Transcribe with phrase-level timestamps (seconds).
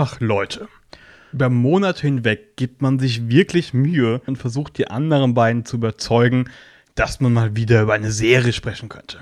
[0.00, 0.68] Ach Leute,
[1.32, 6.48] über Monate hinweg gibt man sich wirklich Mühe und versucht die anderen beiden zu überzeugen,
[6.94, 9.18] dass man mal wieder über eine Serie sprechen könnte.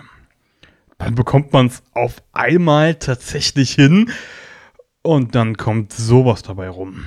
[0.98, 4.10] Dann bekommt man es auf einmal tatsächlich hin
[5.00, 7.06] und dann kommt sowas dabei rum.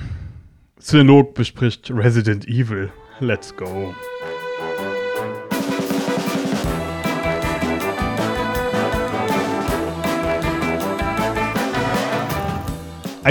[0.80, 2.90] Synolog bespricht Resident Evil.
[3.20, 3.94] Let's go.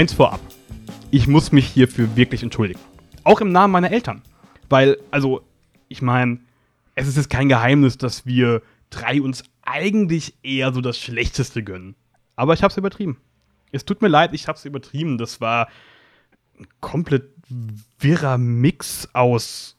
[0.00, 0.40] Eins vorab.
[1.10, 2.80] Ich muss mich hierfür wirklich entschuldigen.
[3.22, 4.22] Auch im Namen meiner Eltern.
[4.70, 5.42] Weil, also,
[5.88, 6.40] ich meine,
[6.94, 11.96] es ist jetzt kein Geheimnis, dass wir drei uns eigentlich eher so das Schlechteste gönnen.
[12.34, 13.18] Aber ich hab's übertrieben.
[13.72, 15.18] Es tut mir leid, ich hab's übertrieben.
[15.18, 15.68] Das war
[16.58, 17.24] ein komplett
[17.98, 19.76] wirrer Mix aus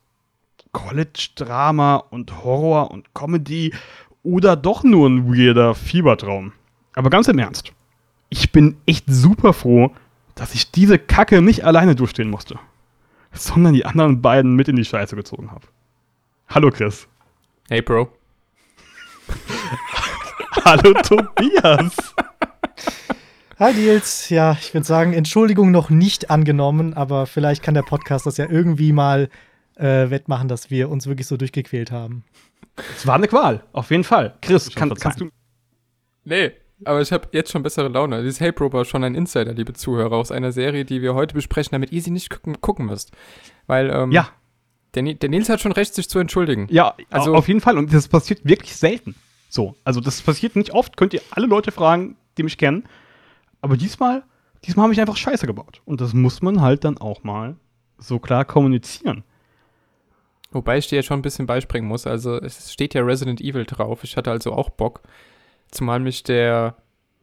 [0.71, 3.73] College-Drama und Horror und Comedy
[4.21, 6.53] oder doch nur ein weirder Fiebertraum.
[6.93, 7.73] Aber ganz im Ernst,
[8.29, 9.91] ich bin echt super froh,
[10.41, 12.57] dass ich diese Kacke nicht alleine durchstehen musste,
[13.31, 15.67] sondern die anderen beiden mit in die Scheiße gezogen habe.
[16.47, 17.07] Hallo Chris.
[17.69, 18.11] Hey Bro.
[20.65, 22.15] Hallo Tobias.
[23.59, 28.25] Hi Nils, ja, ich würde sagen, Entschuldigung noch nicht angenommen, aber vielleicht kann der Podcast
[28.25, 29.29] das ja irgendwie mal
[29.75, 32.23] äh, wettmachen, dass wir uns wirklich so durchgequält haben.
[32.95, 34.35] Es war eine Qual, auf jeden Fall.
[34.41, 35.29] Chris, kann, kannst du.
[36.23, 36.53] Nee,
[36.85, 38.21] aber ich habe jetzt schon bessere Laune.
[38.23, 41.33] Dieses Hey Bro war schon ein Insider, liebe Zuhörer, aus einer Serie, die wir heute
[41.33, 42.29] besprechen, damit ihr sie nicht
[42.61, 43.11] gucken, müsst.
[43.67, 44.29] Weil, ähm, Ja,
[44.95, 46.67] der, der Nils hat schon recht, sich zu entschuldigen.
[46.69, 47.77] ja, Also- auf jeden Fall.
[47.77, 49.15] Und das passiert wirklich selten.
[49.49, 50.95] So, also das passiert nicht oft.
[50.97, 52.85] Könnt ihr alle Leute fragen, die mich kennen.
[53.61, 54.23] Aber diesmal,
[54.65, 55.81] diesmal habe ich einfach Scheiße gebaut.
[55.85, 57.55] Und das muss man halt dann auch mal
[57.97, 59.23] so klar kommunizieren.
[60.51, 62.05] Wobei ich dir jetzt schon ein bisschen beispringen muss.
[62.07, 64.03] Also es steht ja Resident Evil drauf.
[64.03, 65.01] Ich hatte also auch Bock.
[65.71, 66.75] Zumal mich der,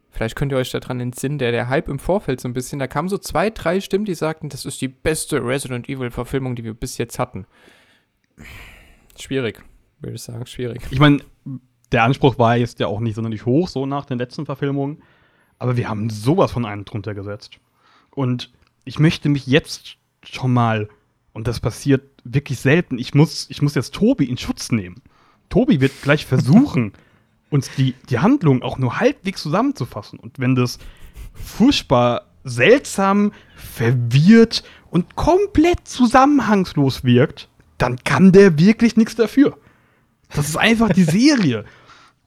[0.09, 2.87] vielleicht könnt ihr euch daran entsinnen, der, der Hype im Vorfeld so ein bisschen, da
[2.87, 6.63] kamen so zwei, drei Stimmen, die sagten, das ist die beste Resident Evil Verfilmung, die
[6.63, 7.45] wir bis jetzt hatten.
[9.19, 9.63] Schwierig,
[9.99, 10.81] würde ich sagen, schwierig.
[10.91, 11.19] Ich meine,
[11.91, 15.01] der Anspruch war jetzt ja auch nicht sonderlich hoch, so nach den letzten Verfilmungen.
[15.57, 17.59] Aber wir haben sowas von einem drunter gesetzt.
[18.11, 18.51] Und
[18.85, 20.89] ich möchte mich jetzt schon mal,
[21.33, 25.01] und das passiert wirklich selten, ich muss, ich muss jetzt Tobi in Schutz nehmen.
[25.49, 26.93] Tobi wird gleich versuchen,
[27.49, 30.19] uns die, die Handlung auch nur halbwegs zusammenzufassen.
[30.19, 30.79] Und wenn das
[31.33, 39.57] furchtbar seltsam, verwirrt und komplett zusammenhangslos wirkt, dann kann der wirklich nichts dafür.
[40.33, 41.65] Das ist einfach die Serie.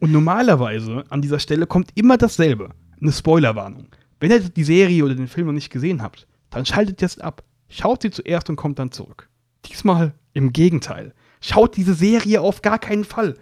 [0.01, 2.71] Und normalerweise an dieser Stelle kommt immer dasselbe.
[3.01, 3.87] Eine Spoilerwarnung.
[4.19, 7.45] Wenn ihr die Serie oder den Film noch nicht gesehen habt, dann schaltet jetzt ab.
[7.69, 9.29] Schaut sie zuerst und kommt dann zurück.
[9.65, 11.15] Diesmal im Gegenteil.
[11.41, 13.37] Schaut diese Serie auf gar keinen Fall.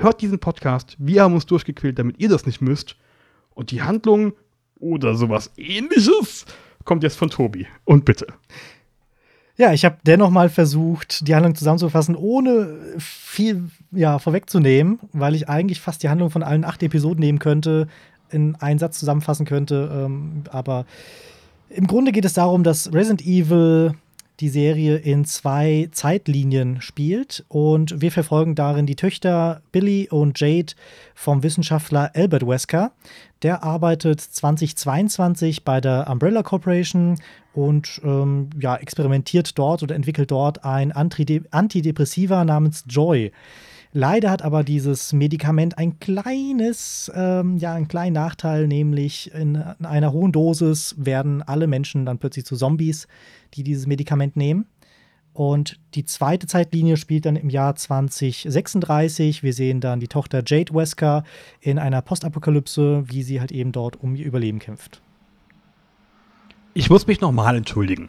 [0.00, 0.94] Hört diesen Podcast.
[1.00, 2.94] Wir haben uns durchgequält, damit ihr das nicht müsst.
[3.50, 4.32] Und die Handlung
[4.78, 6.46] oder sowas ähnliches
[6.84, 7.66] kommt jetzt von Tobi.
[7.84, 8.28] Und bitte.
[9.56, 15.48] Ja, ich habe dennoch mal versucht, die Handlung zusammenzufassen, ohne viel ja, vorwegzunehmen, weil ich
[15.48, 17.88] eigentlich fast die Handlung von allen acht Episoden nehmen könnte,
[18.30, 19.90] in einen Satz zusammenfassen könnte.
[19.92, 20.86] Ähm, aber
[21.70, 23.94] im Grunde geht es darum, dass Resident Evil
[24.40, 30.74] die Serie in zwei Zeitlinien spielt und wir verfolgen darin die Töchter Billy und Jade
[31.14, 32.92] vom Wissenschaftler Albert Wesker.
[33.42, 37.18] Der arbeitet 2022 bei der Umbrella Corporation
[37.52, 43.32] und ähm, ja, experimentiert dort oder entwickelt dort ein Antide Antidepressiva namens Joy.
[43.92, 49.86] Leider hat aber dieses Medikament ein kleines, ähm, ja, einen kleinen Nachteil, nämlich in, in
[49.86, 53.08] einer hohen Dosis werden alle Menschen dann plötzlich zu Zombies,
[53.54, 54.66] die dieses Medikament nehmen.
[55.32, 59.42] Und die zweite Zeitlinie spielt dann im Jahr 2036.
[59.42, 61.22] Wir sehen dann die Tochter Jade Wesker
[61.60, 65.00] in einer Postapokalypse, wie sie halt eben dort um ihr Überleben kämpft.
[66.74, 68.08] Ich muss mich nochmal entschuldigen.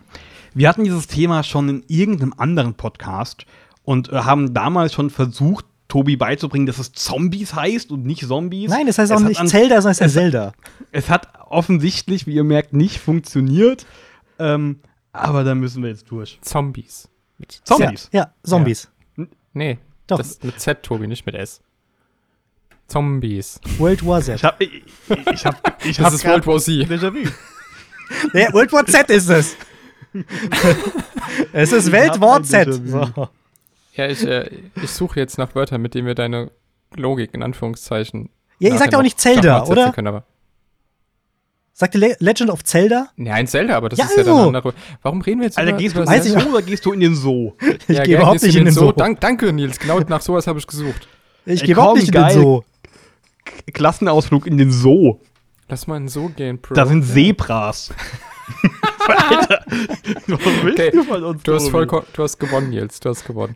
[0.53, 3.45] Wir hatten dieses Thema schon in irgendeinem anderen Podcast
[3.83, 8.69] und äh, haben damals schon versucht, Tobi beizubringen, dass es Zombies heißt und nicht Zombies.
[8.69, 10.53] Nein, das heißt auch Es hat nicht an- Zelda, sondern es heißt es- Zelda.
[10.93, 13.85] Es hat offensichtlich, wie ihr merkt, nicht funktioniert.
[14.39, 14.79] Ähm,
[15.11, 16.39] aber da müssen wir jetzt durch.
[16.41, 17.09] Zombies.
[17.37, 18.07] Mit Zombies.
[18.13, 18.89] Ja, Zombies.
[19.53, 20.17] Nee, Doch.
[20.19, 21.59] das ist mit Z, Tobi, nicht mit S.
[22.87, 23.59] Zombies.
[23.77, 24.35] World War Z.
[24.35, 24.83] Ich hab, ich,
[25.33, 26.87] ich hab, ich Das hab ist World War Z.
[26.89, 27.27] Déjà-vu.
[28.33, 29.55] Ja, World War Z ist es.
[31.53, 32.73] es ist Ich Welt hab War ein Z.
[32.87, 33.29] So.
[33.99, 34.49] Ja, ich, äh,
[34.81, 36.51] ich suche jetzt nach Wörtern, mit denen wir deine
[36.95, 38.29] Logik in Anführungszeichen.
[38.59, 39.91] Ja, ihr sagt nachher auch nicht Zelda, oder?
[39.91, 40.23] Können, aber
[41.73, 43.09] Sagt ihr Le Legend of Zelda?
[43.17, 44.47] Nein, Zelda, aber das Ja, ist ja dann also.
[44.47, 44.73] andere.
[45.01, 46.61] Warum reden wir jetzt Alter, über, gehst du über in Weiß den ich Zoo oder
[46.61, 47.53] gehst du in den Zoo?
[47.89, 48.93] Ich ja, gehe überhaupt nicht in den Zoo.
[48.93, 49.77] Dank, danke, Nils.
[49.79, 51.09] Genau nach sowas habe ich gesucht.
[51.45, 52.29] Ich gehe überhaupt nicht in den.
[52.31, 52.61] Zoo.
[53.73, 55.19] Klassenausflug in den Zoo.
[55.67, 56.73] Lass mal in den Zoo gehen, Bro.
[56.73, 57.93] Da sind Zebras.
[59.07, 59.65] Alter,
[60.27, 61.43] was willst Okay, du von uns?
[61.43, 62.99] Du hast, vollkommen, du hast gewonnen, Nils.
[62.99, 63.55] Du hast gewonnen.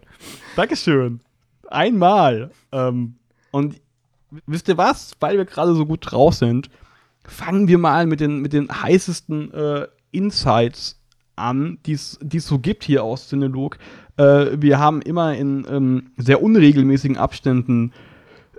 [0.56, 1.19] Dankeschön.
[1.69, 2.51] Einmal.
[2.72, 3.16] Ähm,
[3.51, 3.81] und
[4.45, 5.16] wisst ihr was?
[5.19, 6.69] Weil wir gerade so gut drauf sind,
[7.25, 11.00] fangen wir mal mit den, mit den heißesten äh, Insights
[11.36, 13.78] an, die es so gibt hier aus Cinelog.
[14.18, 17.92] Äh, wir haben immer in ähm, sehr unregelmäßigen Abständen,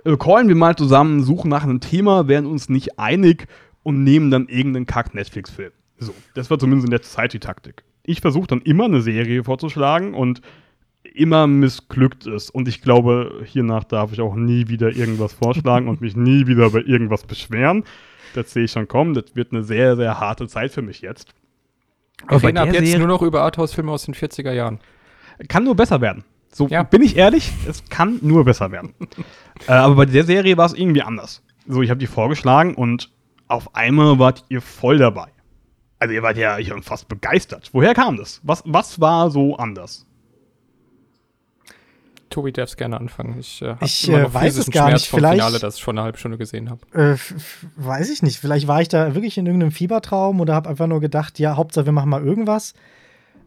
[0.03, 3.47] äh, callen wir mal zusammen, suchen nach einem Thema, werden uns nicht einig
[3.83, 5.71] und nehmen dann irgendeinen Kack-Netflix-Film.
[5.97, 7.83] So, das war zumindest in der Zeit die Taktik.
[8.03, 10.41] Ich versuche dann immer eine Serie vorzuschlagen und
[11.13, 12.49] immer missglückt es.
[12.49, 16.69] Und ich glaube, hiernach darf ich auch nie wieder irgendwas vorschlagen und mich nie wieder
[16.69, 17.83] bei irgendwas beschweren.
[18.33, 19.13] Das sehe ich schon kommen.
[19.13, 21.33] Das wird eine sehr, sehr harte Zeit für mich jetzt.
[22.27, 24.79] Wir reden ab jetzt Serie- nur noch über Arthouse-Filme aus den 40er Jahren.
[25.47, 26.23] Kann nur besser werden.
[26.51, 26.83] So Ja.
[26.83, 28.93] bin ich ehrlich, es kann nur besser werden.
[29.67, 31.43] äh, aber bei der Serie war es irgendwie anders.
[31.67, 33.09] So, ich habe die vorgeschlagen und
[33.47, 35.27] auf einmal wart ihr voll dabei.
[35.99, 37.69] Also ihr wart ja schon fast begeistert.
[37.73, 38.41] Woher kam das?
[38.43, 40.05] Was, was war so anders?
[42.29, 43.39] Tobi darfst gerne anfangen.
[43.39, 45.09] Ich, äh, Ich, immer äh, noch weiß es gar Schmerz nicht.
[45.09, 46.81] vom Vielleicht- Finale, das ich schon eine halbe Stunde gesehen habe.
[46.93, 47.17] Äh,
[47.77, 48.39] weiß ich nicht.
[48.39, 51.85] Vielleicht war ich da wirklich in irgendeinem Fiebertraum oder habe einfach nur gedacht, ja, Hauptsache
[51.85, 52.73] wir machen mal irgendwas.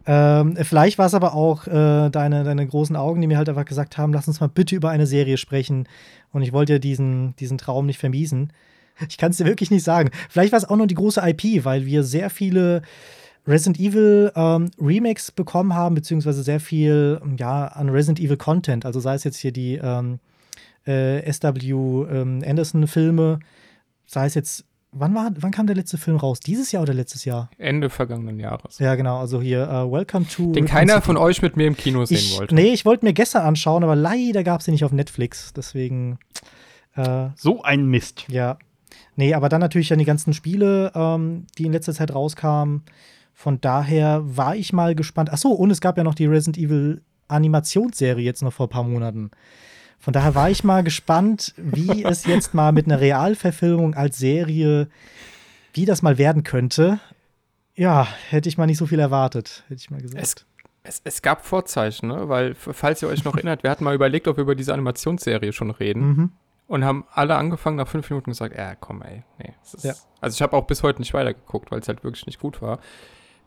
[0.07, 3.67] Ähm, vielleicht war es aber auch äh, deine, deine großen Augen, die mir halt einfach
[3.67, 5.87] gesagt haben, lass uns mal bitte über eine Serie sprechen.
[6.33, 8.53] Und ich wollte dir diesen, diesen Traum nicht vermiesen.
[9.09, 10.11] Ich kann es dir wirklich nicht sagen.
[10.29, 12.83] Vielleicht war es auch nur die große IP, weil wir sehr viele
[13.47, 18.85] Resident Evil ähm, Remakes bekommen haben, beziehungsweise sehr viel ja, an Resident Evil Content.
[18.85, 20.19] Also sei es jetzt hier die ähm,
[20.87, 21.49] äh, SW
[22.11, 23.39] ähm, Anderson-Filme,
[24.07, 26.41] sei es jetzt, wann, war, wann kam der letzte Film raus?
[26.41, 27.51] Dieses Jahr oder letztes Jahr?
[27.59, 28.79] Ende vergangenen Jahres.
[28.79, 30.53] Ja, genau, also hier äh, Welcome to.
[30.53, 31.07] Den keiner City.
[31.07, 32.55] von euch mit mir im Kino sehen ich, wollte.
[32.55, 35.53] Nee, ich wollte mir gestern anschauen, aber leider gab es den nicht auf Netflix.
[35.55, 36.19] Deswegen,
[36.97, 38.27] äh, So ein Mist.
[38.29, 38.59] ja.
[39.19, 42.85] Nee, aber dann natürlich dann die ganzen Spiele, ähm, die in letzter Zeit rauskamen.
[43.35, 45.31] Von daher war ich mal gespannt.
[45.33, 48.71] Ach so, und es gab ja noch die Resident Evil Animationsserie jetzt noch vor ein
[48.71, 49.33] paar Monaten.
[49.99, 54.87] Von daher war ich mal gespannt, wie es jetzt mal mit einer Realverfilmung als Serie,
[55.73, 57.01] wie das mal werden könnte.
[57.75, 60.23] Ja, hätte ich mal nicht so viel erwartet, hätte ich mal gesagt.
[60.23, 60.37] Es,
[60.85, 62.29] es, es gab Vorzeichen, ne?
[62.29, 65.53] weil, falls ihr euch noch erinnert, wir hatten mal überlegt, ob wir über diese Animationsserie
[65.53, 66.33] schon reden mhm.
[66.69, 69.55] Und haben alle angefangen nach fünf Minuten gesagt, äh, komm ey, nee.
[69.83, 69.95] Ja.
[70.21, 72.79] Also ich habe auch bis heute nicht weitergeguckt, weil es halt wirklich nicht gut war.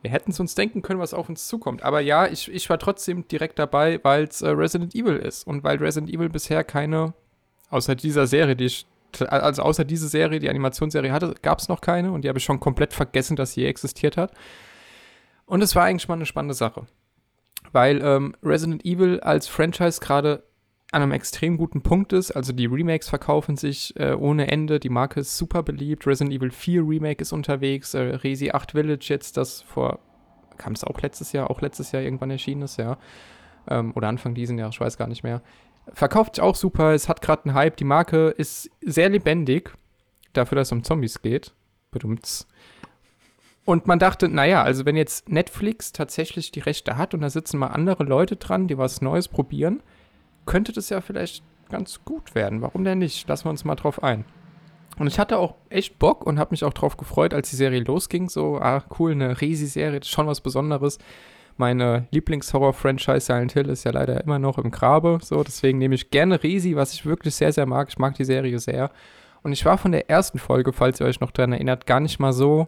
[0.01, 1.83] Wir hätten es uns denken können, was auf uns zukommt.
[1.83, 5.45] Aber ja, ich, ich war trotzdem direkt dabei, weil es äh, Resident Evil ist.
[5.45, 7.13] Und weil Resident Evil bisher keine,
[7.69, 8.87] außer dieser Serie, die ich,
[9.27, 12.11] also außer diese Serie, die Animationsserie hatte, gab es noch keine.
[12.11, 14.31] Und die habe ich schon komplett vergessen, dass sie je existiert hat.
[15.45, 16.87] Und es war eigentlich mal eine spannende Sache.
[17.71, 20.41] Weil ähm, Resident Evil als Franchise gerade
[20.91, 22.31] an einem extrem guten Punkt ist.
[22.31, 24.79] Also die Remakes verkaufen sich äh, ohne Ende.
[24.79, 26.05] Die Marke ist super beliebt.
[26.05, 27.93] Resident Evil 4 Remake ist unterwegs.
[27.93, 29.99] Äh, Resi 8 Village jetzt, das vor,
[30.57, 32.97] kam es auch letztes Jahr, auch letztes Jahr irgendwann erschienen ist, ja.
[33.69, 35.41] Ähm, oder Anfang diesen Jahres, ich weiß gar nicht mehr.
[35.93, 36.93] Verkauft sich auch super.
[36.93, 37.77] Es hat gerade einen Hype.
[37.77, 39.73] Die Marke ist sehr lebendig.
[40.33, 41.53] Dafür, dass es um Zombies geht.
[41.91, 42.47] Bedumts.
[43.63, 47.59] Und man dachte, naja, also wenn jetzt Netflix tatsächlich die Rechte hat und da sitzen
[47.59, 49.81] mal andere Leute dran, die was Neues probieren,
[50.45, 52.61] könnte das ja vielleicht ganz gut werden.
[52.61, 53.27] Warum denn nicht?
[53.27, 54.25] Lassen wir uns mal drauf ein.
[54.97, 57.81] Und ich hatte auch echt Bock und habe mich auch drauf gefreut, als die Serie
[57.81, 58.29] losging.
[58.29, 60.99] So, ah, cool, eine Resi-Serie, schon was Besonderes.
[61.57, 65.19] Meine Lieblings-Horror-Franchise Silent Hill ist ja leider immer noch im Grabe.
[65.21, 67.87] So, deswegen nehme ich gerne Resi, was ich wirklich sehr, sehr mag.
[67.89, 68.91] Ich mag die Serie sehr.
[69.43, 72.19] Und ich war von der ersten Folge, falls ihr euch noch daran erinnert, gar nicht
[72.19, 72.67] mal so,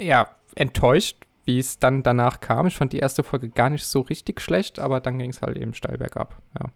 [0.00, 2.66] ja, enttäuscht, wie es dann danach kam.
[2.66, 5.56] Ich fand die erste Folge gar nicht so richtig schlecht, aber dann ging es halt
[5.56, 6.36] eben steil bergab.
[6.58, 6.70] Ja.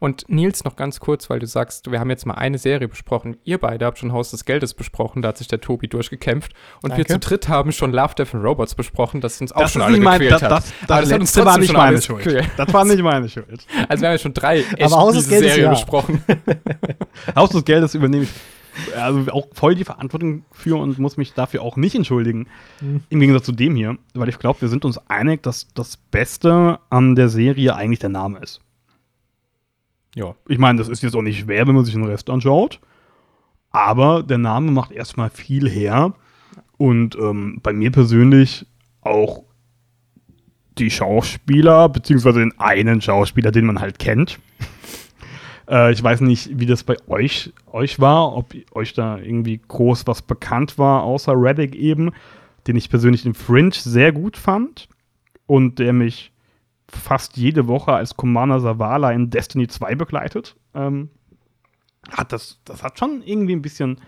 [0.00, 3.36] Und Nils, noch ganz kurz, weil du sagst, wir haben jetzt mal eine Serie besprochen.
[3.44, 6.52] Ihr beide habt schon Haus des Geldes besprochen, da hat sich der Tobi durchgekämpft.
[6.82, 7.12] Und wir Danke.
[7.14, 9.98] zu dritt haben schon Love, Death and Robots besprochen, das uns auch Das schon alle
[9.98, 10.50] mein, gequält das, hat.
[10.88, 12.24] das, Aber war nicht meine Schuld.
[12.24, 12.50] gequält.
[12.56, 13.66] Das war nicht meine Schuld.
[13.88, 15.70] Also wir haben ja schon drei echt Haus des Geldes, Serie ja.
[15.70, 16.22] besprochen.
[17.36, 18.30] Haus des Geldes übernehme ich
[18.96, 22.46] also auch voll die Verantwortung für und muss mich dafür auch nicht entschuldigen.
[22.80, 23.02] Mhm.
[23.08, 26.78] Im Gegensatz zu dem hier, weil ich glaube, wir sind uns einig, dass das Beste
[26.90, 28.60] an der Serie eigentlich der Name ist.
[30.14, 30.34] Ja.
[30.48, 32.80] Ich meine, das ist jetzt auch nicht schwer, wenn man sich den Rest anschaut.
[33.70, 36.14] Aber der Name macht erstmal viel her.
[36.76, 38.66] Und ähm, bei mir persönlich
[39.02, 39.42] auch
[40.78, 44.38] die Schauspieler, beziehungsweise den einen Schauspieler, den man halt kennt.
[45.68, 50.06] Äh, ich weiß nicht, wie das bei euch, euch war, ob euch da irgendwie groß
[50.06, 52.12] was bekannt war, außer Reddick eben,
[52.66, 54.88] den ich persönlich in Fringe sehr gut fand
[55.46, 56.32] und der mich
[56.88, 60.56] fast jede Woche als Commander Zavala in Destiny 2 begleitet.
[60.74, 61.10] Ähm,
[62.10, 63.98] hat das, das hat schon irgendwie ein bisschen,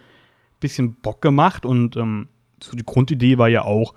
[0.60, 2.28] bisschen Bock gemacht und ähm,
[2.62, 3.94] so die Grundidee war ja auch,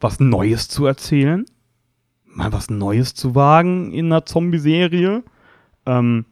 [0.00, 1.46] was Neues zu erzählen,
[2.26, 5.22] mal was Neues zu wagen in einer Zombie-Serie.
[5.86, 6.24] Ähm,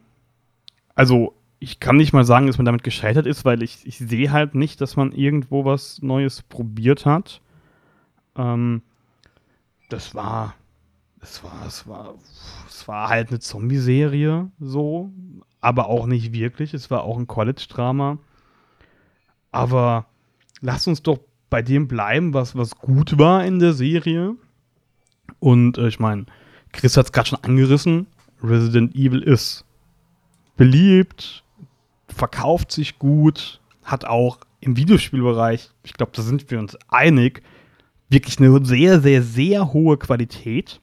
[0.95, 4.31] also, ich kann nicht mal sagen, dass man damit gescheitert ist, weil ich, ich sehe
[4.31, 7.41] halt nicht, dass man irgendwo was Neues probiert hat.
[8.35, 8.81] Ähm,
[9.89, 10.55] das war,
[11.21, 12.15] es war, es war,
[12.67, 15.11] es war halt eine Zombie-Serie, so,
[15.59, 16.73] aber auch nicht wirklich.
[16.73, 18.17] Es war auch ein College-Drama.
[19.51, 20.07] Aber
[20.61, 21.19] lass uns doch
[21.49, 24.35] bei dem bleiben, was, was gut war in der Serie.
[25.39, 26.25] Und äh, ich meine,
[26.71, 28.07] Chris hat es gerade schon angerissen.
[28.41, 29.65] Resident Evil ist
[30.61, 31.43] beliebt,
[32.07, 37.41] verkauft sich gut, hat auch im Videospielbereich, ich glaube, da sind wir uns einig,
[38.09, 40.79] wirklich eine sehr, sehr, sehr hohe Qualität.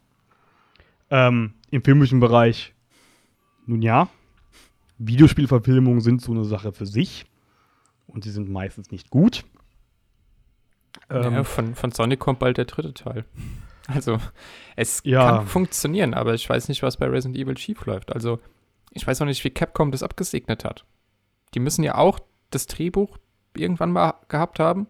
[1.11, 2.75] Ähm, Im filmischen Bereich,
[3.67, 4.09] nun ja,
[4.99, 7.25] Videospielverfilmungen sind so eine Sache für sich
[8.09, 9.45] und sie sind meistens nicht gut.
[11.09, 13.25] Ähm, ja, von, von Sonic kommt bald der dritte Teil.
[13.87, 14.19] Also,
[14.75, 15.37] es Ja.
[15.39, 18.13] kann funktionieren, aber ich weiß nicht, was bei Resident Evil schief läuft.
[18.13, 18.41] Also,
[18.93, 20.85] ich weiß auch nicht, wie Capcom das abgesegnet hat.
[21.55, 22.19] Die müssen ja auch
[22.51, 23.19] das Drehbuch
[23.57, 24.87] irgendwann mal gehabt haben,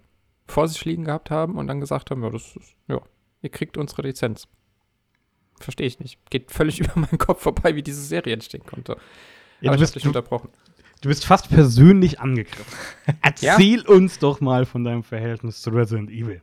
[0.46, 3.00] vor sich liegen gehabt haben und dann gesagt haben, ja, das ist, ja,
[3.42, 4.48] ihr kriegt unsere Lizenz.
[5.60, 6.18] Verstehe ich nicht.
[6.30, 8.96] Geht völlig über meinen Kopf vorbei, wie diese Serie entstehen konnte.
[9.60, 10.50] ja, aber du, bist, dich unterbrochen.
[11.00, 12.78] du bist fast persönlich angegriffen.
[13.22, 16.42] Erzähl uns doch mal von deinem Verhältnis zu Resident Evil.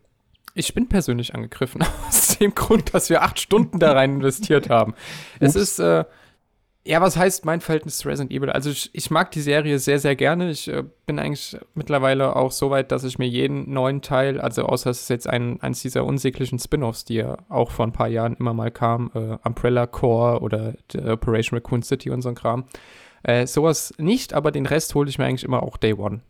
[0.57, 4.93] Ich bin persönlich angegriffen, aus dem Grund, dass wir acht Stunden da rein investiert haben.
[5.39, 5.63] Es Ups.
[5.63, 6.05] ist, äh,
[6.87, 8.51] ja, was heißt mein Verhältnis zu Resident Evil?
[8.51, 10.51] Also ich, ich mag die Serie sehr, sehr gerne.
[10.51, 14.63] Ich äh, bin eigentlich mittlerweile auch so weit, dass ich mir jeden neuen Teil, also
[14.63, 18.07] außer es ist jetzt ein, eins dieser unsäglichen Spin-Offs, die ja auch vor ein paar
[18.07, 22.35] Jahren immer mal kam, äh, Umbrella Core oder äh, Operation Raccoon City und so ein
[22.35, 22.65] Kram.
[23.23, 26.21] Äh, sowas nicht, aber den Rest hole ich mir eigentlich immer auch Day One.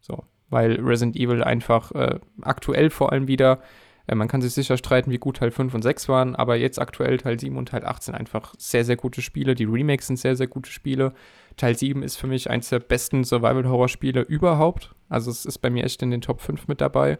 [0.00, 3.58] So, weil Resident Evil einfach äh, aktuell vor allem wieder,
[4.06, 6.78] äh, man kann sich sicher streiten, wie gut Teil 5 und 6 waren, aber jetzt
[6.78, 9.54] aktuell Teil 7 und Teil 8 sind einfach sehr, sehr gute Spiele.
[9.54, 11.12] Die Remakes sind sehr, sehr gute Spiele.
[11.56, 14.94] Teil 7 ist für mich eins der besten Survival-Horror-Spiele überhaupt.
[15.08, 17.18] Also es ist bei mir echt in den Top 5 mit dabei.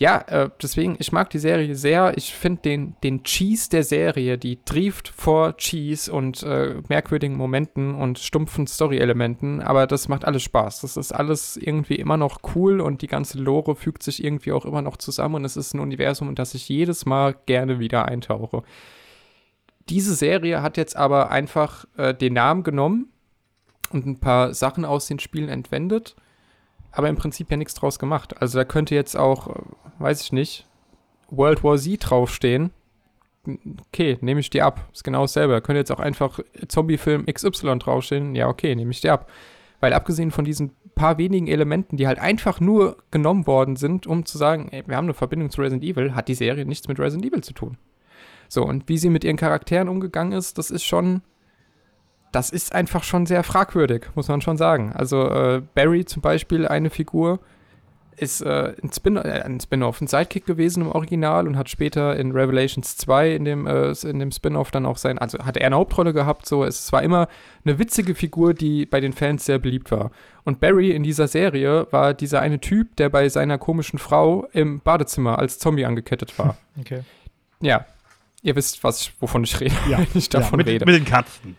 [0.00, 2.16] Ja, äh, deswegen, ich mag die Serie sehr.
[2.16, 7.96] Ich finde den, den Cheese der Serie, die trieft vor Cheese und äh, merkwürdigen Momenten
[7.96, 10.82] und stumpfen Story-Elementen, aber das macht alles Spaß.
[10.82, 14.64] Das ist alles irgendwie immer noch cool und die ganze Lore fügt sich irgendwie auch
[14.64, 18.04] immer noch zusammen und es ist ein Universum, in das ich jedes Mal gerne wieder
[18.04, 18.62] eintauche.
[19.88, 23.08] Diese Serie hat jetzt aber einfach äh, den Namen genommen
[23.90, 26.14] und ein paar Sachen aus den Spielen entwendet
[26.98, 28.42] aber im Prinzip ja nichts draus gemacht.
[28.42, 29.60] Also da könnte jetzt auch, äh,
[30.00, 30.66] weiß ich nicht,
[31.30, 32.70] World War Z draufstehen.
[33.86, 34.88] Okay, nehme ich die ab.
[34.92, 35.52] Ist genau dasselbe.
[35.52, 38.34] Da könnte jetzt auch einfach Zombie-Film XY draufstehen.
[38.34, 39.30] Ja, okay, nehme ich die ab.
[39.78, 44.26] Weil abgesehen von diesen paar wenigen Elementen, die halt einfach nur genommen worden sind, um
[44.26, 46.98] zu sagen, ey, wir haben eine Verbindung zu Resident Evil, hat die Serie nichts mit
[46.98, 47.78] Resident Evil zu tun.
[48.48, 51.22] So, und wie sie mit ihren Charakteren umgegangen ist, das ist schon,
[52.32, 54.92] das ist einfach schon sehr fragwürdig, muss man schon sagen.
[54.94, 57.40] Also äh, Barry zum Beispiel, eine Figur,
[58.16, 62.16] ist äh, ein Spin- äh, ein Spin-off, ein Sidekick gewesen im Original und hat später
[62.16, 65.64] in Revelations 2 in dem, äh, in dem Spin-off dann auch sein, also hat er
[65.66, 67.28] eine Hauptrolle gehabt, so, es war immer
[67.64, 70.10] eine witzige Figur, die bei den Fans sehr beliebt war.
[70.44, 74.80] Und Barry in dieser Serie war dieser eine Typ, der bei seiner komischen Frau im
[74.80, 76.56] Badezimmer als Zombie angekettet war.
[76.80, 77.00] Okay.
[77.60, 77.86] ja,
[78.42, 80.84] ihr wisst, was wovon ich rede, Ja, wenn ich davon mit, rede.
[80.86, 81.56] mit den Katzen.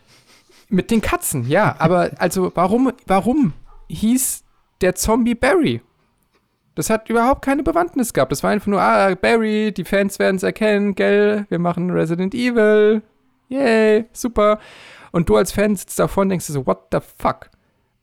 [0.70, 1.74] Mit den Katzen, ja.
[1.78, 3.52] Aber also warum, warum
[3.88, 4.44] hieß
[4.80, 5.82] der Zombie Barry?
[6.76, 8.32] Das hat überhaupt keine Bewandtnis gehabt.
[8.32, 11.44] Das war einfach nur, ah, Barry, die Fans werden es erkennen, gell?
[11.48, 13.02] Wir machen Resident Evil.
[13.48, 14.60] Yay, super.
[15.10, 17.50] Und du als Fan sitzt davor und denkst so, what the fuck?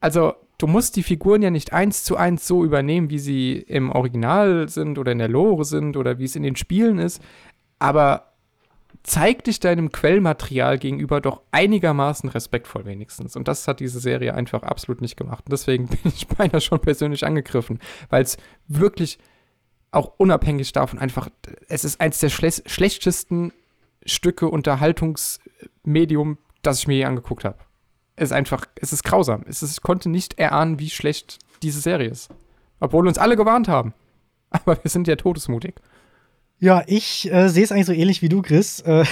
[0.02, 3.92] Also, du musst die Figuren ja nicht eins zu eins so übernehmen, wie sie im
[3.92, 7.22] Original sind oder in der Lore sind oder wie es in den Spielen ist.
[7.80, 8.27] Aber
[9.04, 13.36] zeig dich deinem Quellmaterial gegenüber doch einigermaßen respektvoll wenigstens.
[13.36, 15.46] Und das hat diese Serie einfach absolut nicht gemacht.
[15.46, 18.38] Und deswegen bin ich beinahe schon persönlich angegriffen, weil es
[18.68, 19.20] wirklich
[19.92, 21.30] auch unabhängig davon einfach,
[21.70, 23.54] es ist eins der schle schlechtesten
[24.06, 27.58] Stücke Unterhaltungsmedium, das ich mir je angeguckt habe.
[28.16, 29.44] Es ist einfach, es ist grausam.
[29.48, 32.30] Es ist, ich konnte nicht erahnen, wie schlecht diese Serie ist.
[32.80, 33.94] Obwohl uns alle gewarnt haben.
[34.50, 35.76] Aber wir sind ja todesmutig.
[36.60, 38.80] Ja, ich äh, sehe es eigentlich so ähnlich wie du, Chris.
[38.82, 39.06] Äh,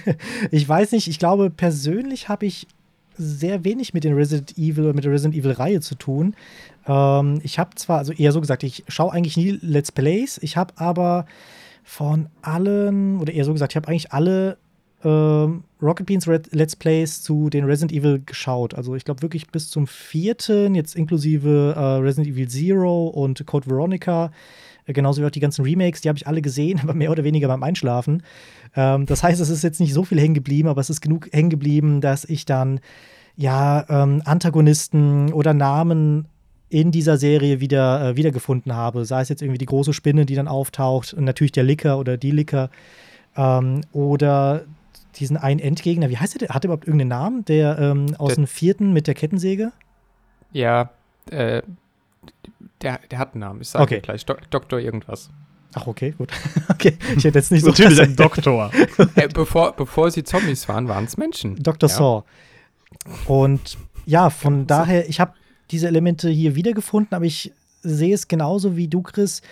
[0.50, 2.66] ich weiß nicht, ich glaube, persönlich habe ich
[3.16, 6.34] sehr wenig mit den Resident Evil oder mit der Resident Evil-Reihe zu tun.
[6.86, 10.56] Ähm, ich habe zwar, also eher so gesagt, ich schaue eigentlich nie Let's Plays, ich
[10.56, 11.26] habe aber
[11.84, 14.58] von allen, oder eher so gesagt, ich habe eigentlich alle
[15.02, 18.74] ähm, Rocket Beans Red Let's Plays zu den Resident Evil geschaut.
[18.74, 23.70] Also ich glaube wirklich bis zum vierten, jetzt inklusive äh, Resident Evil Zero und Code
[23.70, 24.30] Veronica.
[24.86, 27.24] Äh, genauso wie auch die ganzen Remakes, die habe ich alle gesehen, aber mehr oder
[27.24, 28.22] weniger beim Einschlafen.
[28.76, 31.28] Ähm, das heißt, es ist jetzt nicht so viel hängen geblieben, aber es ist genug
[31.32, 32.80] hängen geblieben, dass ich dann
[33.36, 36.26] ja ähm, Antagonisten oder Namen
[36.68, 39.04] in dieser Serie wieder äh, wiedergefunden habe.
[39.04, 42.16] Sei es jetzt irgendwie die große Spinne, die dann auftaucht, und natürlich der Licker oder
[42.16, 42.70] die Licker.
[43.36, 44.64] Ähm, oder
[45.16, 46.50] diesen einen Endgegner, wie heißt der?
[46.50, 47.44] Hat der überhaupt irgendeinen Namen?
[47.46, 49.72] Der ähm, aus Der- dem vierten mit der Kettensäge?
[50.52, 50.90] Ja,
[51.30, 51.62] äh,
[52.82, 53.60] der, der hat einen Namen.
[53.60, 54.00] Ich sage Okay.
[54.00, 54.24] gleich.
[54.26, 55.30] Do Doktor irgendwas.
[55.74, 56.30] Ach, okay, gut.
[56.68, 57.68] okay, ich hätte jetzt nicht so.
[57.70, 58.70] Natürlich ein Doktor.
[59.14, 61.56] äh, bevor, bevor sie Zombies waren, waren es Menschen.
[61.56, 61.88] Dr.
[61.88, 61.94] Ja.
[61.96, 62.22] Saw.
[63.26, 65.34] Und ja, von daher, ich habe
[65.70, 69.42] diese Elemente hier wiedergefunden, aber ich sehe es genauso wie du, Chris.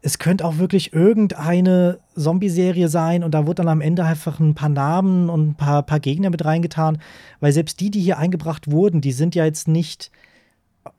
[0.00, 4.54] Es könnte auch wirklich irgendeine Zombie-Serie sein und da wird dann am Ende einfach ein
[4.54, 6.98] paar Namen und ein paar, paar Gegner mit reingetan,
[7.40, 10.10] weil selbst die, die hier eingebracht wurden, die sind ja jetzt nicht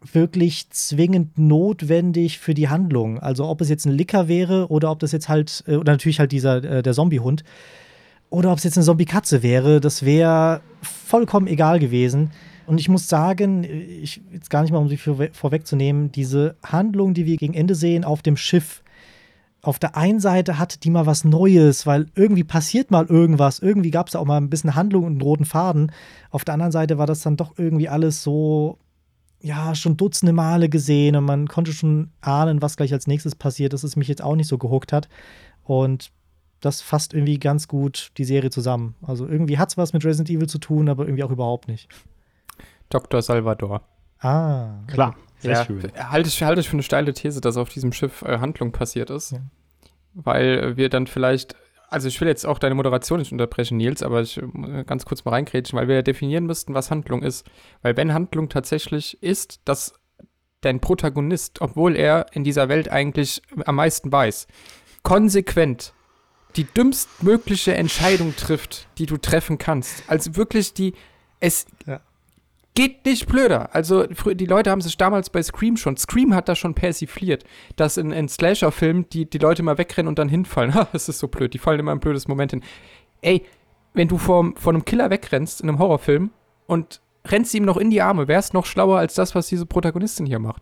[0.02, 3.20] wirklich zwingend notwendig für die Handlung.
[3.20, 6.20] Also ob es jetzt ein Licker wäre oder ob das jetzt halt, äh, oder natürlich
[6.20, 7.44] halt dieser, äh, der Zombie-Hund,
[8.30, 12.32] oder ob es jetzt eine Zombie-Katze wäre, das wäre vollkommen egal gewesen.
[12.66, 17.14] Und ich muss sagen, ich jetzt gar nicht mal, um sie vorwe vorwegzunehmen, diese Handlung,
[17.14, 18.82] die wir gegen Ende sehen auf dem Schiff,
[19.62, 23.90] auf der einen Seite hatte die mal was Neues, weil irgendwie passiert mal irgendwas, irgendwie
[23.90, 25.92] gab es auch mal ein bisschen Handlung und einen roten Faden.
[26.30, 28.78] Auf der anderen Seite war das dann doch irgendwie alles so,
[29.46, 33.74] ja, schon dutzende Male gesehen und man konnte schon ahnen, was gleich als nächstes passiert,
[33.74, 35.08] dass es mich jetzt auch nicht so gehuckt hat.
[35.64, 36.12] Und
[36.62, 38.96] das fasst irgendwie ganz gut die Serie zusammen.
[39.04, 41.90] Also irgendwie hat es was mit Resident Evil zu tun, aber irgendwie auch überhaupt nicht.
[42.90, 43.22] Dr.
[43.22, 43.84] Salvador.
[44.20, 44.80] Ah.
[44.88, 45.92] Klar, sehr ja, schön.
[45.96, 49.12] Halte ich, halte ich für eine steile These, dass auf diesem Schiff äh, Handlung passiert
[49.12, 49.34] ist.
[49.34, 49.42] Ja.
[50.16, 51.56] Weil äh, wir dann vielleicht,
[51.90, 55.26] also ich will jetzt auch deine Moderation nicht unterbrechen, Nils, aber ich äh, ganz kurz
[55.26, 57.46] mal reingrätschen, weil wir ja definieren müssten, was Handlung ist.
[57.82, 59.94] Weil wenn Handlung tatsächlich ist, dass
[60.62, 64.48] dein Protagonist, obwohl er in dieser Welt eigentlich am meisten weiß,
[65.04, 65.94] konsequent
[66.56, 70.04] die dümmstmögliche Entscheidung trifft, die du treffen kannst.
[70.08, 70.94] Also wirklich die,
[71.40, 72.02] es Ja.
[72.76, 73.74] Geht nicht blöder.
[73.74, 77.46] Also die Leute haben sich damals bei Scream schon, Scream hat das schon persifliert,
[77.78, 80.76] dass in, in Slasher-Filmen die, die Leute mal wegrennen und dann hinfallen.
[80.76, 82.64] Ha, das ist so blöd, die fallen immer ein blödes Moment hin.
[83.22, 83.46] Ey,
[83.94, 86.32] wenn du vor, vor einem Killer wegrennst in einem Horrorfilm
[86.68, 90.26] und rennst ihm noch in die Arme, wärst noch schlauer als das, was diese Protagonistin
[90.26, 90.62] hier macht.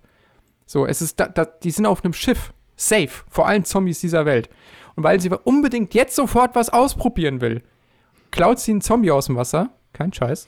[0.66, 4.26] So, es ist, da, da, die sind auf einem Schiff, safe, vor allen Zombies dieser
[4.26, 4.50] Welt.
[4.96, 7.64] Und weil sie unbedingt jetzt sofort was ausprobieren will,
[8.32, 10.48] klaut sie einen Zombie aus dem Wasser, kein Scheiß,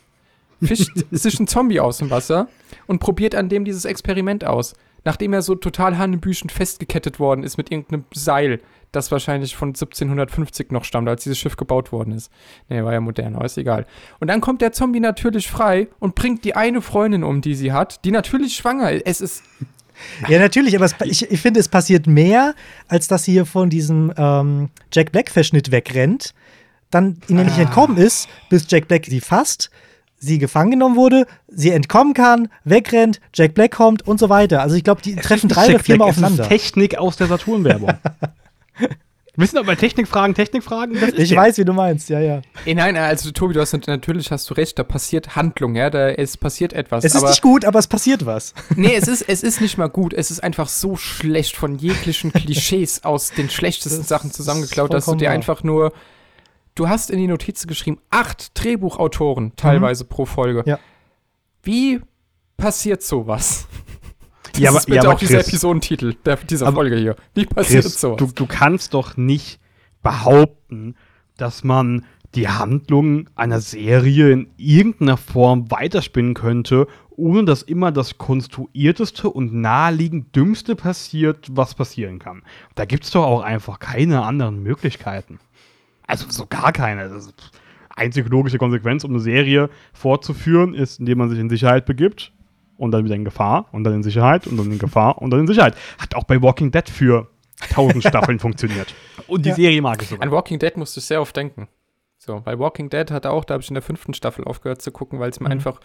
[0.61, 2.47] fischt sich einen Zombie aus dem Wasser
[2.87, 4.73] und probiert an dem dieses Experiment aus.
[5.03, 8.59] Nachdem er so total hanebüchend festgekettet worden ist mit irgendeinem Seil,
[8.91, 12.31] das wahrscheinlich von 1750 noch stammt, als dieses Schiff gebaut worden ist.
[12.69, 13.85] Nee, war ja modern, aber ist egal.
[14.19, 17.71] Und dann kommt der Zombie natürlich frei und bringt die eine Freundin um, die sie
[17.71, 19.05] hat, die natürlich schwanger ist.
[19.05, 19.43] Es ist
[20.27, 22.53] Ja, natürlich, aber es, ich, ich finde, es passiert mehr,
[22.87, 26.33] als dass sie hier von diesem ähm, Jack Black-Verschnitt wegrennt,
[26.89, 27.61] dann ihnen nicht Ah.
[27.61, 29.69] entkommen ist, bis Jack Black sie fasst,
[30.25, 34.61] sie gefangen genommen wurde, sie entkommen kann, wegrennt, Jack Black kommt und so weiter.
[34.61, 36.43] Also ich glaube, die treffen drei oder Jack viermal Black, es aufeinander.
[36.43, 37.93] ist Technik aus der Saturn-Werbung.
[39.37, 41.39] Wissen aber bei Technikfragen, Technikfragen, das ist Ich der.
[41.39, 42.41] weiß, wie du meinst, ja, ja.
[42.65, 46.07] Eh, nein, also Tobi, du hast natürlich hast du recht, da passiert Handlung, ja, da
[46.09, 47.03] es passiert etwas.
[47.03, 48.53] Es ist aber nicht gut, aber es passiert was.
[48.77, 52.31] nee, es ist es ist nicht mal gut, es ist einfach so schlecht von jeglichen
[52.33, 55.91] Klischees aus den schlechtesten Das Sachen zusammengeklaut, dass du dir einfach nur
[56.75, 60.63] du hast in die Notizen geschrieben, acht Drehbuchautoren teilweise pro Folge.
[60.65, 60.79] Ja.
[61.63, 62.01] Wie
[62.57, 63.67] passiert sowas?
[64.53, 66.95] Das Ja, aber- ist bitte ja, aber auch dieser Chris- Episodentitel der, dieser Aber- Folge
[66.95, 67.15] hier.
[67.33, 68.17] Wie passiert Chris, sowas?
[68.17, 69.59] du, du kannst doch nicht
[70.01, 70.95] behaupten,
[71.35, 78.17] dass man die Handlung einer Serie in irgendeiner Form weiterspinnen könnte, ohne dass immer das
[78.17, 82.43] konstruierteste und naheliegend dümmste passiert, was passieren kann.
[82.75, 85.39] Da gibt es doch auch einfach keine anderen Möglichkeiten.
[86.07, 87.09] Also so gar keine.
[87.09, 87.33] Das
[87.95, 92.31] einzige logische Konsequenz, um eine Serie fortzuführen, ist, indem man sich in Sicherheit begibt
[92.77, 95.41] und dann wieder in Gefahr und dann in Sicherheit und dann in Gefahr und dann
[95.41, 95.75] in Sicherheit.
[95.97, 97.29] Hat auch bei Walking Dead für
[97.71, 98.93] tausend Staffeln funktioniert.
[99.27, 99.55] Und die Ja.
[99.55, 100.25] Serie mag ich sogar.
[100.25, 101.67] An Walking Dead musste ich sehr oft denken.
[102.17, 104.81] So, bei Walking Dead hat er auch, da habe ich in der fünften Staffel aufgehört
[104.81, 105.53] zu gucken, weil es mir Mhm.
[105.53, 105.79] einfach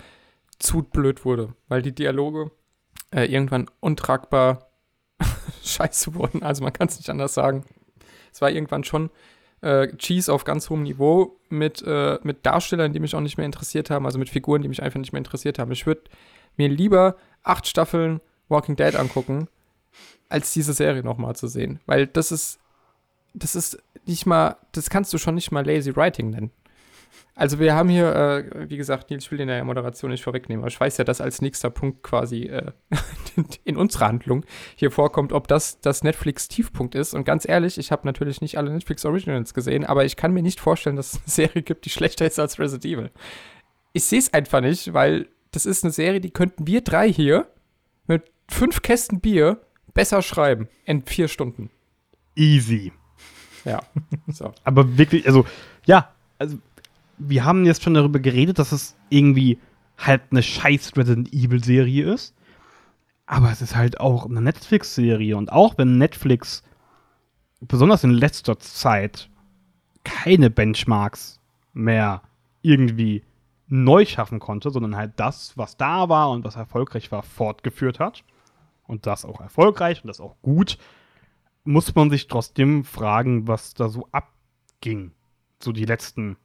[0.59, 1.55] zu blöd wurde.
[1.69, 2.51] Weil die Dialoge
[3.15, 4.71] äh, irgendwann untragbar
[5.63, 6.43] scheiße wurden.
[6.43, 7.65] Also man kann es nicht anders sagen.
[8.33, 9.11] Es war irgendwann schon
[9.63, 13.47] äh, Cheese auf ganz hohem Niveau mit, äh, mit Darstellern, die mich auch nicht mehr
[13.47, 15.73] interessiert haben, also mit Figuren, die mich einfach nicht mehr interessiert haben.
[15.73, 16.03] Ich würde
[16.57, 19.49] mir lieber acht Staffeln Walking Dead angucken,
[20.29, 21.81] als diese Serie nochmal zu sehen.
[21.87, 22.59] Weil das ist,
[23.35, 26.51] das ist nicht mal, das kannst du schon nicht mal lazy writing nennen.
[27.41, 30.23] Also wir haben hier, äh, wie gesagt, Nils, ich will den in der Moderation nicht
[30.23, 32.71] vorwegnehmen, aber ich weiß ja, dass als nächster Punkt quasi äh,
[33.65, 34.45] in unserer Handlung
[34.77, 37.15] hier vorkommt, ob das das Netflix-Tiefpunkt ist.
[37.15, 40.43] Und ganz ehrlich, ich habe natürlich nicht alle Netflix Originals gesehen, aber ich kann mir
[40.43, 43.11] nicht vorstellen, dass es eine Serie gibt, die schlechter ist als Resident Evil.
[43.95, 47.47] Ich sehe es einfach nicht, weil das ist eine Serie, die könnten wir drei hier
[48.07, 49.63] mit fünf Kästen Bier
[49.95, 51.71] besser schreiben in vier Stunden.
[52.37, 52.93] Easy.
[53.65, 53.81] Ja,
[54.29, 54.53] so.
[54.65, 55.47] Aber wirklich, also,
[55.87, 56.57] ja, also,
[57.21, 59.59] wir haben jetzt schon darüber geredet, dass es irgendwie
[59.99, 62.35] halt eine scheiß Resident Evil Serie ist.
[63.27, 65.37] Aber es ist halt auch eine Netflix-Serie.
[65.37, 66.65] Und auch wenn Netflix,
[67.61, 69.29] besonders in letzter Zeit,
[70.03, 71.39] keine Benchmarks
[71.73, 72.23] mehr
[72.63, 73.23] irgendwie
[73.69, 78.25] neu schaffen konnte, sondern halt das, was da war und was erfolgreich war, fortgeführt hat.
[78.87, 80.77] Und das auch erfolgreich und das auch gut,
[81.63, 85.13] muss man sich trotzdem fragen, was da so abging.
[85.63, 86.37] So die letzten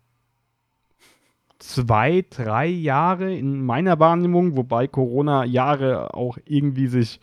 [1.59, 7.19] zwei, drei Jahre in meiner Wahrnehmung, wobei Corona-Jahre auch irgendwie sich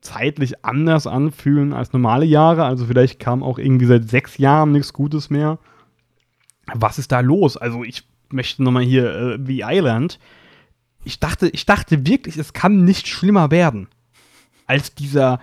[0.00, 2.64] zeitlich anders anfühlen als normale Jahre.
[2.64, 5.58] Also vielleicht kam auch irgendwie seit sechs Jahren nichts Gutes mehr.
[6.72, 7.56] Was ist da los?
[7.56, 10.18] Also ich möchte nochmal hier äh, The Island.
[11.04, 13.88] Ich dachte, ich dachte wirklich, es kann nicht schlimmer werden
[14.66, 15.40] als dieser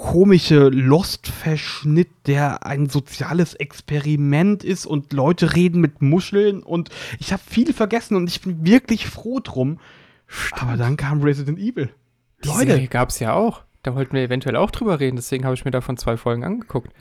[0.00, 7.42] komische Lost-Verschnitt, der ein soziales Experiment ist und Leute reden mit Muscheln und ich habe
[7.46, 9.78] viel vergessen und ich bin wirklich froh drum.
[10.52, 11.90] Aber dann kam Resident Evil.
[12.42, 12.88] Die Leute.
[12.88, 13.62] gab es ja auch.
[13.82, 16.94] Da wollten wir eventuell auch drüber reden, deswegen habe ich mir davon zwei Folgen angeguckt.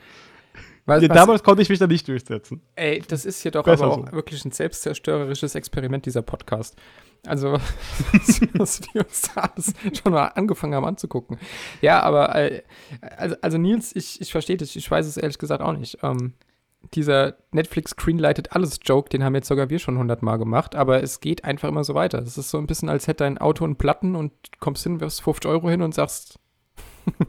[0.89, 2.62] Was, ja, damals konnte ich mich da nicht durchsetzen.
[2.75, 4.12] Ey, das ist hier doch Besser aber auch so.
[4.12, 6.75] wirklich ein selbstzerstörerisches Experiment, dieser Podcast.
[7.25, 7.54] Also,
[8.54, 11.38] was wir uns da alles schon mal angefangen haben anzugucken.
[11.82, 12.63] Ja, aber, äh,
[13.17, 15.99] also, also, Nils, ich, ich verstehe dich, ich weiß es ehrlich gesagt auch nicht.
[16.02, 16.34] Ähm,
[16.93, 21.19] dieser Netflix Greenlighted alles Joke, den haben jetzt sogar wir schon hundertmal gemacht, aber es
[21.19, 22.19] geht einfach immer so weiter.
[22.19, 25.21] Es ist so ein bisschen, als hätte dein Auto einen Platten und kommst hin, wirfst
[25.21, 26.39] 50 Euro hin und sagst,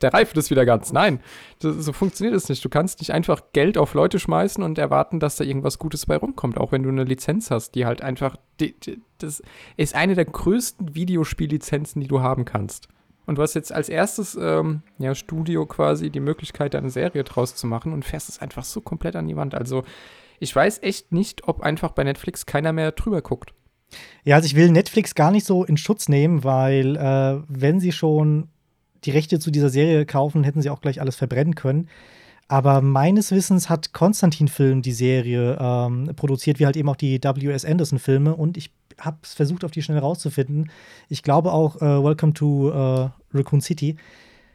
[0.00, 0.92] der Reifen ist wieder ganz.
[0.92, 1.20] Nein,
[1.60, 2.64] das, so funktioniert es nicht.
[2.64, 6.16] Du kannst nicht einfach Geld auf Leute schmeißen und erwarten, dass da irgendwas Gutes bei
[6.16, 9.42] rumkommt, auch wenn du eine Lizenz hast, die halt einfach, die, die, das
[9.76, 12.88] ist eine der größten Videospiellizenzen, die du haben kannst.
[13.26, 17.54] Und du hast jetzt als erstes ähm, ja, Studio quasi die Möglichkeit, eine Serie draus
[17.54, 19.54] zu machen und fährst es einfach so komplett an die Wand.
[19.54, 19.84] Also
[20.40, 23.54] ich weiß echt nicht, ob einfach bei Netflix keiner mehr drüber guckt.
[24.24, 27.92] Ja, also ich will Netflix gar nicht so in Schutz nehmen, weil äh, wenn sie
[27.92, 28.48] schon
[29.04, 31.88] die Rechte zu dieser Serie kaufen, hätten sie auch gleich alles verbrennen können.
[32.48, 37.22] Aber meines Wissens hat Konstantin Film die Serie ähm, produziert, wie halt eben auch die
[37.22, 37.64] W.S.
[37.64, 38.34] Anderson-Filme.
[38.34, 40.70] Und ich habe es versucht, auf die schnell rauszufinden.
[41.08, 43.96] Ich glaube auch äh, Welcome to äh, Raccoon City.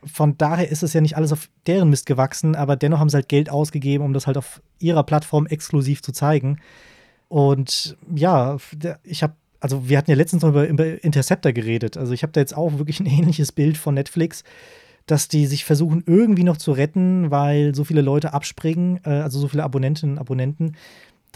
[0.03, 3.15] Von daher ist es ja nicht alles auf deren Mist gewachsen, aber dennoch haben sie
[3.15, 6.59] halt Geld ausgegeben, um das halt auf ihrer Plattform exklusiv zu zeigen.
[7.27, 8.57] Und ja,
[9.03, 11.97] ich habe also wir hatten ja letztens noch über, über Interceptor geredet.
[11.97, 14.43] Also ich habe da jetzt auch wirklich ein ähnliches Bild von Netflix,
[15.05, 19.39] dass die sich versuchen irgendwie noch zu retten, weil so viele Leute abspringen, äh, also
[19.39, 20.75] so viele Abonnentinnen und Abonnenten,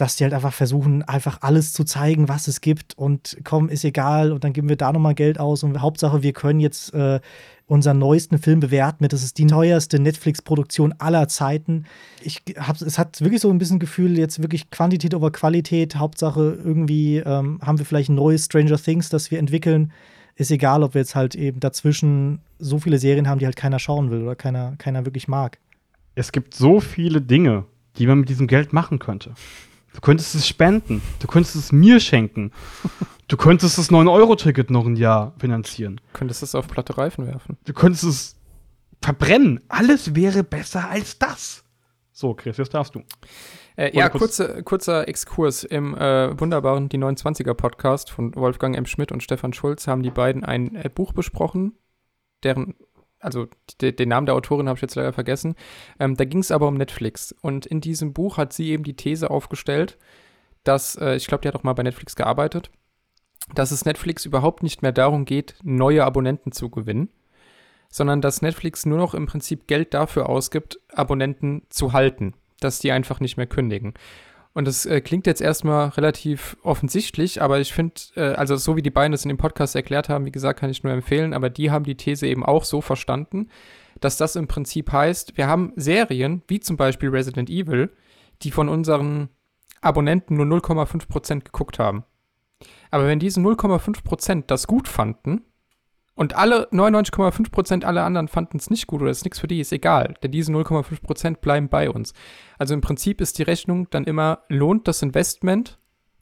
[0.00, 3.84] dass die halt einfach versuchen, einfach alles zu zeigen, was es gibt und komm, ist
[3.84, 7.20] egal und dann geben wir da nochmal Geld aus und Hauptsache, wir können jetzt äh,
[7.66, 11.84] unseren neuesten Film bewerten mit, das ist die teuerste Netflix-Produktion aller Zeiten.
[12.22, 16.58] Ich hab, es hat wirklich so ein bisschen Gefühl, jetzt wirklich Quantität over Qualität, Hauptsache
[16.64, 19.92] irgendwie ähm, haben wir vielleicht ein neues Stranger Things, das wir entwickeln.
[20.34, 23.78] Ist egal, ob wir jetzt halt eben dazwischen so viele Serien haben, die halt keiner
[23.78, 25.58] schauen will oder keiner, keiner wirklich mag.
[26.14, 27.66] Es gibt so viele Dinge,
[27.98, 29.34] die man mit diesem Geld machen könnte.
[29.94, 31.02] Du könntest es spenden.
[31.18, 32.52] Du könntest es mir schenken.
[33.28, 36.00] Du könntest das 9-Euro-Ticket noch ein Jahr finanzieren.
[36.12, 37.58] Du könntest es auf platte Reifen werfen.
[37.64, 38.36] Du könntest es
[39.02, 39.60] verbrennen.
[39.68, 41.64] Alles wäre besser als das.
[42.12, 43.02] So, Chris, jetzt darfst du.
[43.76, 45.64] Äh, ja, kurze, kurzer Exkurs.
[45.64, 48.84] Im äh, wunderbaren Die 29er Podcast von Wolfgang M.
[48.84, 51.78] Schmidt und Stefan Schulz haben die beiden ein äh, Buch besprochen,
[52.42, 52.74] deren
[53.20, 53.46] also
[53.80, 55.54] den Namen der Autorin habe ich jetzt leider vergessen.
[55.98, 57.34] Ähm, da ging es aber um Netflix.
[57.42, 59.98] Und in diesem Buch hat sie eben die These aufgestellt,
[60.64, 62.70] dass, äh, ich glaube, die hat auch mal bei Netflix gearbeitet,
[63.54, 67.10] dass es Netflix überhaupt nicht mehr darum geht, neue Abonnenten zu gewinnen,
[67.90, 72.92] sondern dass Netflix nur noch im Prinzip Geld dafür ausgibt, Abonnenten zu halten, dass die
[72.92, 73.94] einfach nicht mehr kündigen.
[74.52, 78.82] Und das äh, klingt jetzt erstmal relativ offensichtlich, aber ich finde, äh, also so wie
[78.82, 81.50] die beiden das in dem Podcast erklärt haben, wie gesagt, kann ich nur empfehlen, aber
[81.50, 83.48] die haben die These eben auch so verstanden,
[84.00, 87.90] dass das im Prinzip heißt, wir haben Serien, wie zum Beispiel Resident Evil,
[88.42, 89.28] die von unseren
[89.82, 92.04] Abonnenten nur 0,5% geguckt haben.
[92.90, 95.42] Aber wenn diese 0,5% das gut fanden
[96.20, 99.72] Und alle 99,5% aller anderen fanden es nicht gut oder ist nichts für die, ist
[99.72, 100.16] egal.
[100.22, 102.12] Denn diese 0,5% bleiben bei uns.
[102.58, 105.78] Also im Prinzip ist die Rechnung dann immer, lohnt das Investment,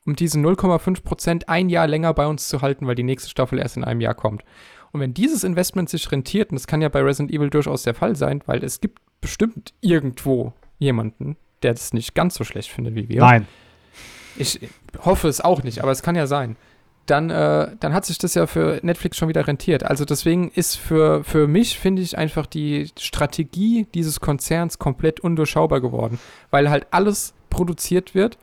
[0.06, 3.76] um diese 0,5% ein Jahr länger bei uns zu halten, weil die nächste Staffel erst
[3.76, 4.44] in einem Jahr kommt.
[4.92, 7.94] Und wenn dieses Investment sich rentiert, und das kann ja bei Resident Evil durchaus der
[7.94, 12.94] Fall sein, weil es gibt bestimmt irgendwo jemanden, der das nicht ganz so schlecht findet
[12.94, 13.18] wie wir.
[13.18, 13.48] Nein.
[14.36, 14.60] Ich
[15.04, 16.54] hoffe es auch nicht, aber es kann ja sein.
[17.08, 19.82] Dann, äh, dann hat sich das ja für Netflix schon wieder rentiert.
[19.82, 25.80] Also deswegen ist für, für mich, finde ich, einfach die Strategie dieses Konzerns komplett undurchschaubar
[25.80, 26.18] geworden,
[26.50, 28.36] weil halt alles produziert wird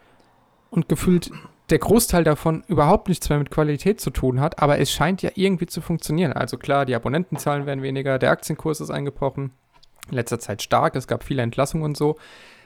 [0.72, 1.32] und gefühlt
[1.70, 5.32] der Großteil davon überhaupt nichts mehr mit Qualität zu tun hat, aber es scheint ja
[5.36, 6.34] irgendwie zu funktionieren.
[6.34, 9.52] Also klar, die Abonnentenzahlen werden weniger, der Aktienkurs ist eingebrochen,
[10.10, 12.18] in letzter Zeit stark, es gab viele Entlassungen und so,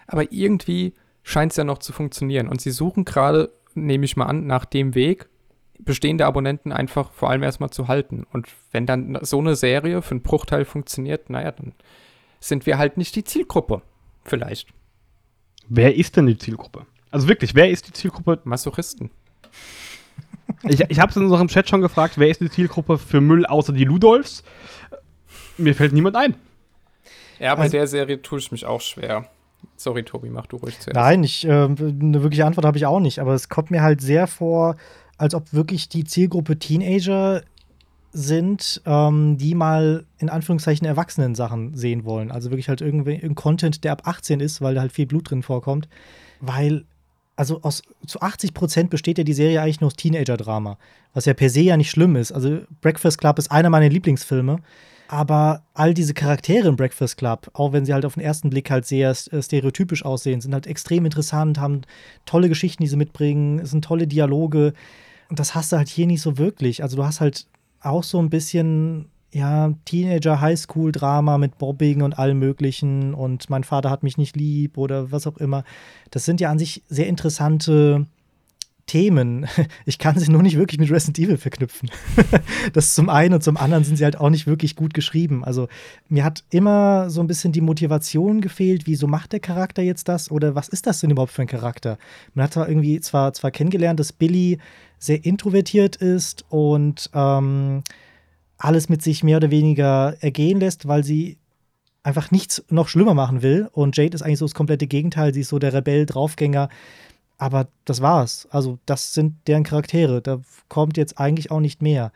[0.08, 2.48] aber irgendwie scheint es ja noch zu funktionieren.
[2.48, 5.30] Und sie suchen gerade, nehme ich mal an, nach dem Weg,
[5.80, 8.26] bestehende Abonnenten einfach vor allem erstmal zu halten.
[8.32, 11.74] Und wenn dann so eine Serie für einen Bruchteil funktioniert, naja, dann
[12.40, 13.82] sind wir halt nicht die Zielgruppe.
[14.24, 14.70] Vielleicht.
[15.68, 16.86] Wer ist denn die Zielgruppe?
[17.12, 18.40] Also wirklich, wer ist die Zielgruppe?
[18.44, 19.10] Masochisten.
[20.64, 23.46] Ich, ich habe es in unserem Chat schon gefragt, wer ist die Zielgruppe für Müll
[23.46, 24.44] außer die Ludolfs?
[25.58, 26.36] Mir fällt niemand ein.
[27.40, 29.28] Ja, bei Also- der Serie tue ich mich auch schwer.
[29.76, 30.96] Sorry, Tobi, mach du ruhig zuerst.
[30.96, 34.02] Nein, ich, äh, eine wirkliche Antwort habe ich auch nicht, aber es kommt mir halt
[34.02, 34.76] sehr vor,
[35.20, 37.44] als ob wirklich die Zielgruppe Teenager
[38.12, 42.32] sind, ähm, die mal in Anführungszeichen Erwachsenen-Sachen sehen wollen.
[42.32, 45.44] Also wirklich halt irgendwie Content, der ab 18 ist, weil da halt viel Blut drin
[45.44, 45.88] vorkommt.
[46.40, 46.86] Weil,
[47.36, 50.78] also aus, zu 80 Prozent besteht ja die Serie eigentlich nur aus Teenager-Drama,
[51.14, 52.32] was ja per se ja nicht schlimm ist.
[52.32, 54.60] Also Breakfast Club ist einer meiner Lieblingsfilme.
[55.12, 58.70] Aber all diese Charaktere im Breakfast Club, auch wenn sie halt auf den ersten Blick
[58.70, 61.82] halt sehr äh, stereotypisch aussehen, sind halt extrem interessant, haben
[62.26, 64.74] tolle Geschichten, die sie mitbringen, sind tolle Dialoge.
[65.30, 66.84] Und das hast du halt hier nicht so wirklich.
[66.84, 67.48] Also du hast halt
[67.82, 74.04] auch so ein bisschen, ja, Teenager-Highschool-Drama mit Bobbing und allem Möglichen und mein Vater hat
[74.04, 75.64] mich nicht lieb oder was auch immer.
[76.12, 78.08] Das sind ja an sich sehr interessante
[78.90, 79.46] Themen.
[79.86, 81.90] Ich kann sie nur nicht wirklich mit Resident Evil verknüpfen.
[82.74, 85.44] das zum einen und zum anderen sind sie halt auch nicht wirklich gut geschrieben.
[85.44, 85.68] Also
[86.10, 90.32] mir hat immer so ein bisschen die Motivation gefehlt, wieso macht der Charakter jetzt das
[90.32, 91.98] oder was ist das denn überhaupt für ein Charakter?
[92.34, 94.58] Man hat zwar irgendwie zwar, zwar kennengelernt, dass Billy
[95.00, 97.84] sehr introvertiert ist und ähm,
[98.58, 101.38] alles mit sich mehr oder weniger ergehen lässt, weil sie
[102.04, 103.70] einfach nichts noch schlimmer machen will.
[103.72, 105.34] Und Jade ist eigentlich so das komplette Gegenteil.
[105.34, 106.70] Sie ist so der Rebell, Draufgänger.
[107.38, 108.48] Aber das war's.
[108.52, 110.22] Also, das sind deren Charaktere.
[110.22, 112.12] Da kommt jetzt eigentlich auch nicht mehr.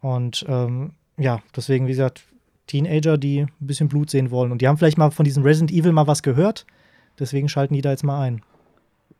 [0.00, 2.24] Und ähm, ja, deswegen, wie gesagt,
[2.66, 4.52] Teenager, die ein bisschen Blut sehen wollen.
[4.52, 6.64] Und die haben vielleicht mal von diesem Resident Evil mal was gehört.
[7.18, 8.42] Deswegen schalten die da jetzt mal ein.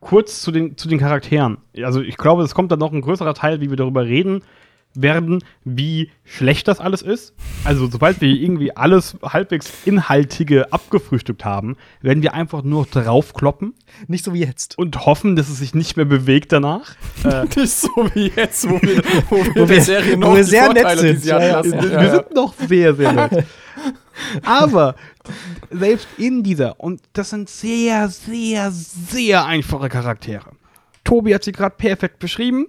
[0.05, 1.57] Kurz zu den, zu den Charakteren.
[1.81, 4.43] Also ich glaube, es kommt dann noch ein größerer Teil, wie wir darüber reden
[5.01, 7.33] werden, wie schlecht das alles ist.
[7.63, 13.73] Also sobald wir irgendwie alles halbwegs Inhaltige abgefrühstückt haben, werden wir einfach nur draufkloppen
[14.07, 14.77] Nicht so wie jetzt.
[14.77, 16.95] und hoffen, dass es sich nicht mehr bewegt danach.
[17.23, 20.35] äh, Nicht so wie jetzt, wo wir, wo wir, Wo wir- der Serie wo noch
[20.35, 21.25] wir die sehr nett Vorteile, die sind.
[21.25, 21.63] Ja, ja.
[21.63, 22.11] wir Ja, ja.
[22.15, 23.45] sind noch sehr, sehr nett.
[24.43, 24.95] Aber
[25.71, 30.51] selbst in dieser, und das sind sehr, sehr, sehr einfache Charaktere.
[31.03, 32.67] Tobi hat sie gerade perfekt beschrieben.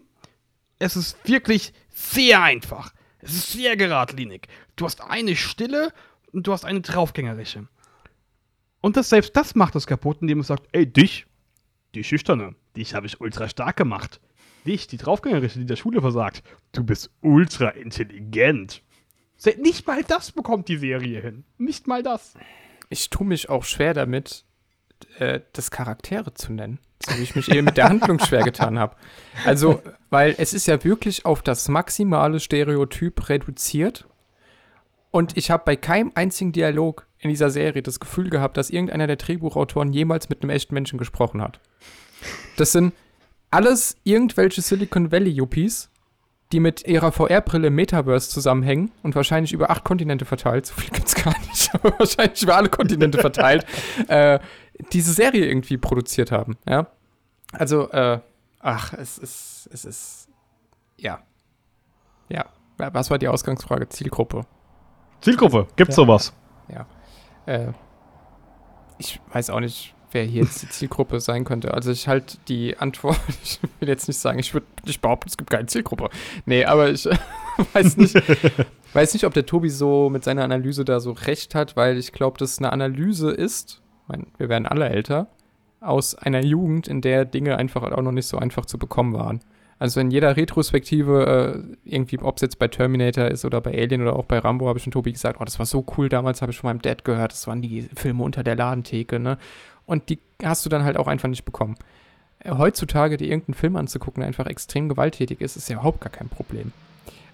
[0.78, 2.92] Es ist wirklich sehr einfach.
[3.18, 4.48] Es ist sehr geradlinig.
[4.76, 5.92] Du hast eine Stille
[6.32, 7.66] und du hast eine draufgängerische.
[8.80, 11.26] Und das, selbst das macht es kaputt, indem es sagt, ey, dich,
[11.94, 14.20] die Schüchterne, dich habe ich ultra stark gemacht.
[14.66, 16.42] Dich, die draufgängerische, die der Schule versagt.
[16.72, 18.82] Du bist ultra intelligent.
[19.58, 21.44] Nicht mal das bekommt die Serie hin.
[21.56, 22.34] Nicht mal das.
[22.90, 24.44] Ich tue mich auch schwer damit,
[25.18, 26.78] äh, das Charaktere zu nennen.
[27.04, 28.96] So wie ich mich eben mit der Handlung schwer getan habe.
[29.44, 34.06] Also, weil es ist ja wirklich auf das maximale Stereotyp reduziert.
[35.10, 39.06] Und ich habe bei keinem einzigen Dialog in dieser Serie das Gefühl gehabt, dass irgendeiner
[39.06, 41.60] der Drehbuchautoren jemals mit einem echten Menschen gesprochen hat.
[42.56, 42.94] Das sind
[43.50, 45.90] alles irgendwelche Silicon Valley-Yuppies,
[46.52, 51.14] die mit ihrer VR-Brille Metaverse zusammenhängen und wahrscheinlich über acht Kontinente verteilt, so viel gibt's
[51.14, 53.66] gar nicht, aber wahrscheinlich über alle Kontinente verteilt,
[54.08, 54.38] äh,
[54.92, 56.86] diese Serie irgendwie produziert haben, ja.
[57.52, 58.20] Also, äh,
[58.60, 60.28] ach, es ist, es ist,
[60.98, 61.20] ja.
[62.28, 62.46] Ja,
[62.78, 63.88] was war die Ausgangsfrage?
[63.88, 64.44] Zielgruppe.
[65.20, 66.02] Zielgruppe, gibt's Ja.
[66.02, 66.32] sowas?
[67.46, 67.68] Äh,
[68.98, 71.72] ich weiß auch nicht, wer hier jetzt die Zielgruppe sein könnte.
[71.72, 75.36] Also ich halt die Antwort, ich will jetzt nicht sagen, ich würde nicht behaupten, es
[75.36, 76.10] gibt keine Zielgruppe.
[76.44, 77.08] Nee, aber ich
[77.72, 78.14] weiß nicht,
[78.94, 82.10] weiß nicht, ob der Tobi so mit seiner Analyse da so recht hat, weil ich
[82.12, 85.28] glaube, dass eine Analyse ist, ich mein, wir werden alle älter,
[85.80, 89.40] aus einer Jugend, in der Dinge einfach auch noch nicht so einfach zu bekommen waren.
[89.78, 94.02] Also in jeder Retrospektive, äh, irgendwie, ob es jetzt bei Terminator ist oder bei Alien
[94.02, 96.40] oder auch bei Rambo, habe ich schon Tobi gesagt, oh, das war so cool, damals
[96.40, 99.36] habe ich von meinem Dad gehört, das waren die Filme unter der Ladentheke, ne?
[99.84, 101.76] Und die hast du dann halt auch einfach nicht bekommen.
[102.38, 106.10] Äh, heutzutage dir irgendeinen Film anzugucken, der einfach extrem gewalttätig ist, ist ja überhaupt gar
[106.10, 106.72] kein Problem.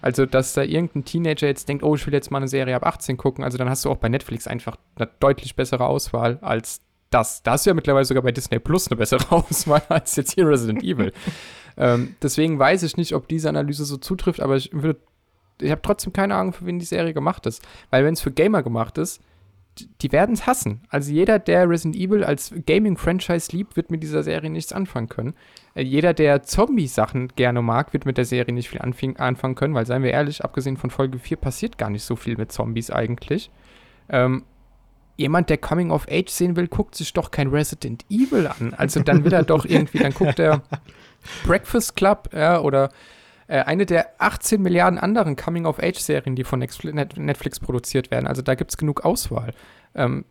[0.03, 2.85] Also, dass da irgendein Teenager jetzt denkt, oh, ich will jetzt mal eine Serie ab
[2.85, 6.81] 18 gucken, also dann hast du auch bei Netflix einfach eine deutlich bessere Auswahl als
[7.09, 7.41] das.
[7.41, 10.47] Da hast du ja mittlerweile sogar bei Disney Plus eine bessere Auswahl als jetzt hier
[10.47, 11.13] Resident Evil.
[11.75, 14.99] Ähm, deswegen weiß ich nicht, ob diese Analyse so zutrifft, aber ich würde,
[15.59, 17.63] ich habe trotzdem keine Ahnung, für wen die Serie gemacht ist.
[17.89, 19.23] Weil wenn es für Gamer gemacht ist,
[20.01, 20.81] die werden es hassen.
[20.89, 25.33] Also jeder, der Resident Evil als Gaming-Franchise liebt, wird mit dieser Serie nichts anfangen können.
[25.73, 29.85] Äh, jeder, der Zombie-Sachen gerne mag, wird mit der Serie nicht viel anfangen können, weil,
[29.85, 33.49] seien wir ehrlich, abgesehen von Folge 4 passiert gar nicht so viel mit Zombies eigentlich.
[34.09, 34.43] Ähm,
[35.17, 38.73] jemand, der Coming of Age sehen will, guckt sich doch kein Resident Evil an.
[38.75, 40.61] Also dann will er doch irgendwie, dann guckt er
[41.45, 42.89] Breakfast Club ja, oder
[43.61, 48.27] eine der 18 Milliarden anderen Coming-of-Age-Serien, die von Netflix produziert werden.
[48.27, 49.53] Also da gibt es genug Auswahl.
[49.95, 50.25] Ähm,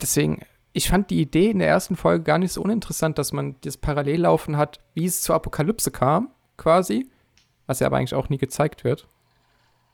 [0.00, 0.42] deswegen,
[0.72, 3.76] ich fand die Idee in der ersten Folge gar nicht so uninteressant, dass man das
[3.76, 7.08] Parallellaufen hat, wie es zur Apokalypse kam, quasi.
[7.66, 9.06] Was ja aber eigentlich auch nie gezeigt wird.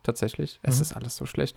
[0.02, 0.60] Tatsächlich.
[0.62, 0.70] Mhm.
[0.70, 1.56] Es ist alles so schlecht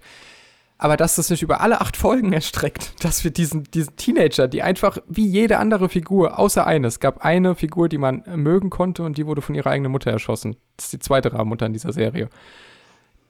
[0.78, 4.62] aber dass das sich über alle acht Folgen erstreckt, dass wir diesen, diesen Teenager, die
[4.62, 9.04] einfach wie jede andere Figur, außer eine, es gab eine Figur, die man mögen konnte
[9.04, 10.58] und die wurde von ihrer eigenen Mutter erschossen.
[10.76, 12.30] Das ist die zweite Rahmenmutter in dieser Serie.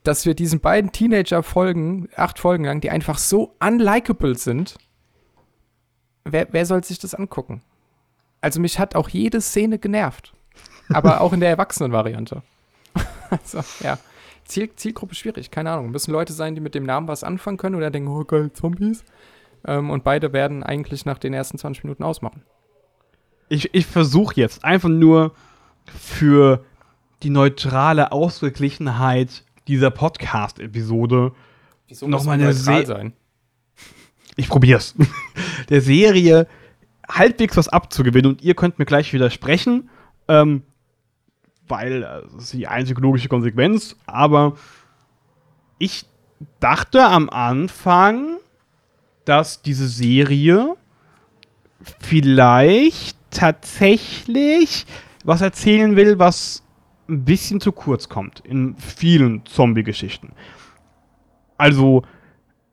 [0.03, 4.77] Dass wir diesen beiden Teenager-Folgen, acht Folgen lang, die einfach so unlikable sind,
[6.23, 7.61] wer, wer soll sich das angucken?
[8.41, 10.33] Also mich hat auch jede Szene genervt.
[10.89, 12.41] Aber auch in der Erwachsenen-Variante.
[13.29, 13.97] also, ja.
[14.47, 15.91] Ziel, Zielgruppe schwierig, keine Ahnung.
[15.91, 19.03] Müssen Leute sein, die mit dem Namen was anfangen können oder denken, oh geil, Zombies.
[19.65, 22.43] Ähm, und beide werden eigentlich nach den ersten 20 Minuten ausmachen.
[23.49, 25.33] Ich, ich versuche jetzt einfach nur
[25.85, 26.63] für
[27.23, 31.33] die neutrale Ausgeglichenheit dieser Podcast-Episode
[32.01, 33.13] nochmal eine neutral sein.
[34.35, 34.95] Ich probier's.
[35.69, 36.47] Der Serie
[37.09, 39.89] halbwegs was abzugewinnen und ihr könnt mir gleich widersprechen.
[40.27, 40.63] Ähm,
[41.67, 43.95] weil äh, das ist die einzige logische Konsequenz.
[44.05, 44.55] Aber
[45.77, 46.05] ich
[46.59, 48.37] dachte am Anfang,
[49.25, 50.75] dass diese Serie
[51.99, 54.85] vielleicht tatsächlich
[55.23, 56.63] was erzählen will, was
[57.09, 60.33] ein bisschen zu kurz kommt in vielen Zombie-Geschichten.
[61.57, 62.03] Also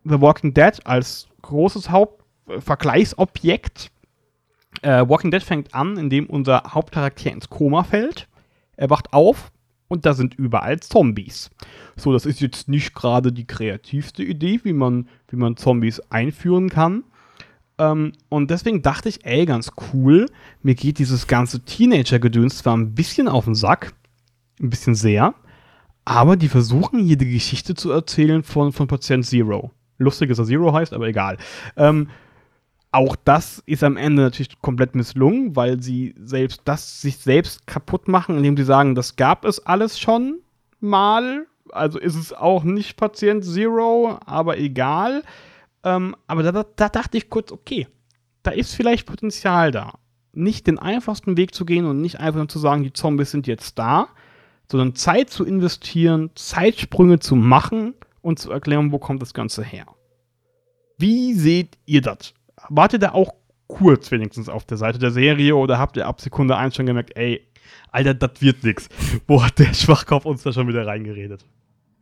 [0.04, 3.90] The Walking Dead als großes Hauptvergleichsobjekt.
[4.82, 8.28] Äh, Walking Dead fängt an, indem unser Hauptcharakter ins Koma fällt
[8.76, 9.52] er wacht auf
[9.88, 11.50] und da sind überall Zombies.
[11.96, 16.68] So, das ist jetzt nicht gerade die kreativste Idee, wie man, wie man Zombies einführen
[16.68, 17.04] kann.
[17.78, 20.26] Ähm, und deswegen dachte ich, ey, ganz cool,
[20.62, 23.94] mir geht dieses ganze Teenager-Gedöns zwar ein bisschen auf den Sack,
[24.60, 25.34] ein bisschen sehr,
[26.04, 29.70] aber die versuchen hier die Geschichte zu erzählen von, von Patient Zero.
[29.98, 31.38] Lustig, dass er Zero heißt, aber egal.
[31.76, 32.08] Ähm,
[32.94, 38.06] auch das ist am Ende natürlich komplett misslungen, weil sie selbst das sich selbst kaputt
[38.06, 40.38] machen, indem sie sagen, das gab es alles schon
[40.78, 41.46] mal.
[41.70, 45.24] Also ist es auch nicht Patient Zero, aber egal.
[45.82, 47.88] Ähm, aber da, da, dachte ich kurz, okay,
[48.44, 49.94] da ist vielleicht Potenzial da.
[50.32, 53.48] Nicht den einfachsten Weg zu gehen und nicht einfach nur zu sagen, die Zombies sind
[53.48, 54.06] jetzt da,
[54.70, 59.86] sondern Zeit zu investieren, Zeitsprünge zu machen und zu erklären, wo kommt das Ganze her.
[60.96, 62.34] Wie seht ihr das?
[62.68, 63.34] Wart ihr da auch
[63.66, 67.16] kurz wenigstens auf der Seite der Serie oder habt ihr ab Sekunde 1 schon gemerkt,
[67.16, 67.46] ey,
[67.90, 68.88] Alter, das wird nix.
[69.26, 71.44] Wo hat der Schwachkopf uns da schon wieder reingeredet?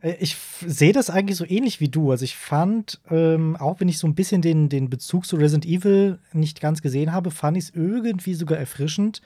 [0.01, 2.11] Äh, ich sehe das eigentlich so ähnlich wie du.
[2.11, 5.65] Also ich fand, ähm, auch wenn ich so ein bisschen den, den Bezug zu Resident
[5.65, 9.21] Evil nicht ganz gesehen habe, fand ich es irgendwie sogar erfrischend,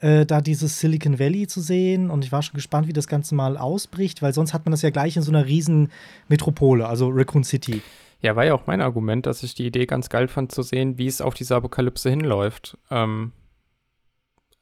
[0.00, 2.10] äh, da dieses Silicon Valley zu sehen.
[2.10, 4.82] Und ich war schon gespannt, wie das Ganze mal ausbricht, weil sonst hat man das
[4.82, 5.90] ja gleich in so einer riesen
[6.28, 7.82] Metropole, also Raccoon City.
[8.22, 10.96] Ja, war ja auch mein Argument, dass ich die Idee ganz geil fand zu sehen,
[10.96, 12.78] wie es auf diese Apokalypse hinläuft.
[12.88, 13.32] Ähm,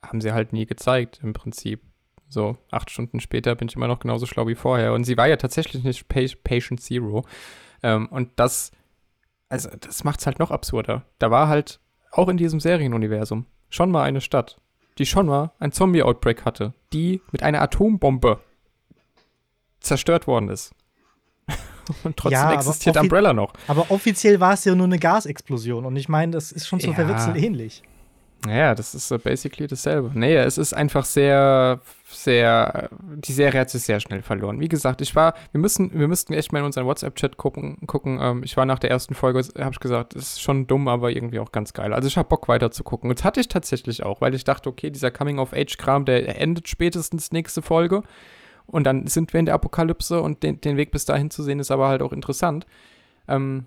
[0.02, 1.82] haben sie halt nie gezeigt, im Prinzip.
[2.28, 4.94] So, acht Stunden später bin ich immer noch genauso schlau wie vorher.
[4.94, 7.26] Und sie war ja tatsächlich nicht Patient Zero.
[7.82, 8.72] Ähm, und das,
[9.50, 11.04] also, das macht es halt noch absurder.
[11.18, 11.80] Da war halt
[12.12, 14.58] auch in diesem Serienuniversum schon mal eine Stadt,
[14.96, 18.40] die schon mal ein Zombie-Outbreak hatte, die mit einer Atombombe
[19.80, 20.72] zerstört worden ist.
[22.04, 23.52] Und trotzdem ja, existiert Umbrella noch.
[23.68, 25.84] Aber offiziell war es ja nur eine Gasexplosion.
[25.84, 26.96] Und ich meine, das ist schon zum ja.
[26.96, 27.82] Verwechseln ähnlich.
[28.46, 30.10] Naja, das ist uh, basically dasselbe.
[30.14, 34.60] Nee, es ist einfach sehr, sehr, die Serie hat sich sehr schnell verloren.
[34.60, 38.18] Wie gesagt, ich war, wir müssen, wir müssten echt mal in unseren WhatsApp-Chat gucken, gucken.
[38.20, 41.10] Ähm, ich war nach der ersten Folge, habe ich gesagt, es ist schon dumm, aber
[41.10, 41.92] irgendwie auch ganz geil.
[41.92, 43.10] Also ich habe Bock weiter zu gucken.
[43.10, 47.32] Und das hatte ich tatsächlich auch, weil ich dachte, okay, dieser Coming-of-Age-Kram, der endet spätestens
[47.32, 48.02] nächste Folge.
[48.70, 51.58] Und dann sind wir in der Apokalypse und den, den Weg bis dahin zu sehen,
[51.58, 52.66] ist aber halt auch interessant.
[53.28, 53.66] Ähm,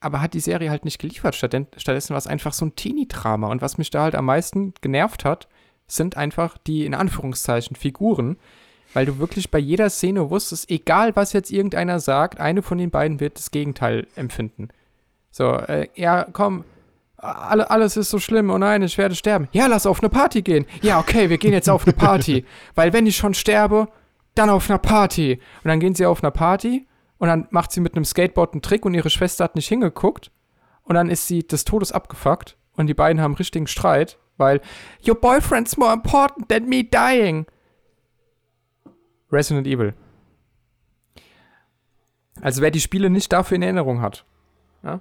[0.00, 1.34] aber hat die Serie halt nicht geliefert.
[1.34, 3.48] Stattdessen war es einfach so ein Teenie-Drama.
[3.48, 5.48] Und was mich da halt am meisten genervt hat,
[5.86, 8.38] sind einfach die, in Anführungszeichen, Figuren.
[8.92, 12.90] Weil du wirklich bei jeder Szene wusstest, egal was jetzt irgendeiner sagt, eine von den
[12.90, 14.68] beiden wird das Gegenteil empfinden.
[15.30, 16.64] So, äh, ja, komm,
[17.16, 19.48] alle, alles ist so schlimm, oh nein, ich werde sterben.
[19.52, 20.66] Ja, lass auf eine Party gehen.
[20.82, 22.44] Ja, okay, wir gehen jetzt auf eine Party.
[22.74, 23.88] Weil wenn ich schon sterbe,
[24.34, 25.40] dann auf einer Party.
[25.62, 26.86] Und dann gehen sie auf einer Party
[27.18, 30.30] und dann macht sie mit einem Skateboard einen Trick und ihre Schwester hat nicht hingeguckt.
[30.82, 34.60] Und dann ist sie des Todes abgefuckt und die beiden haben richtigen Streit, weil
[35.06, 37.46] Your boyfriend's more important than me dying.
[39.30, 39.94] Resident Evil.
[42.40, 44.24] Also wer die Spiele nicht dafür in Erinnerung hat,
[44.82, 45.00] ja,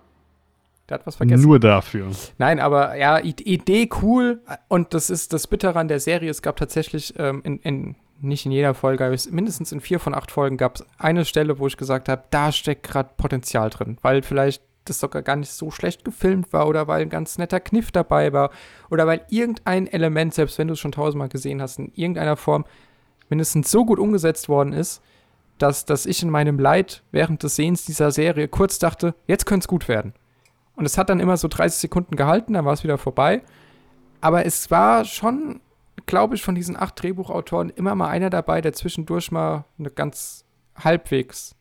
[0.89, 1.43] der hat was vergessen.
[1.43, 2.11] Nur dafür.
[2.37, 6.29] Nein, aber ja, Idee cool und das ist das Bittere an der Serie.
[6.29, 10.13] Es gab tatsächlich ähm, in, in nicht in jeder Folge, aber mindestens in vier von
[10.13, 13.97] acht Folgen gab es eine Stelle, wo ich gesagt habe, da steckt gerade Potenzial drin,
[14.01, 17.59] weil vielleicht das sogar gar nicht so schlecht gefilmt war oder weil ein ganz netter
[17.59, 18.51] Kniff dabei war
[18.89, 22.65] oder weil irgendein Element, selbst wenn du es schon tausendmal gesehen hast, in irgendeiner Form
[23.29, 25.01] mindestens so gut umgesetzt worden ist,
[25.57, 29.65] dass, dass ich in meinem Leid während des Sehens dieser Serie kurz dachte, jetzt könnte
[29.65, 30.13] es gut werden.
[30.75, 33.43] Und es hat dann immer so 30 Sekunden gehalten, dann war es wieder vorbei.
[34.21, 35.59] Aber es war schon
[36.05, 40.45] glaube ich, von diesen acht Drehbuchautoren immer mal einer dabei, der zwischendurch mal eine ganz
[40.75, 41.55] halbwegs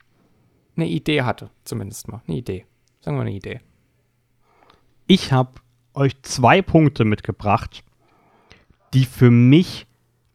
[0.77, 1.51] eine Idee hatte.
[1.65, 2.23] Zumindest mal.
[2.27, 2.67] Eine Idee.
[3.01, 3.61] Sagen wir eine Idee.
[5.07, 5.61] Ich habe
[5.95, 7.85] euch zwei Punkte mitgebracht,
[8.95, 9.87] die für mich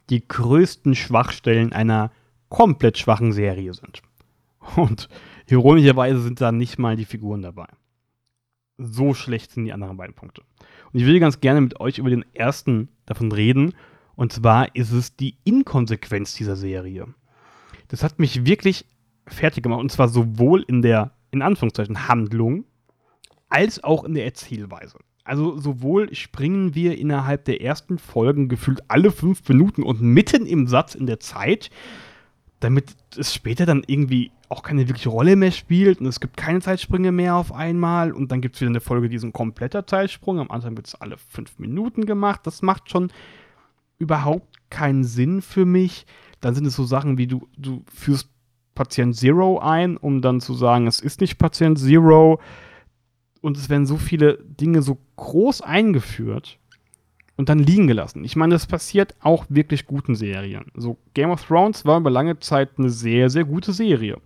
[0.09, 2.11] die größten Schwachstellen einer
[2.49, 4.01] komplett schwachen Serie sind.
[4.75, 5.09] Und
[5.47, 7.67] ironischerweise sind da nicht mal die Figuren dabei.
[8.77, 10.43] So schlecht sind die anderen beiden Punkte.
[10.91, 13.73] Und ich will ganz gerne mit euch über den ersten davon reden
[14.15, 17.07] und zwar ist es die Inkonsequenz dieser Serie.
[17.87, 18.85] Das hat mich wirklich
[19.27, 19.79] fertig gemacht.
[19.79, 22.65] Und zwar sowohl in der, in Anführungszeichen, Handlung,
[23.49, 24.97] als auch in der Erzählweise.
[25.23, 30.67] Also sowohl springen wir innerhalb der ersten Folgen gefühlt alle fünf Minuten und mitten im
[30.67, 31.69] Satz in der Zeit,
[32.59, 36.61] damit es später dann irgendwie auch keine wirkliche Rolle mehr spielt und es gibt keine
[36.61, 39.87] Zeitsprünge mehr auf einmal und dann gibt es wieder eine Folge, die ist ein kompletter
[39.87, 40.39] Zeitsprung.
[40.39, 42.41] Am Anfang wird es alle fünf Minuten gemacht.
[42.43, 43.11] Das macht schon
[43.99, 46.05] überhaupt keinen Sinn für mich.
[46.41, 48.29] Dann sind es so Sachen wie du, du führst
[48.75, 52.39] Patient Zero ein, um dann zu sagen, es ist nicht Patient Zero.
[53.41, 56.59] Und es werden so viele Dinge so groß eingeführt
[57.35, 58.23] und dann liegen gelassen.
[58.23, 60.65] Ich meine, das passiert auch wirklich guten Serien.
[60.75, 64.17] So Game of Thrones war über lange Zeit eine sehr, sehr gute Serie.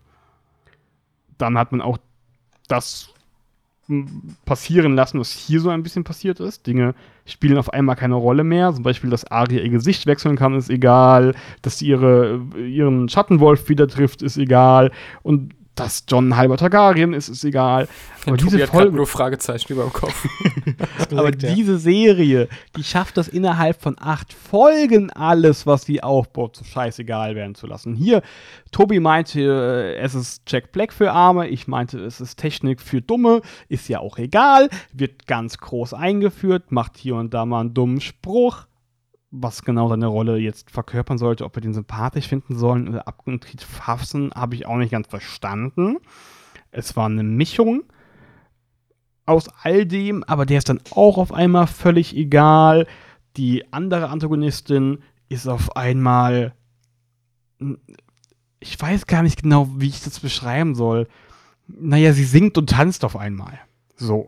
[1.37, 1.97] Dann hat man auch
[2.67, 3.13] das
[4.45, 6.67] passieren lassen, was hier so ein bisschen passiert ist.
[6.67, 6.93] Dinge
[7.25, 8.73] spielen auf einmal keine Rolle mehr.
[8.73, 11.35] Zum Beispiel, dass Arya ihr Gesicht wechseln kann, ist egal.
[11.61, 14.91] Dass sie ihre, ihren Schattenwolf wieder trifft, ist egal.
[15.23, 17.87] Und dass John ein halber Targaryen ist, ist egal.
[18.25, 20.27] Aber diese Folge nur Fragezeichen über dem Kopf.
[21.11, 21.53] Aber ja.
[21.53, 27.35] diese Serie, die schafft das innerhalb von acht Folgen alles, was sie aufbaut, so scheißegal
[27.35, 27.95] werden zu lassen.
[27.95, 28.21] Hier,
[28.71, 31.47] Tobi meinte, äh, es ist Jack Black für Arme.
[31.47, 33.41] Ich meinte, es ist Technik für Dumme.
[33.69, 34.69] Ist ja auch egal.
[34.91, 38.66] Wird ganz groß eingeführt, macht hier und da mal einen dummen Spruch
[39.31, 43.61] was genau seine Rolle jetzt verkörpern sollte, ob wir den sympathisch finden sollen oder abgedreht
[43.61, 45.97] fassen, habe ich auch nicht ganz verstanden.
[46.71, 47.83] Es war eine Mischung
[49.25, 52.87] aus all dem, aber der ist dann auch auf einmal völlig egal.
[53.35, 54.99] Die andere Antagonistin
[55.29, 56.53] ist auf einmal.
[58.59, 61.07] Ich weiß gar nicht genau, wie ich das beschreiben soll.
[61.67, 63.59] Naja, sie singt und tanzt auf einmal.
[63.97, 64.27] So.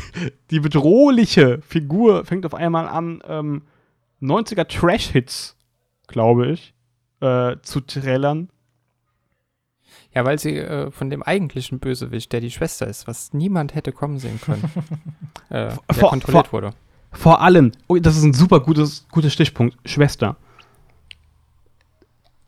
[0.50, 3.62] Die bedrohliche Figur fängt auf einmal an, ähm,
[4.20, 5.56] 90er Trash-Hits,
[6.06, 6.74] glaube ich,
[7.20, 8.50] äh, zu trällern.
[10.14, 13.92] Ja, weil sie äh, von dem eigentlichen Bösewicht, der die Schwester ist, was niemand hätte
[13.92, 14.64] kommen sehen können,
[15.50, 16.74] äh, der kontrolliert vor, wurde.
[17.12, 20.36] Vor allem, oh, das ist ein super gutes, guter Stichpunkt, Schwester.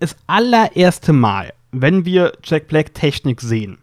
[0.01, 3.79] Das allererste Mal, wenn wir Jack Black Technik sehen,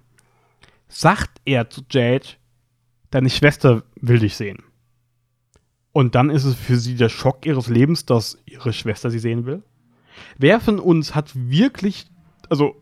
[0.89, 2.27] sagt er zu Jade,
[3.11, 4.63] deine Schwester will dich sehen.
[5.99, 9.45] Und dann ist es für sie der Schock ihres Lebens, dass ihre Schwester sie sehen
[9.45, 9.63] will.
[10.37, 12.05] Wer von uns hat wirklich,
[12.47, 12.81] also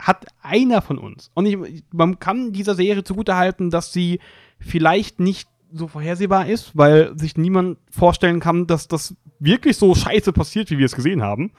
[0.00, 4.18] hat einer von uns, und ich, man kann dieser Serie zugutehalten, dass sie
[4.58, 10.32] vielleicht nicht so vorhersehbar ist, weil sich niemand vorstellen kann, dass das wirklich so scheiße
[10.32, 11.52] passiert, wie wir es gesehen haben.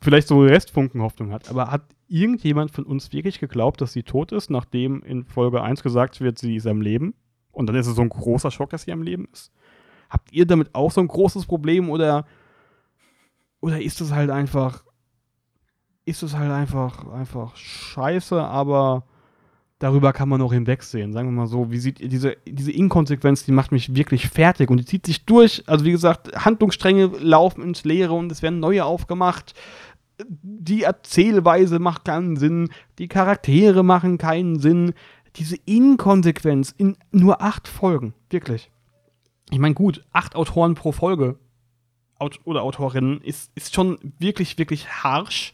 [0.00, 1.50] Vielleicht so Restfunken Hoffnung hat.
[1.50, 5.82] Aber hat irgendjemand von uns wirklich geglaubt, dass sie tot ist, nachdem in Folge 1
[5.82, 7.14] gesagt wird, sie ist am Leben?
[7.50, 9.50] Und dann ist es so ein großer Schock, dass sie am Leben ist.
[10.12, 12.26] Habt ihr damit auch so ein großes Problem oder,
[13.60, 14.84] oder ist es halt einfach,
[16.04, 19.04] ist es halt einfach, einfach scheiße, aber
[19.78, 21.70] darüber kann man noch hinwegsehen, sagen wir mal so.
[21.70, 25.24] Wie sieht ihr diese, diese Inkonsequenz, die macht mich wirklich fertig und die zieht sich
[25.24, 25.64] durch.
[25.66, 29.54] Also wie gesagt, Handlungsstränge laufen ins Leere und es werden neue aufgemacht.
[30.42, 34.92] Die Erzählweise macht keinen Sinn, die Charaktere machen keinen Sinn.
[35.36, 38.70] Diese Inkonsequenz in nur acht Folgen, wirklich.
[39.52, 41.36] Ich meine, gut, acht Autoren pro Folge
[42.18, 45.52] Aut oder Autorinnen ist, ist schon wirklich, wirklich harsch.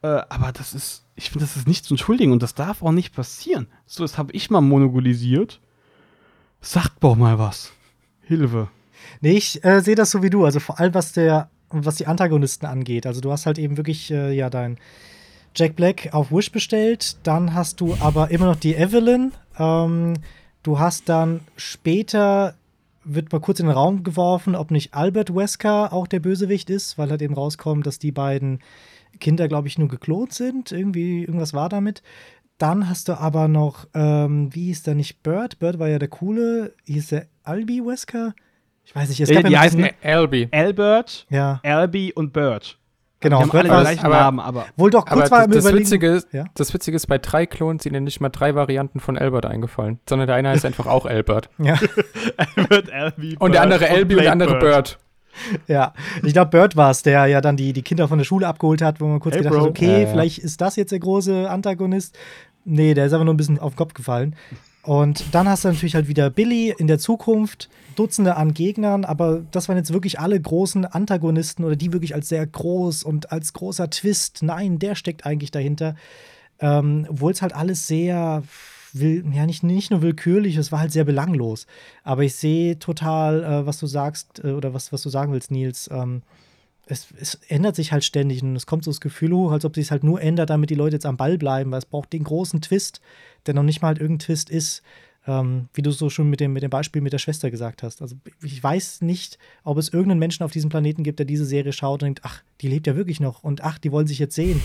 [0.00, 2.92] Äh, aber das ist, ich finde, das ist nicht zu entschuldigen und das darf auch
[2.92, 3.66] nicht passieren.
[3.84, 5.60] So, das habe ich mal monopolisiert.
[6.62, 7.72] Sagt doch mal was.
[8.22, 8.68] Hilfe.
[9.20, 10.46] Nee, ich äh, sehe das so wie du.
[10.46, 13.04] Also vor allem, was der, was die Antagonisten angeht.
[13.04, 14.78] Also du hast halt eben wirklich, äh, ja, dein
[15.54, 17.18] Jack Black auf Wish bestellt.
[17.22, 19.32] Dann hast du aber immer noch die Evelyn.
[19.58, 20.14] Ähm,
[20.62, 22.54] du hast dann später
[23.08, 26.98] wird mal kurz in den Raum geworfen, ob nicht Albert Wesker auch der Bösewicht ist,
[26.98, 28.58] weil halt eben rauskommt, dass die beiden
[29.20, 30.72] Kinder, glaube ich, nur geklont sind.
[30.72, 32.02] Irgendwie, irgendwas war damit.
[32.58, 35.58] Dann hast du aber noch, ähm, wie hieß der nicht Bird?
[35.58, 36.74] Bird war ja der coole.
[36.84, 38.34] Hieß der Albi Wesker?
[38.84, 39.20] Ich weiß nicht.
[39.20, 40.48] Es gab die ja heißen diesen- Albi.
[40.52, 42.78] Albert, ja, Albi und Bird.
[43.28, 43.38] Genau.
[43.42, 45.72] Die haben alle gleichen aber- Namen, aber wohl doch kurz Aber war das.
[45.72, 46.44] Witzige ist, Ja?
[46.54, 49.98] das Witzige ist, bei drei Klonen sind ihnen nicht mal drei Varianten von Albert eingefallen,
[50.08, 51.48] sondern der eine heißt einfach auch Albert.
[51.58, 51.74] Ja,
[52.56, 54.98] Albert, Albi, Und der andere Albi und der andere Bird.
[55.66, 55.92] ja.
[56.22, 58.82] Ich glaube, Bird war es, der ja dann die, die Kinder von der Schule abgeholt
[58.82, 59.68] hat, wo man kurz Hey, gedacht hat, Bro.
[59.70, 60.06] okay, Ja, ja.
[60.06, 62.16] vielleicht ist das jetzt der große Antagonist.
[62.64, 64.34] Nee, der ist einfach nur ein bisschen auf den Kopf gefallen.
[64.86, 69.42] Und dann hast du natürlich halt wieder Billy in der Zukunft, Dutzende an Gegnern, aber
[69.50, 73.52] das waren jetzt wirklich alle großen Antagonisten oder die wirklich als sehr groß und als
[73.52, 74.44] großer Twist.
[74.44, 75.96] Nein, der steckt eigentlich dahinter.
[76.60, 78.44] Ähm, Obwohl es halt alles sehr,
[78.92, 81.66] will, ja, nicht, nicht nur willkürlich, es war halt sehr belanglos.
[82.04, 85.50] Aber ich sehe total, äh, was du sagst äh, oder was, was du sagen willst,
[85.50, 85.90] Nils.
[85.92, 86.22] Ähm,
[86.86, 89.74] es, es ändert sich halt ständig und es kommt so das Gefühl hoch, als ob
[89.74, 92.24] sich halt nur ändert, damit die Leute jetzt am Ball bleiben, weil es braucht den
[92.24, 93.00] großen Twist,
[93.46, 94.82] der noch nicht mal halt irgendein Twist ist,
[95.26, 98.02] ähm, wie du so schon mit dem, mit dem Beispiel mit der Schwester gesagt hast.
[98.02, 101.72] Also ich weiß nicht, ob es irgendeinen Menschen auf diesem Planeten gibt, der diese Serie
[101.72, 104.36] schaut und denkt, ach, die lebt ja wirklich noch und ach, die wollen sich jetzt
[104.36, 104.62] sehen.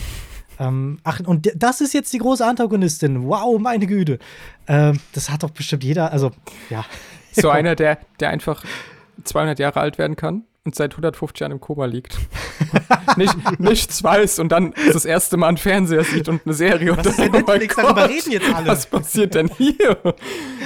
[0.60, 3.26] Ähm, ach, und das ist jetzt die große Antagonistin.
[3.26, 4.20] Wow, meine Güte.
[4.68, 6.30] Ähm, das hat doch bestimmt jeder, also
[6.70, 6.84] ja.
[7.32, 8.64] So einer, der, der einfach
[9.24, 12.18] 200 Jahre alt werden kann und seit 150 Jahren im Koma liegt.
[13.16, 16.96] Nicht, nichts weiß und dann das erste Mal einen Fernseher sieht und eine Serie.
[16.96, 17.74] Was und dann, oh Netflix?
[17.76, 18.66] Gott, Darüber reden jetzt alle.
[18.68, 19.98] Was passiert denn hier?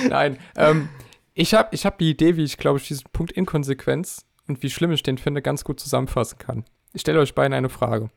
[0.08, 0.88] Nein, ähm,
[1.34, 4.70] ich habe ich hab die Idee, wie ich, glaube ich, diesen Punkt Inkonsequenz und wie
[4.70, 6.64] schlimm ich den finde, ganz gut zusammenfassen kann.
[6.92, 8.10] Ich stelle euch beiden eine Frage.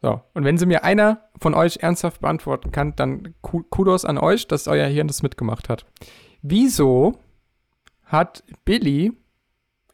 [0.00, 4.16] So, und wenn sie mir einer von euch ernsthaft beantworten kann, dann Ku- Kudos an
[4.18, 5.86] euch, dass euer Hirn das mitgemacht hat.
[6.40, 7.18] Wieso
[8.04, 9.12] hat Billy,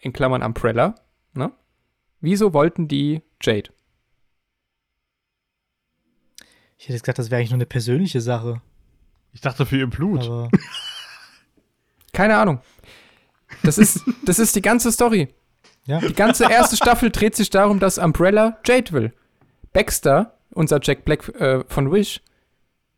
[0.04, 0.94] in Klammern Umbrella,
[1.32, 1.52] ne?
[2.20, 3.70] Wieso wollten die Jade?
[6.78, 8.60] Ich hätte jetzt gedacht, das wäre eigentlich nur eine persönliche Sache.
[9.32, 10.22] ich dachte für ihr Blut.
[10.24, 10.50] Aber
[12.12, 12.60] Keine Ahnung.
[13.62, 15.34] Das ist, das ist die ganze Story.
[15.86, 16.00] ja.
[16.00, 19.12] Die ganze erste Staffel dreht sich darum, dass Umbrella Jade will.
[19.72, 22.20] Baxter, unser Jack Black äh, von Wish,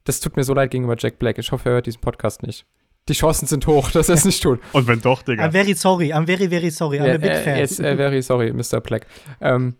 [0.05, 1.39] das tut mir so leid gegenüber Jack Black.
[1.39, 2.67] Ich hoffe, er hört diesen Podcast nicht.
[3.09, 4.61] Die Chancen sind hoch, dass er es nicht tut.
[4.73, 5.45] Und wenn doch, Digga.
[5.45, 7.01] I'm very sorry, I'm very, very sorry.
[7.01, 7.59] I'm a big äh, fan.
[7.59, 8.81] Yes, äh, very sorry, Mr.
[8.81, 9.07] Black.
[9.41, 9.77] Ähm,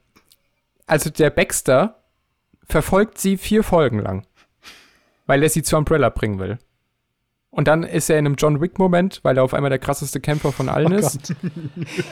[0.87, 2.03] also der Baxter
[2.65, 4.27] verfolgt sie vier Folgen lang,
[5.27, 6.59] weil er sie zu Umbrella bringen will.
[7.57, 10.53] Und dann ist er in einem John Wick-Moment, weil er auf einmal der krasseste Kämpfer
[10.53, 11.35] von allen Oh ist.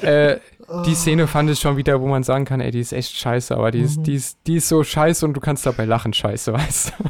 [0.03, 0.39] Äh,
[0.87, 3.55] die Szene fand ich schon wieder, wo man sagen kann, ey, die ist echt scheiße,
[3.55, 6.53] aber die ist, die ist, die ist so scheiße und du kannst dabei lachen, scheiße,
[6.55, 7.05] weißt du.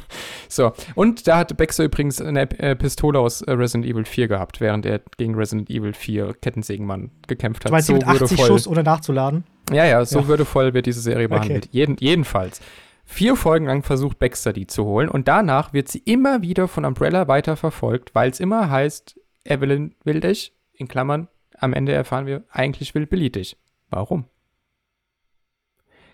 [0.48, 0.72] So.
[0.96, 4.84] Und da hat Baxter übrigens eine äh, Pistole aus äh, Resident Evil 4 gehabt, während
[4.84, 7.70] er gegen Resident Evil 4 Kettensägenmann gekämpft hat.
[7.70, 8.46] Du meinst, die mit 80 würdevoll.
[8.48, 9.44] Schuss ohne nachzuladen?
[9.72, 10.26] Ja, ja, so Ja.
[10.26, 11.68] würdevoll wird diese Serie behandelt.
[11.70, 12.60] Jeden, jedenfalls.
[13.04, 16.84] Vier Folgen lang versucht Baxter die zu holen und danach wird sie immer wieder von
[16.84, 21.28] Umbrella weiter verfolgt, weil es immer heißt, Evelyn will dich, in Klammern,
[21.58, 23.56] am Ende erfahren wir, eigentlich will Billy dich.
[23.90, 24.24] Warum?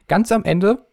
[0.09, 0.87] Ganz am Ende,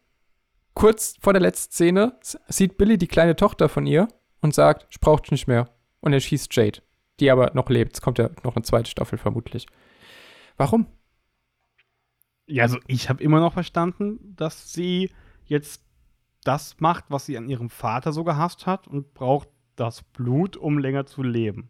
[0.74, 4.08] kurz vor der letzten Szene, sieht Billy die kleine Tochter von ihr
[4.42, 5.70] und sagt, ich brauch dich nicht mehr.
[6.00, 6.82] Und er schießt Jade,
[7.20, 7.96] die aber noch lebt.
[7.96, 9.66] Es kommt ja noch eine zweite Staffel vermutlich.
[10.56, 10.86] Warum?
[12.46, 15.12] Ja, also ich habe immer noch verstanden, dass sie
[15.46, 15.84] jetzt
[16.48, 20.80] das macht, was sie an ihrem Vater so gehasst hat und braucht das Blut, um
[20.80, 21.70] länger zu leben.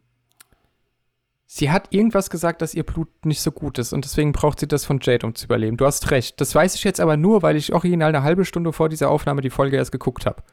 [1.50, 4.68] Sie hat irgendwas gesagt, dass ihr Blut nicht so gut ist und deswegen braucht sie
[4.68, 5.78] das von Jade, um zu überleben.
[5.78, 6.40] Du hast recht.
[6.42, 9.42] Das weiß ich jetzt aber nur, weil ich original eine halbe Stunde vor dieser Aufnahme
[9.42, 10.44] die Folge erst geguckt habe.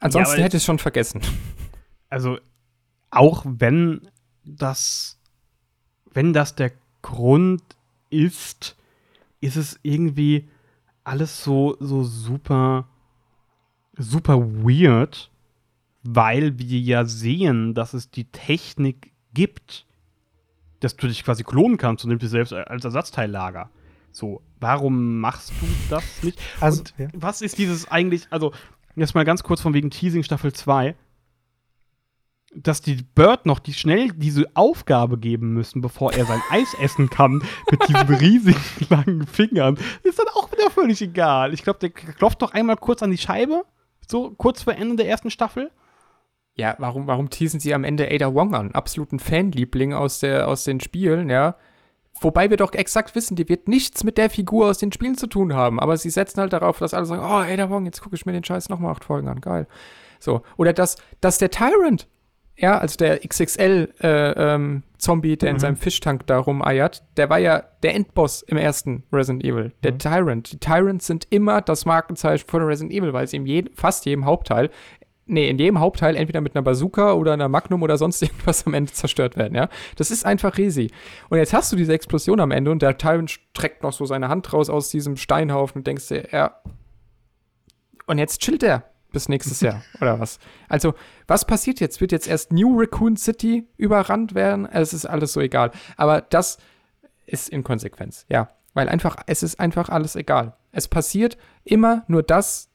[0.00, 1.20] Ansonsten aber- hätte ich es schon vergessen.
[2.08, 2.38] Also,
[3.10, 4.08] auch wenn
[4.44, 5.18] das,
[6.12, 6.72] wenn das der
[7.02, 7.62] Grund
[8.10, 8.76] ist,
[9.40, 10.48] ist es irgendwie
[11.04, 12.86] alles so, so super,
[13.96, 15.30] super weird,
[16.02, 19.86] weil wir ja sehen, dass es die Technik gibt,
[20.80, 23.70] dass du dich quasi klonen kannst und nimmst dich selbst als Ersatzteillager.
[24.10, 26.38] So, warum machst du das nicht?
[26.60, 27.08] Also, ja.
[27.14, 28.52] was ist dieses eigentlich, also,
[28.94, 30.94] jetzt mal ganz kurz von wegen Teasing Staffel 2,
[32.54, 37.08] dass die Bird noch die schnell diese Aufgabe geben müssen, bevor er sein Eis essen
[37.10, 41.54] kann, mit diesen riesigen langen Fingern, ist dann auch wieder völlig egal.
[41.54, 43.64] Ich glaube, der klopft doch einmal kurz an die Scheibe,
[44.06, 45.70] so kurz vor Ende der ersten Staffel.
[46.54, 48.72] Ja, warum, warum teasen sie am Ende Ada Wong an?
[48.72, 51.56] Absoluten Fanliebling aus, der, aus den Spielen, ja.
[52.20, 55.26] Wobei wir doch exakt wissen, die wird nichts mit der Figur aus den Spielen zu
[55.26, 55.80] tun haben.
[55.80, 58.32] Aber sie setzen halt darauf, dass alle sagen, oh, Ada Wong, jetzt gucke ich mir
[58.32, 59.40] den Scheiß nochmal acht Folgen an.
[59.40, 59.66] Geil.
[60.20, 60.42] So.
[60.58, 62.06] Oder dass, dass der Tyrant,
[62.56, 65.60] ja, also der XXL-Zombie, äh, ähm, Zombie, der in Mhm.
[65.60, 69.72] seinem Fischtank da rumeiert, der war ja der Endboss im ersten Resident Evil.
[69.82, 69.98] Der Mhm.
[69.98, 70.52] Tyrant.
[70.52, 74.24] Die Tyrants sind immer das Markenzeichen von Resident Evil, weil sie in jedem, fast jedem
[74.26, 74.70] Hauptteil
[75.24, 78.74] nee, in jedem Hauptteil entweder mit einer Bazooka oder einer Magnum oder sonst irgendwas am
[78.74, 79.68] Ende zerstört werden, ja.
[79.96, 80.92] Das ist einfach riesig.
[81.30, 84.28] Und jetzt hast du diese Explosion am Ende und der Tyrant streckt noch so seine
[84.28, 86.56] Hand raus aus diesem Steinhaufen und denkst dir, ja.
[88.06, 90.38] Und jetzt chillt er bis nächstes Jahr, oder was?
[90.68, 90.94] Also,
[91.26, 92.00] was passiert jetzt?
[92.00, 94.66] Wird jetzt erst New Raccoon City überrannt werden?
[94.66, 95.70] Es ist alles so egal.
[95.96, 96.58] Aber das
[97.26, 98.48] ist Inkonsequenz, ja.
[98.74, 100.56] Weil einfach, es ist einfach alles egal.
[100.72, 102.70] Es passiert immer nur das,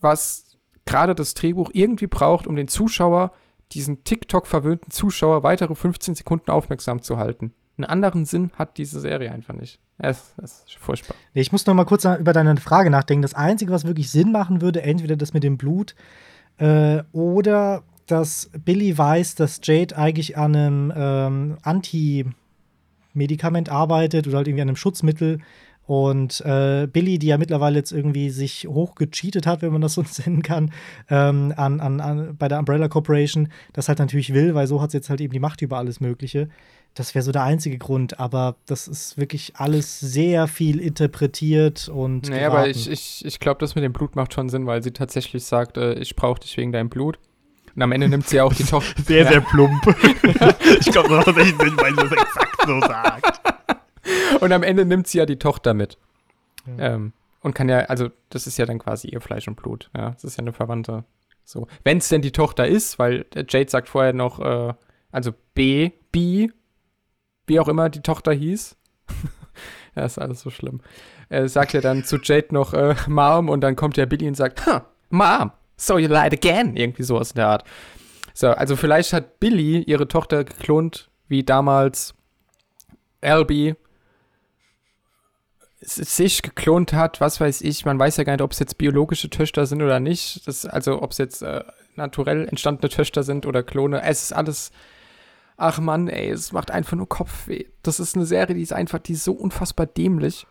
[0.00, 3.32] was gerade das Drehbuch irgendwie braucht, um den Zuschauer,
[3.72, 7.54] diesen TikTok-verwöhnten Zuschauer, weitere 15 Sekunden aufmerksam zu halten.
[7.78, 9.80] Einen anderen Sinn hat diese Serie einfach nicht.
[9.98, 11.14] Es, es ist furchtbar.
[11.32, 13.22] Ich muss noch mal kurz über deine Frage nachdenken.
[13.22, 15.94] Das Einzige, was wirklich Sinn machen würde, entweder das mit dem Blut
[16.58, 24.48] äh, oder dass Billy weiß, dass Jade eigentlich an einem ähm, Anti-Medikament arbeitet oder halt
[24.48, 25.38] irgendwie an einem Schutzmittel.
[25.84, 30.04] Und äh, Billy, die ja mittlerweile jetzt irgendwie sich hochgecheatet hat, wenn man das so
[30.24, 30.70] nennen kann,
[31.10, 34.92] ähm, an, an, an, bei der Umbrella Corporation, das halt natürlich will, weil so hat
[34.92, 36.48] sie jetzt halt eben die Macht über alles Mögliche.
[36.94, 42.28] Das wäre so der einzige Grund, aber das ist wirklich alles sehr viel interpretiert und.
[42.28, 42.78] Naja, aber geraten.
[42.78, 45.78] ich, ich, ich glaube, das mit dem Blut macht schon Sinn, weil sie tatsächlich sagt,
[45.78, 47.18] äh, ich brauche dich wegen deinem Blut.
[47.74, 49.02] Und am Ende nimmt sie auch die Tochter.
[49.06, 49.30] Sehr, Ja.
[49.30, 49.82] sehr plump.
[50.80, 53.40] ich glaube, das hat tatsächlich Sinn, weil sie das exakt so sagt.
[54.42, 55.96] Und am Ende nimmt sie ja die Tochter mit.
[56.66, 56.94] Ja.
[56.94, 59.90] Ähm, und kann ja, also, das ist ja dann quasi ihr Fleisch und Blut.
[59.96, 61.04] Ja, das ist ja eine Verwandte.
[61.44, 61.66] So.
[61.82, 64.74] Wenn es denn die Tochter ist, weil der Jade sagt vorher noch, äh,
[65.10, 66.48] also B, B,
[67.52, 68.76] wie auch immer die Tochter hieß.
[69.94, 70.80] ja, ist alles so schlimm.
[71.28, 74.36] Er sagt ja dann zu Jade noch äh, Mom und dann kommt ja Billy und
[74.36, 74.62] sagt,
[75.10, 76.76] Mom, so you lied again.
[76.76, 77.64] Irgendwie sowas in der Art.
[78.32, 82.14] So, also vielleicht hat Billy ihre Tochter geklont, wie damals
[83.20, 83.74] Albie
[85.80, 87.84] sich geklont hat, was weiß ich.
[87.84, 90.46] Man weiß ja gar nicht, ob es jetzt biologische Töchter sind oder nicht.
[90.48, 91.64] Das, also ob es jetzt äh,
[91.96, 94.00] naturell entstandene Töchter sind oder Klone.
[94.02, 94.70] Es ist alles.
[95.62, 97.66] Ach Mann, ey, es macht einfach nur Kopfweh.
[97.84, 100.44] Das ist eine Serie, die ist einfach, die ist so unfassbar dämlich.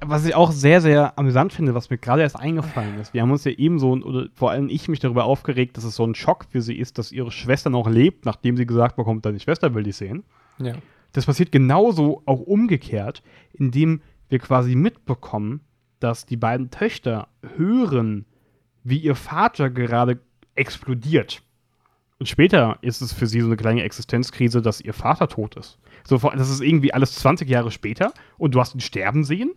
[0.00, 3.12] Was ich auch sehr, sehr amüsant finde, was mir gerade erst eingefallen ist.
[3.12, 5.96] Wir haben uns ja eben so, oder vor allem ich mich darüber aufgeregt, dass es
[5.96, 9.26] so ein Schock für sie ist, dass ihre Schwester noch lebt, nachdem sie gesagt bekommt,
[9.26, 10.22] deine Schwester will dich sehen.
[10.58, 10.74] Ja.
[11.10, 15.62] Das passiert genauso auch umgekehrt, indem wir quasi mitbekommen,
[15.98, 18.26] dass die beiden Töchter hören,
[18.84, 20.20] wie ihr Vater gerade
[20.54, 21.42] explodiert.
[22.18, 25.78] Und später ist es für sie so eine kleine Existenzkrise, dass ihr Vater tot ist.
[26.06, 29.54] So, das ist irgendwie alles 20 Jahre später und du hast ihn sterben sehen.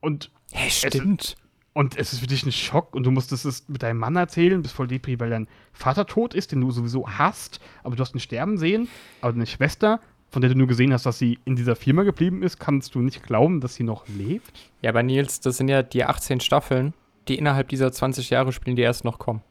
[0.00, 1.36] Und, Hä, stimmt.
[1.72, 4.62] und es ist für dich ein Schock und du musstest es mit deinem Mann erzählen,
[4.62, 8.14] bist voll depri, weil dein Vater tot ist, den du sowieso hast, aber du hast
[8.14, 8.88] ihn sterben sehen.
[9.20, 10.00] Aber deine Schwester,
[10.30, 13.00] von der du nur gesehen hast, dass sie in dieser Firma geblieben ist, kannst du
[13.00, 14.70] nicht glauben, dass sie noch lebt.
[14.82, 16.94] Ja, aber Nils, das sind ja die 18 Staffeln,
[17.26, 19.42] die innerhalb dieser 20 Jahre spielen, die erst noch kommen.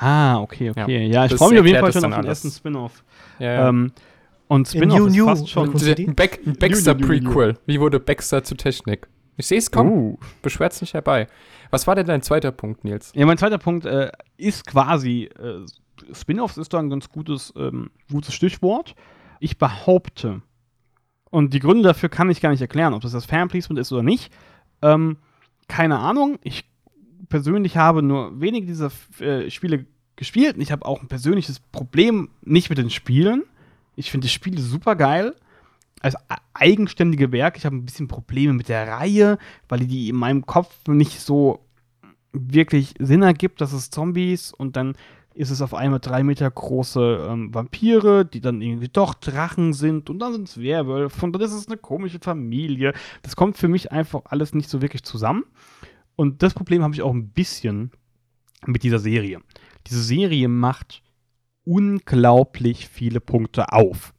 [0.00, 1.06] Ah, okay, okay.
[1.06, 2.44] Ja, ich das freue mich auf jeden Fall schon auf den alles.
[2.44, 3.04] ersten Spin-off.
[3.38, 3.68] Ja, ja.
[3.68, 3.92] Ähm,
[4.46, 5.74] und In Spin-off ist fast schon.
[5.74, 7.58] Ein, ein Baxter-Prequel.
[7.66, 9.08] Wie wurde Baxter zu Technik?
[9.36, 9.90] Ich sehe es kommen.
[9.90, 10.18] Uh.
[10.42, 11.26] Beschwert's nicht herbei.
[11.70, 13.12] Was war denn dein zweiter Punkt, Nils?
[13.14, 15.64] Ja, mein zweiter Punkt äh, ist quasi, äh,
[16.12, 18.94] Spin-offs ist da ein ganz gutes, ähm, gutes Stichwort.
[19.40, 20.42] Ich behaupte,
[21.30, 24.02] und die Gründe dafür kann ich gar nicht erklären, ob das das Fanplacement ist oder
[24.02, 24.32] nicht.
[24.82, 25.18] Ähm,
[25.68, 26.38] keine Ahnung.
[26.42, 26.64] Ich
[27.28, 32.28] persönlich habe nur wenige dieser äh, Spiele gespielt und ich habe auch ein persönliches Problem
[32.42, 33.44] nicht mit den Spielen.
[33.96, 35.34] Ich finde die Spiele super geil.
[36.00, 36.14] Als
[36.54, 37.56] eigenständige Werk.
[37.56, 39.36] Ich habe ein bisschen Probleme mit der Reihe,
[39.68, 41.64] weil die in meinem Kopf nicht so
[42.32, 44.94] wirklich Sinn ergibt, dass es Zombies und dann
[45.34, 50.10] ist es auf einmal drei Meter große ähm, Vampire, die dann irgendwie doch Drachen sind
[50.10, 52.92] und dann sind es Werwölfe und dann ist es eine komische Familie.
[53.22, 55.44] Das kommt für mich einfach alles nicht so wirklich zusammen.
[56.18, 57.92] Und das Problem habe ich auch ein bisschen
[58.66, 59.40] mit dieser Serie.
[59.86, 61.00] Diese Serie macht
[61.64, 64.12] unglaublich viele Punkte auf.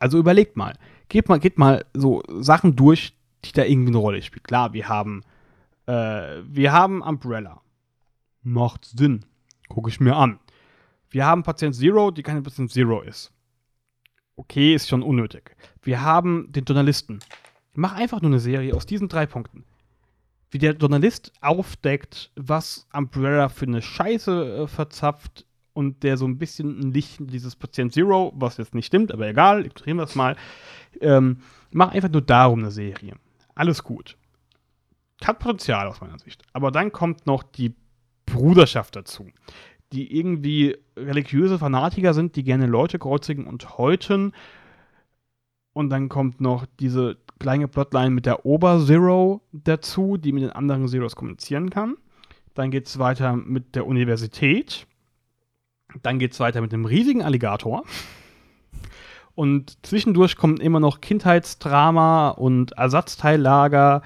[0.00, 0.76] Also überlegt mal,
[1.08, 4.42] geht mal, geht mal so Sachen durch, die da irgendwie eine Rolle spielen.
[4.42, 5.22] Klar, wir haben,
[5.86, 7.60] äh, wir haben Umbrella.
[8.42, 9.24] Macht Sinn
[9.68, 10.40] Gucke ich mir an.
[11.10, 13.32] Wir haben Patient Zero, die keine Patient Zero ist.
[14.34, 15.56] Okay, ist schon unnötig.
[15.82, 17.20] Wir haben den Journalisten.
[17.74, 19.64] Mach einfach nur eine Serie aus diesen drei Punkten.
[20.50, 26.38] Wie der Journalist aufdeckt, was Umbrella für eine Scheiße äh, verzapft und der so ein
[26.38, 30.14] bisschen ein Licht dieses Patient Zero, was jetzt nicht stimmt, aber egal, ignorieren wir das
[30.14, 30.36] mal.
[31.00, 31.38] Ähm,
[31.70, 33.14] mach einfach nur darum eine Serie.
[33.54, 34.16] Alles gut.
[35.22, 36.42] Hat Potenzial aus meiner Sicht.
[36.52, 37.74] Aber dann kommt noch die
[38.26, 39.28] Bruderschaft dazu,
[39.92, 44.32] die irgendwie religiöse Fanatiker sind, die gerne Leute kreuzigen und häuten.
[45.72, 50.86] Und dann kommt noch diese kleine Plotline mit der Ober-Zero dazu, die mit den anderen
[50.86, 51.96] Zeros kommunizieren kann.
[52.54, 54.86] Dann geht es weiter mit der Universität.
[56.02, 57.84] Dann geht es weiter mit dem riesigen Alligator.
[59.34, 64.02] Und zwischendurch kommt immer noch Kindheitsdrama und Ersatzteillager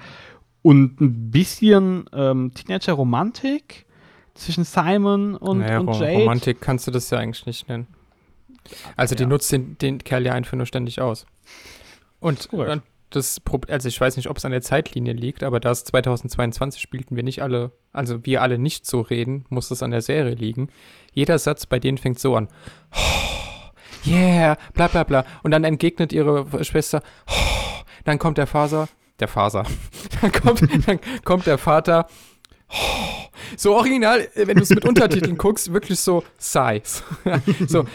[0.61, 3.85] und ein bisschen ähm, Teenager-Romantik
[4.33, 6.19] zwischen Simon und, naja, und Jade.
[6.19, 7.87] Romantik kannst du das ja eigentlich nicht nennen.
[8.95, 9.17] Also, ja.
[9.17, 11.25] die nutzt den, den Kerl ja einfach nur ständig aus.
[12.19, 12.81] Und, und
[13.15, 16.81] das also ich weiß nicht, ob es an der Zeitlinie liegt, aber da es 2022
[16.81, 20.35] spielten wir nicht alle, also wir alle nicht so reden, muss es an der Serie
[20.35, 20.69] liegen.
[21.13, 22.47] Jeder Satz bei denen fängt so an.
[22.93, 25.25] Oh, yeah, bla bla bla.
[25.43, 28.87] Und dann entgegnet ihre Schwester, oh, dann kommt der Faser,
[29.19, 29.65] der Faser,
[30.21, 32.07] dann kommt, dann kommt der Vater,
[32.69, 33.25] oh,
[33.57, 37.03] so original, wenn du es mit Untertiteln guckst, wirklich so Sighs.
[37.67, 37.85] so,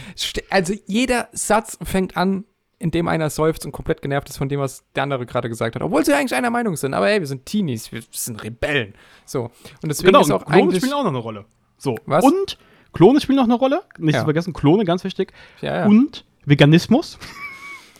[0.49, 2.45] also jeder Satz fängt an,
[2.81, 5.83] indem einer seufzt und komplett genervt ist von dem, was der andere gerade gesagt hat.
[5.83, 6.95] Obwohl sie eigentlich einer Meinung sind.
[6.95, 8.95] Aber hey, wir sind Teenies, wir sind Rebellen.
[9.26, 9.45] So.
[9.83, 10.78] Und deswegen genau, ist auch Klone eigentlich.
[10.83, 11.45] spielen auch noch eine Rolle.
[11.76, 11.95] So.
[12.07, 12.24] Was?
[12.24, 12.59] Und
[12.93, 13.83] Klone spielen noch eine Rolle.
[13.99, 14.20] Nicht ja.
[14.20, 15.33] zu vergessen, Klone, ganz wichtig.
[15.61, 15.87] Ja, ja.
[15.87, 17.18] Und Veganismus.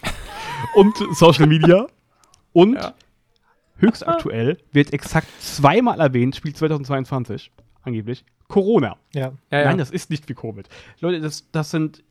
[0.75, 1.87] und Social Media.
[2.53, 2.79] Und
[3.77, 7.53] höchst aktuell, wird exakt zweimal erwähnt, Spiel 2022,
[7.83, 8.97] angeblich, Corona.
[9.15, 9.33] Ja.
[9.51, 10.69] ja Nein, das ist nicht wie Covid.
[11.01, 12.03] Leute, das, das sind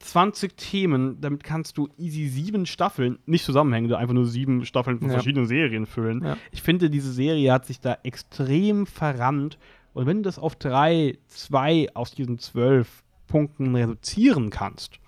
[0.00, 5.08] 20 Themen, damit kannst du easy sieben Staffeln, nicht zusammenhängende, einfach nur sieben Staffeln von
[5.08, 5.14] ja.
[5.14, 6.24] verschiedenen Serien füllen.
[6.24, 6.36] Ja.
[6.52, 9.58] Ich finde, diese Serie hat sich da extrem verrannt.
[9.94, 15.00] Und wenn du das auf drei, zwei aus diesen zwölf Punkten reduzieren kannst,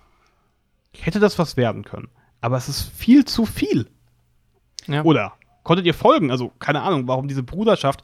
[0.99, 2.09] hätte das was werden können.
[2.41, 3.87] Aber es ist viel zu viel.
[4.87, 5.03] Ja.
[5.03, 5.33] Oder
[5.63, 6.31] konntet ihr folgen?
[6.31, 8.03] Also, keine Ahnung, warum diese Bruderschaft.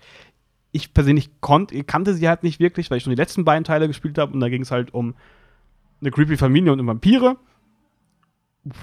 [0.71, 3.88] Ich persönlich konnt, kannte sie halt nicht wirklich, weil ich schon die letzten beiden Teile
[3.88, 5.15] gespielt habe und da ging es halt um
[6.01, 7.37] eine creepy Familie und um Vampire.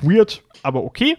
[0.02, 1.16] Weird, aber okay.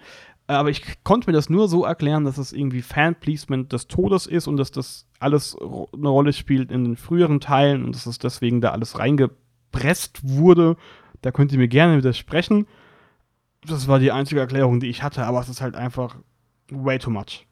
[0.48, 4.48] Aber ich konnte mir das nur so erklären, dass es irgendwie Fanpleasement des Todes ist
[4.48, 8.62] und dass das alles eine Rolle spielt in den früheren Teilen und dass es deswegen
[8.62, 10.78] da alles reingepresst wurde.
[11.22, 12.68] Da könnt ihr mir gerne widersprechen.
[13.66, 16.16] Das war die einzige Erklärung, die ich hatte, aber es ist halt einfach
[16.70, 17.48] way too much.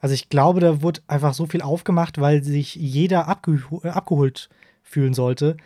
[0.00, 4.48] Also ich glaube, da wurde einfach so viel aufgemacht, weil sich jeder abgeh abgeholt
[4.82, 5.56] fühlen sollte.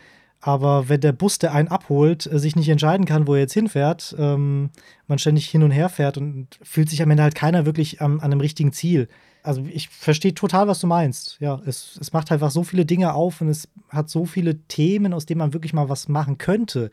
[0.40, 3.54] Aber wenn der Bus, der einen abholt, äh, sich nicht entscheiden kann, wo er jetzt
[3.54, 4.70] hinfährt, ähm,
[5.06, 8.20] man ständig hin und her fährt und fühlt sich am Ende halt keiner wirklich am,
[8.20, 9.08] an einem richtigen Ziel.
[9.42, 11.38] Also ich verstehe total, was du meinst.
[11.40, 15.12] Ja, es, es macht einfach so viele Dinge auf und es hat so viele Themen,
[15.12, 16.90] aus denen man wirklich mal was machen könnte.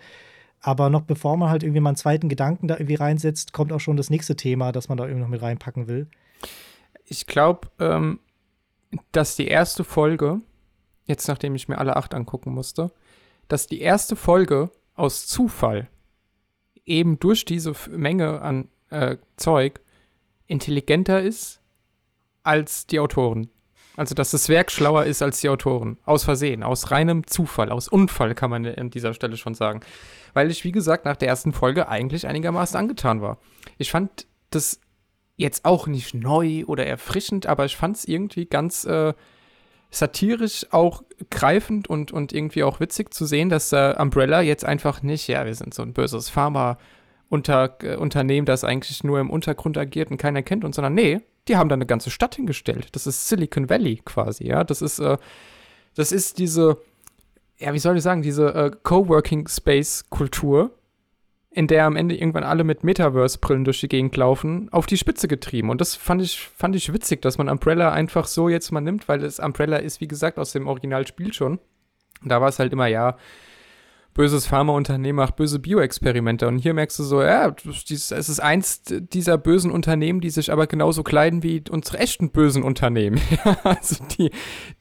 [0.61, 3.79] Aber noch bevor man halt irgendwie mal einen zweiten Gedanken da irgendwie reinsetzt, kommt auch
[3.79, 6.07] schon das nächste Thema, das man da irgendwie noch mit reinpacken will.
[7.05, 8.19] Ich glaube, ähm,
[9.11, 10.39] dass die erste Folge,
[11.05, 12.91] jetzt nachdem ich mir alle acht angucken musste,
[13.47, 15.89] dass die erste Folge aus Zufall
[16.85, 19.81] eben durch diese Menge an äh, Zeug
[20.47, 21.61] intelligenter ist
[22.43, 23.49] als die Autoren
[23.95, 25.97] also, dass das Werk schlauer ist als die Autoren.
[26.05, 29.81] Aus Versehen, aus reinem Zufall, aus Unfall kann man an dieser Stelle schon sagen.
[30.33, 33.37] Weil ich, wie gesagt, nach der ersten Folge eigentlich einigermaßen angetan war.
[33.77, 34.79] Ich fand das
[35.35, 39.13] jetzt auch nicht neu oder erfrischend, aber ich fand es irgendwie ganz äh,
[39.95, 45.01] satirisch auch greifend und, und irgendwie auch witzig zu sehen, dass äh, Umbrella jetzt einfach
[45.03, 46.77] nicht, ja, wir sind so ein böses Pharma-
[47.29, 47.77] unter,
[48.45, 51.73] das eigentlich nur im Untergrund agiert und keiner kennt uns, sondern nee, die haben da
[51.73, 52.89] eine ganze Stadt hingestellt.
[52.91, 54.63] Das ist Silicon Valley quasi, ja.
[54.63, 55.17] Das ist, äh,
[55.95, 56.77] das ist diese
[57.63, 60.71] ja, wie soll ich sagen, diese äh, Coworking-Space-Kultur,
[61.53, 65.27] in der am Ende irgendwann alle mit Metaverse-Brillen durch die Gegend laufen, auf die Spitze
[65.27, 65.69] getrieben.
[65.69, 69.07] Und das fand ich, fand ich witzig, dass man Umbrella einfach so jetzt mal nimmt,
[69.07, 71.59] weil das Umbrella ist, wie gesagt, aus dem Originalspiel schon.
[72.23, 73.17] Da war es halt immer, ja,
[74.13, 76.47] böses Pharmaunternehmen macht böse Bioexperimente.
[76.47, 80.67] Und hier merkst du so, ja, es ist eins dieser bösen Unternehmen, die sich aber
[80.67, 83.19] genauso kleiden wie unsere echten bösen Unternehmen.
[83.63, 84.31] also die,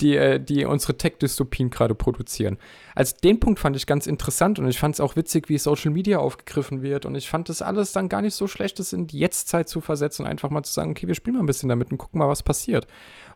[0.00, 2.58] die, äh, die unsere Tech-Dystopien gerade produzieren.
[2.94, 5.90] Also den Punkt fand ich ganz interessant und ich fand es auch witzig, wie Social
[5.90, 7.06] Media aufgegriffen wird.
[7.06, 9.80] Und ich fand das alles dann gar nicht so schlecht, das in die Jetztzeit zu
[9.80, 12.18] versetzen und einfach mal zu sagen, okay, wir spielen mal ein bisschen damit und gucken
[12.18, 12.86] mal, was passiert.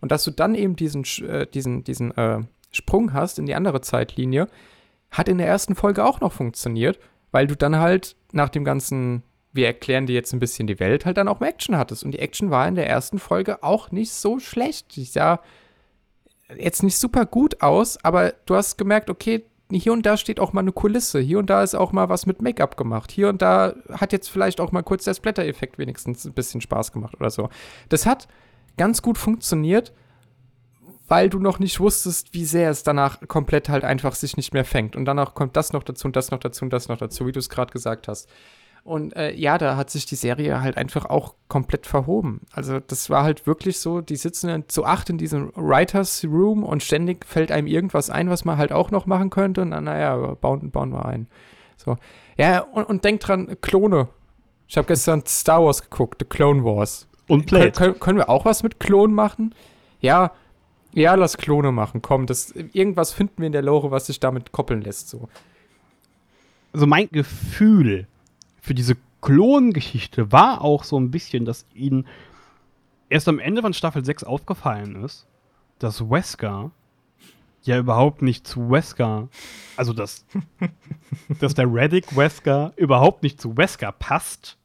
[0.01, 2.41] Und dass du dann eben diesen, äh, diesen, diesen äh,
[2.71, 4.49] Sprung hast in die andere Zeitlinie,
[5.17, 6.99] hat in der ersten Folge auch noch funktioniert,
[7.33, 11.07] weil du dann halt nach dem ganzen, wir erklären dir jetzt ein bisschen die Welt,
[11.07, 12.05] halt dann auch mehr Action hattest.
[12.05, 14.97] Und die Action war in der ersten Folge auch nicht so schlecht.
[14.99, 15.41] Ich sah
[16.57, 20.53] jetzt nicht super gut aus, aber du hast gemerkt, okay, hier und da steht auch
[20.53, 21.19] mal eine Kulisse.
[21.19, 23.11] Hier und da ist auch mal was mit Make-up gemacht.
[23.11, 26.93] Hier und da hat jetzt vielleicht auch mal kurz der Splatter-Effekt wenigstens ein bisschen Spaß
[26.93, 27.49] gemacht oder so.
[27.89, 28.29] Das hat
[28.77, 29.93] ganz gut funktioniert
[31.09, 34.65] weil du noch nicht wusstest, wie sehr es danach komplett halt einfach sich nicht mehr
[34.65, 34.97] fängt.
[34.97, 37.33] Und danach kommt das noch dazu und das noch dazu und das noch dazu, wie
[37.33, 38.29] du es gerade gesagt hast.
[38.87, 42.43] Und äh, ja, da hat sich die Serie halt einfach auch komplett verhoben.
[42.53, 46.85] Also das war halt wirklich so, die sitzen zu acht in diesem Writers Room und
[46.85, 49.63] ständig fällt einem irgendwas ein, was man halt auch noch machen könnte.
[49.63, 51.27] Und dann, naja, bauen, bauen wir ein.
[51.77, 51.97] So.
[52.37, 54.09] Ja, und, und denk dran, Klone.
[54.69, 57.09] Ich habe gestern Star Wars geguckt, The Clone Wars.
[57.29, 59.53] Und Kön können, können wir auch was mit Klonen machen?
[60.01, 60.31] Ja,
[60.97, 62.01] ja, lass Klone machen.
[62.01, 65.11] Komm, das, irgendwas finden wir in der Lore, was sich damit koppeln lässt.
[65.11, 65.29] So.
[66.73, 68.07] Also mein Gefühl
[68.63, 72.07] für diese Klongeschichte war auch so ein bisschen, dass ihnen
[73.11, 75.27] erst am Ende von Staffel 6 aufgefallen ist,
[75.79, 76.71] dass Wesker
[77.63, 79.29] ja überhaupt nicht zu Wesker,
[79.77, 80.25] also dass,
[81.41, 84.57] dass der Reddick Wesker überhaupt nicht zu Wesker passt,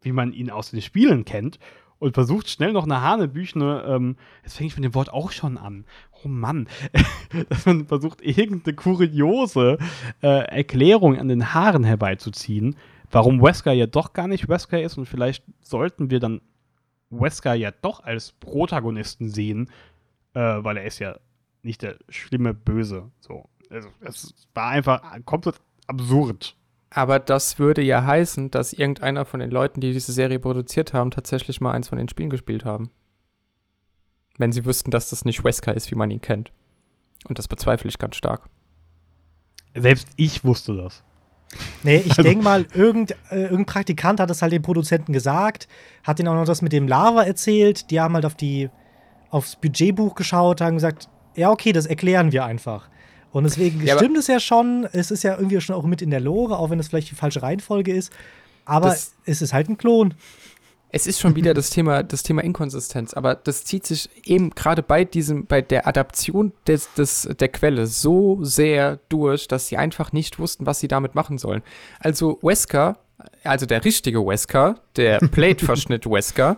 [0.00, 1.58] wie man ihn aus den Spielen kennt
[2.00, 5.56] und versucht schnell noch eine Hanebüchene, ähm, jetzt fange ich mit dem Wort auch schon
[5.56, 5.84] an.
[6.24, 6.66] Oh Mann,
[7.48, 9.78] dass man versucht, irgendeine kuriose
[10.22, 12.76] äh, Erklärung an den Haaren herbeizuziehen,
[13.10, 16.40] warum Wesker ja doch gar nicht Wesker ist und vielleicht sollten wir dann
[17.10, 19.70] Wesker ja doch als Protagonisten sehen,
[20.34, 21.16] äh, weil er ist ja
[21.62, 23.10] nicht der schlimme Böse.
[23.20, 26.56] So, also es war einfach komplett absurd.
[26.90, 31.12] Aber das würde ja heißen, dass irgendeiner von den Leuten, die diese Serie produziert haben,
[31.12, 32.90] tatsächlich mal eins von den Spielen gespielt haben.
[34.38, 36.50] Wenn sie wüssten, dass das nicht Wesker ist, wie man ihn kennt.
[37.28, 38.48] Und das bezweifle ich ganz stark.
[39.74, 41.04] Selbst ich wusste das.
[41.84, 45.68] Nee, ich also, denke mal, irgend, äh, irgendein Praktikant hat es halt dem Produzenten gesagt,
[46.02, 47.90] hat ihnen auch noch das mit dem Lava erzählt.
[47.90, 48.68] Die haben halt auf die,
[49.30, 52.88] aufs Budgetbuch geschaut, haben gesagt, ja, okay, das erklären wir einfach.
[53.32, 54.88] Und deswegen ja, stimmt es ja schon.
[54.92, 57.14] Es ist ja irgendwie schon auch mit in der Lore, auch wenn es vielleicht die
[57.14, 58.12] falsche Reihenfolge ist.
[58.64, 60.14] Aber es ist halt ein Klon.
[60.92, 64.82] Es ist schon wieder das Thema, das Thema Inkonsistenz, aber das zieht sich eben gerade
[64.82, 70.12] bei diesem, bei der Adaption des, des, der Quelle so sehr durch, dass sie einfach
[70.12, 71.62] nicht wussten, was sie damit machen sollen.
[72.00, 72.98] Also Wesker,
[73.44, 76.56] also der richtige Wesker, der Plate-Verschnitt Wesker,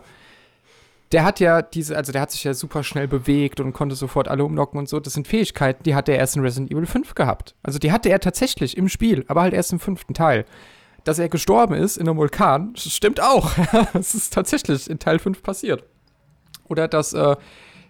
[1.13, 4.27] der hat ja diese, also der hat sich ja super schnell bewegt und konnte sofort
[4.27, 4.99] alle umlocken und so.
[4.99, 7.55] Das sind Fähigkeiten, die hat er erst in Resident Evil 5 gehabt.
[7.61, 10.45] Also die hatte er tatsächlich im Spiel, aber halt erst im fünften Teil.
[11.03, 13.51] Dass er gestorben ist in einem Vulkan, stimmt auch.
[13.93, 15.83] das ist tatsächlich in Teil 5 passiert.
[16.67, 17.35] Oder dass, äh,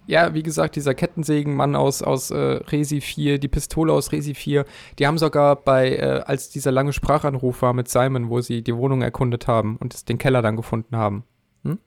[0.06, 4.66] ja, wie gesagt, dieser Kettensägenmann aus, aus äh, Resi 4, die Pistole aus Resi 4,
[5.00, 8.76] die haben sogar bei, äh, als dieser lange Sprachanruf war mit Simon, wo sie die
[8.76, 11.24] Wohnung erkundet haben und den Keller dann gefunden haben.
[11.64, 11.78] Hm?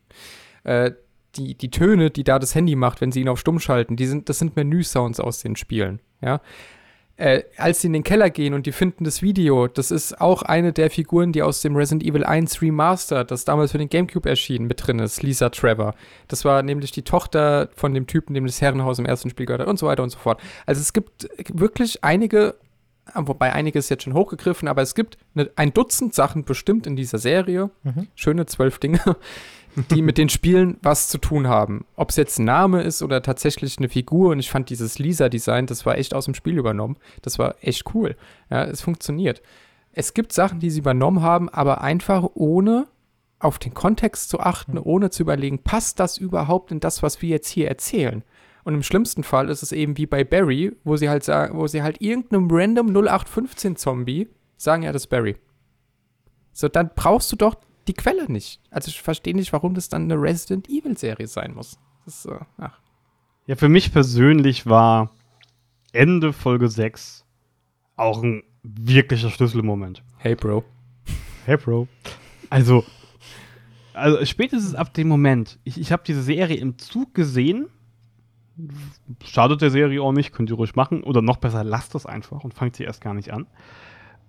[0.64, 0.92] Äh,
[1.36, 4.06] die, die Töne, die da das Handy macht, wenn sie ihn auf stumm schalten, die
[4.06, 6.40] sind, das sind Menü-Sounds aus den Spielen, ja.
[7.18, 10.42] Äh, als sie in den Keller gehen und die finden das Video, das ist auch
[10.42, 14.28] eine der Figuren, die aus dem Resident Evil 1 Remaster, das damals für den Gamecube
[14.28, 15.94] erschien, mit drin ist, Lisa Trevor.
[16.28, 19.62] Das war nämlich die Tochter von dem Typen, dem das Herrenhaus im ersten Spiel gehört
[19.62, 20.42] hat und so weiter und so fort.
[20.66, 22.56] Also es gibt wirklich einige,
[23.14, 27.16] wobei einiges jetzt schon hochgegriffen, aber es gibt eine, ein Dutzend Sachen bestimmt in dieser
[27.16, 28.08] Serie, mhm.
[28.14, 29.00] schöne zwölf Dinge,
[29.90, 31.84] die mit den Spielen was zu tun haben.
[31.96, 34.30] Ob es jetzt ein Name ist oder tatsächlich eine Figur.
[34.32, 36.96] Und ich fand dieses Lisa-Design, das war echt aus dem Spiel übernommen.
[37.22, 38.16] Das war echt cool.
[38.50, 39.42] Ja, es funktioniert.
[39.92, 42.86] Es gibt Sachen, die sie übernommen haben, aber einfach ohne
[43.38, 44.82] auf den Kontext zu achten, mhm.
[44.84, 48.22] ohne zu überlegen, passt das überhaupt in das, was wir jetzt hier erzählen?
[48.64, 51.66] Und im schlimmsten Fall ist es eben wie bei Barry, wo sie halt sagen, wo
[51.66, 55.36] sie halt irgendeinem random 0815 Zombie sagen, ja, das ist Barry.
[56.52, 57.54] So, dann brauchst du doch
[57.88, 58.60] die Quelle nicht.
[58.70, 61.78] Also ich verstehe nicht, warum das dann eine Resident Evil-Serie sein muss.
[62.04, 62.78] Das ist, äh, ach.
[63.46, 65.10] Ja, für mich persönlich war
[65.92, 67.24] Ende Folge 6
[67.96, 70.02] auch ein wirklicher Schlüsselmoment.
[70.18, 70.64] Hey, Bro.
[71.44, 71.88] Hey, Bro.
[72.50, 72.84] Also,
[73.94, 77.68] also spätestens ab dem Moment, ich, ich habe diese Serie im Zug gesehen.
[79.24, 81.02] Schadet der Serie auch nicht, könnt ihr ruhig machen.
[81.02, 83.46] Oder noch besser, lasst es einfach und fangt sie erst gar nicht an.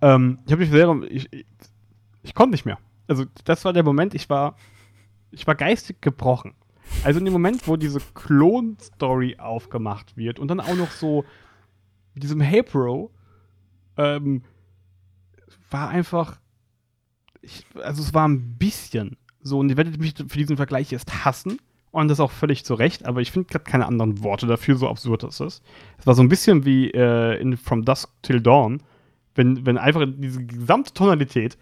[0.02, 1.46] Ähm, ich habe die Serie, ich, ich,
[2.24, 2.78] ich konnte nicht mehr.
[3.08, 4.56] Also, das war der Moment, ich war,
[5.32, 6.54] ich war geistig gebrochen.
[7.04, 11.26] Also in dem Moment, wo diese Klon-Story aufgemacht wird und dann auch noch so
[12.14, 13.12] mit diesem Hey Bro,
[13.98, 14.44] ähm,
[15.70, 16.40] war einfach,
[17.42, 21.26] ich, also es war ein bisschen so, und ihr werdet mich für diesen Vergleich jetzt
[21.26, 21.60] hassen.
[21.92, 24.90] Und das auch völlig zu Recht, aber ich finde gerade keine anderen Worte dafür, so
[24.90, 25.64] absurd das ist.
[25.98, 28.84] Es war so ein bisschen wie äh, in From Dusk Till Dawn,
[29.36, 31.58] wenn, wenn einfach diese gesamte Tonalität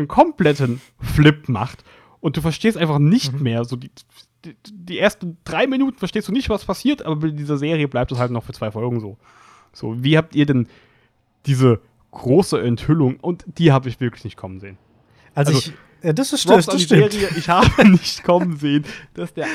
[0.00, 1.84] einen kompletten Flip macht
[2.20, 3.42] und du verstehst einfach nicht mhm.
[3.42, 3.90] mehr, so die,
[4.44, 8.12] die, die, ersten drei Minuten verstehst du nicht, was passiert, aber in dieser Serie bleibt
[8.12, 9.16] es halt noch für zwei Folgen so.
[9.72, 10.66] So, wie habt ihr denn
[11.46, 11.80] diese
[12.10, 14.78] große Enthüllung und die habe ich wirklich nicht kommen sehen.
[15.34, 17.12] Also, also ich, ja, das ist das, das stimmt.
[17.12, 18.84] Serie, ich habe nicht kommen sehen,
[19.14, 19.46] dass der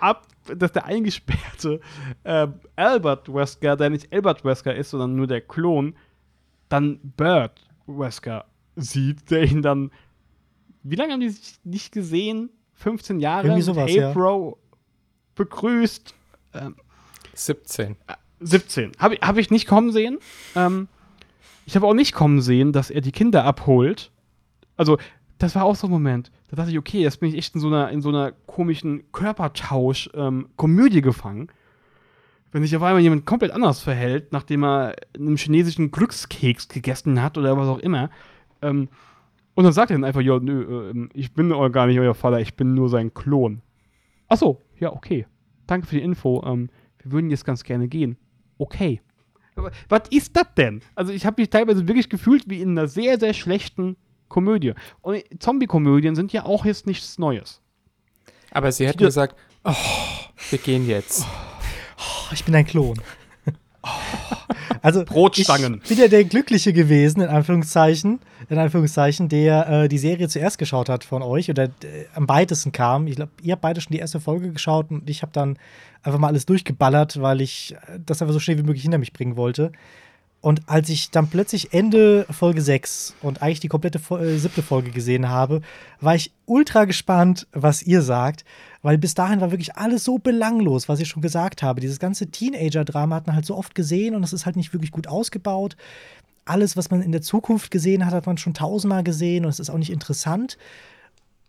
[0.00, 1.80] ab, dass der eingesperrte
[2.24, 5.96] äh, Albert Wesker, der nicht Albert Wesker ist, sondern nur der Klon,
[6.68, 8.44] dann Bert Wesker
[8.76, 9.90] sieht, der ihn dann.
[10.82, 12.50] Wie lange haben die sich nicht gesehen?
[12.74, 13.46] 15 Jahre?
[13.46, 14.12] Irgendwie sowas, hey, ja.
[14.12, 14.58] Bro,
[15.34, 16.14] begrüßt.
[16.54, 16.76] Ähm,
[17.34, 17.92] 17.
[18.06, 18.92] Äh, 17.
[18.98, 20.18] Habe hab ich nicht kommen sehen.
[20.54, 20.88] Ähm,
[21.66, 24.10] ich habe auch nicht kommen sehen, dass er die Kinder abholt.
[24.76, 24.98] Also,
[25.38, 26.30] das war auch so ein Moment.
[26.48, 29.10] Da dachte ich, okay, jetzt bin ich echt in so einer, in so einer komischen
[29.12, 31.48] Körpertausch-Komödie ähm, gefangen.
[32.52, 37.36] Wenn sich auf einmal jemand komplett anders verhält, nachdem er einen chinesischen Glückskeks gegessen hat
[37.36, 38.10] oder was auch immer.
[38.62, 38.88] Ähm,
[39.54, 42.40] und dann sagt er dann einfach, ja, nö, äh, ich bin gar nicht euer Vater,
[42.40, 43.62] ich bin nur sein Klon.
[44.28, 45.26] Ach so, ja, okay.
[45.66, 46.42] Danke für die Info.
[46.44, 46.70] Ähm,
[47.02, 48.16] wir würden jetzt ganz gerne gehen.
[48.58, 49.00] Okay.
[49.88, 50.80] Was ist das denn?
[50.96, 53.96] Also ich habe mich teilweise wirklich gefühlt wie in einer sehr, sehr schlechten
[54.28, 54.74] Komödie.
[55.00, 57.62] Und Zombie-Komödien sind ja auch jetzt nichts Neues.
[58.50, 59.72] Aber sie hätten gesagt, oh,
[60.50, 61.26] wir gehen jetzt.
[61.98, 63.00] Oh, ich bin ein Klon.
[64.84, 65.80] Also Brotstangen.
[65.82, 68.20] Ich bin ja der Glückliche gewesen, in Anführungszeichen,
[68.50, 72.70] in Anführungszeichen, der äh, die Serie zuerst geschaut hat von euch oder äh, am weitesten
[72.70, 73.06] kam.
[73.06, 75.58] Ich glaube, ihr habt beide schon die erste Folge geschaut und ich habe dann
[76.02, 79.14] einfach mal alles durchgeballert, weil ich äh, das einfach so schnell wie möglich hinter mich
[79.14, 79.72] bringen wollte.
[80.44, 84.90] Und als ich dann plötzlich Ende Folge 6 und eigentlich die komplette äh, siebte Folge
[84.90, 85.62] gesehen habe,
[86.02, 88.44] war ich ultra gespannt, was ihr sagt,
[88.82, 91.80] weil bis dahin war wirklich alles so belanglos, was ich schon gesagt habe.
[91.80, 94.90] Dieses ganze Teenager-Drama hat man halt so oft gesehen und es ist halt nicht wirklich
[94.90, 95.78] gut ausgebaut.
[96.44, 99.60] Alles, was man in der Zukunft gesehen hat, hat man schon tausendmal gesehen und es
[99.60, 100.58] ist auch nicht interessant.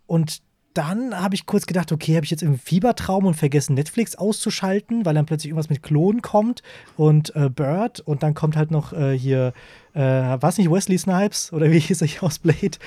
[0.06, 0.40] Und
[0.76, 5.04] dann habe ich kurz gedacht, okay, habe ich jetzt im Fiebertraum und vergessen, Netflix auszuschalten,
[5.04, 6.62] weil dann plötzlich irgendwas mit Klonen kommt
[6.96, 9.54] und äh, Bird und dann kommt halt noch äh, hier,
[9.94, 12.78] äh, was nicht, Wesley Snipes oder wie hieß er hier aus Blade?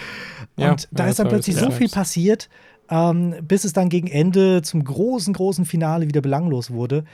[0.55, 2.49] Und ja, da ja, ist dann plötzlich so viel passiert,
[2.89, 7.05] ähm, bis es dann gegen Ende zum großen, großen Finale wieder belanglos wurde.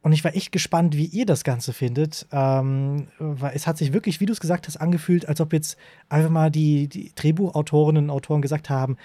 [0.00, 2.26] Und ich war echt gespannt, wie ihr das Ganze findet.
[2.32, 5.76] Ähm, weil es hat sich wirklich, wie du es gesagt hast, angefühlt, als ob jetzt
[6.08, 8.96] einfach mal die, die Drehbuchautorinnen und Autoren gesagt haben,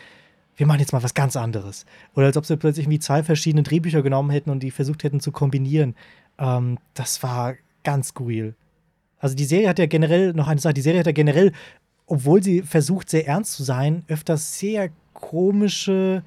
[0.56, 1.86] wir machen jetzt mal was ganz anderes.
[2.16, 5.20] Oder als ob sie plötzlich irgendwie zwei verschiedene Drehbücher genommen hätten und die versucht hätten
[5.20, 5.96] zu kombinieren.
[6.38, 8.56] Ähm, das war ganz skurril.
[9.20, 11.54] Also die Serie hat ja generell, noch eine Sache, die Serie hat ja generell,
[12.08, 16.24] obwohl sie versucht, sehr ernst zu sein, öfters sehr komische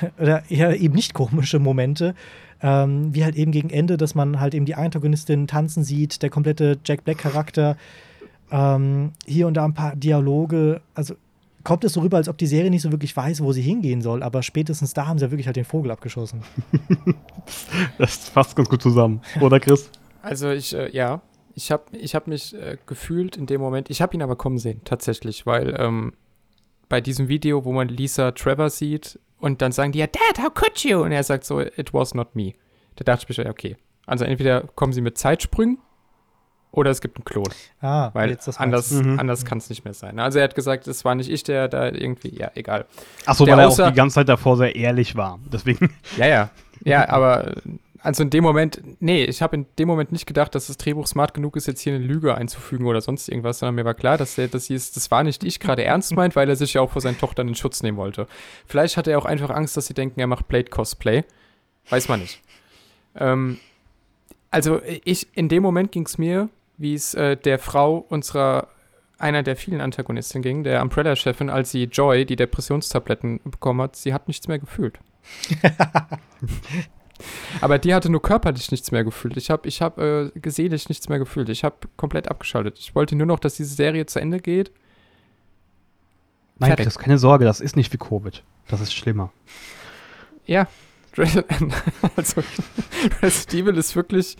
[0.18, 2.14] oder eher eben nicht komische Momente.
[2.62, 6.30] Ähm, wie halt eben gegen Ende, dass man halt eben die Antagonistin tanzen sieht, der
[6.30, 7.76] komplette Jack Black-Charakter.
[8.50, 10.80] Ähm, hier und da ein paar Dialoge.
[10.94, 11.16] Also
[11.64, 14.02] kommt es so rüber, als ob die Serie nicht so wirklich weiß, wo sie hingehen
[14.02, 16.42] soll, aber spätestens da haben sie ja wirklich halt den Vogel abgeschossen.
[17.98, 19.90] das fasst ganz gut zusammen, oder Chris?
[20.22, 21.22] Also ich, äh, ja,
[21.54, 24.58] ich habe ich hab mich äh, gefühlt in dem Moment, ich habe ihn aber kommen
[24.58, 26.12] sehen, tatsächlich, weil ähm,
[26.88, 30.52] bei diesem Video, wo man Lisa Trevor sieht und dann sagen die ja, Dad, how
[30.52, 31.02] could you?
[31.02, 32.52] Und er sagt so, it was not me.
[32.96, 35.78] Da dachte ich mir, okay, also entweder kommen sie mit Zeitsprüngen
[36.74, 37.48] oder es gibt einen Klon.
[37.80, 39.18] Ah, weil anders, mhm.
[39.18, 40.18] anders kann es nicht mehr sein.
[40.18, 42.86] Also er hat gesagt, es war nicht ich, der da irgendwie, ja, egal.
[43.26, 45.38] Achso, weil er auch die ganze Zeit davor sehr ehrlich war.
[45.52, 45.90] Deswegen.
[46.16, 46.50] Ja, ja.
[46.84, 47.54] Ja, aber
[48.00, 51.06] also in dem Moment, nee, ich habe in dem Moment nicht gedacht, dass das Drehbuch
[51.06, 54.18] smart genug ist, jetzt hier eine Lüge einzufügen oder sonst irgendwas, sondern mir war klar,
[54.18, 56.82] dass er, dass ist, das war nicht ich gerade ernst meint, weil er sich ja
[56.82, 58.26] auch vor seinen Tochtern in Schutz nehmen wollte.
[58.66, 61.24] Vielleicht hatte er auch einfach Angst, dass sie denken, er macht Blade-Cosplay.
[61.88, 62.42] Weiß man nicht.
[63.16, 63.58] Ähm,
[64.54, 68.68] also ich, in dem Moment ging es mir wie es äh, der Frau unserer
[69.18, 74.12] einer der vielen Antagonisten ging, der Umbrella-Chefin, als sie Joy die Depressionstabletten bekommen hat, sie
[74.12, 74.98] hat nichts mehr gefühlt.
[77.60, 79.36] Aber die hatte nur körperlich nichts mehr gefühlt.
[79.36, 81.48] Ich habe ich hab, äh, seelisch nichts mehr gefühlt.
[81.48, 82.78] Ich habe komplett abgeschaltet.
[82.78, 84.72] Ich wollte nur noch, dass diese Serie zu Ende geht.
[86.58, 86.86] Nein, Fertig.
[86.86, 88.42] Chris, keine Sorge, das ist nicht wie Covid.
[88.68, 89.32] Das ist schlimmer.
[90.46, 90.68] Ja,
[92.16, 92.42] also
[93.22, 94.36] Resident Evil ist wirklich.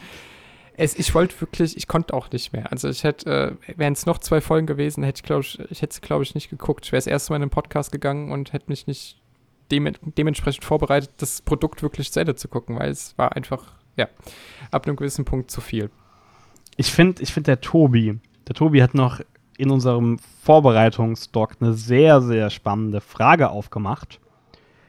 [0.76, 2.70] Es, ich wollte wirklich, ich konnte auch nicht mehr.
[2.72, 5.82] Also ich hätte, äh, wären es noch zwei Folgen gewesen, hätte ich glaube ich, ich
[5.82, 6.86] hätte es glaube ich nicht geguckt.
[6.86, 9.20] Ich wäre das erste Mal in den Podcast gegangen und hätte mich nicht
[9.70, 14.08] dem, dementsprechend vorbereitet, das Produkt wirklich zu Ende zu gucken, weil es war einfach, ja,
[14.70, 15.90] ab einem gewissen Punkt zu viel.
[16.76, 18.18] Ich finde, ich find der Tobi,
[18.48, 19.20] der Tobi hat noch
[19.56, 24.20] in unserem Vorbereitungsdoc eine sehr, sehr spannende Frage aufgemacht.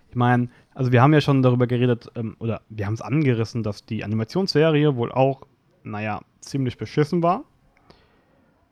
[0.10, 3.64] Ich meine, also wir haben ja schon darüber geredet, ähm, oder wir haben es angerissen,
[3.64, 5.42] dass die Animationsserie wohl auch,
[5.86, 7.44] naja, ziemlich beschissen war.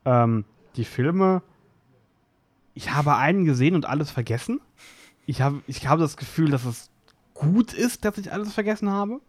[0.05, 0.45] Ähm,
[0.75, 1.41] die Filme,
[2.73, 4.59] ich habe einen gesehen und alles vergessen.
[5.25, 6.89] Ich habe ich habe das Gefühl, dass es
[7.33, 9.21] gut ist, dass ich alles vergessen habe.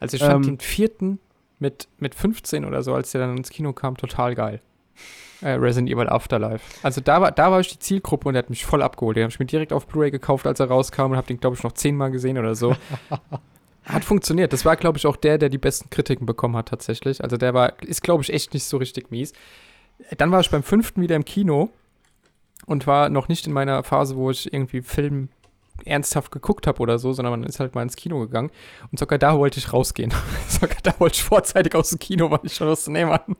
[0.00, 0.56] Also ich fand Ähm.
[0.56, 1.18] den vierten
[1.58, 4.62] mit, mit 15 oder so, als der dann ins Kino kam, total geil.
[5.40, 6.64] Äh, Resident Evil Afterlife.
[6.82, 9.16] Also da war, da war ich die Zielgruppe und der hat mich voll abgeholt.
[9.16, 11.56] Den habe ich mir direkt auf Blu-ray gekauft, als er rauskam und habe den, glaube
[11.56, 12.74] ich, noch zehnmal gesehen oder so.
[13.88, 14.52] hat funktioniert.
[14.52, 17.22] Das war, glaube ich, auch der, der die besten Kritiken bekommen hat tatsächlich.
[17.22, 19.32] Also der war, ist, glaube ich, echt nicht so richtig mies.
[20.16, 21.70] Dann war ich beim fünften wieder im Kino
[22.66, 25.28] und war noch nicht in meiner Phase, wo ich irgendwie Film
[25.84, 28.50] ernsthaft geguckt habe oder so, sondern man ist halt mal ins Kino gegangen.
[28.90, 30.12] Und sogar da wollte ich rausgehen.
[30.48, 33.36] sogar da wollte ich vorzeitig aus dem Kino, weil ich schon wusste, nee, Mann,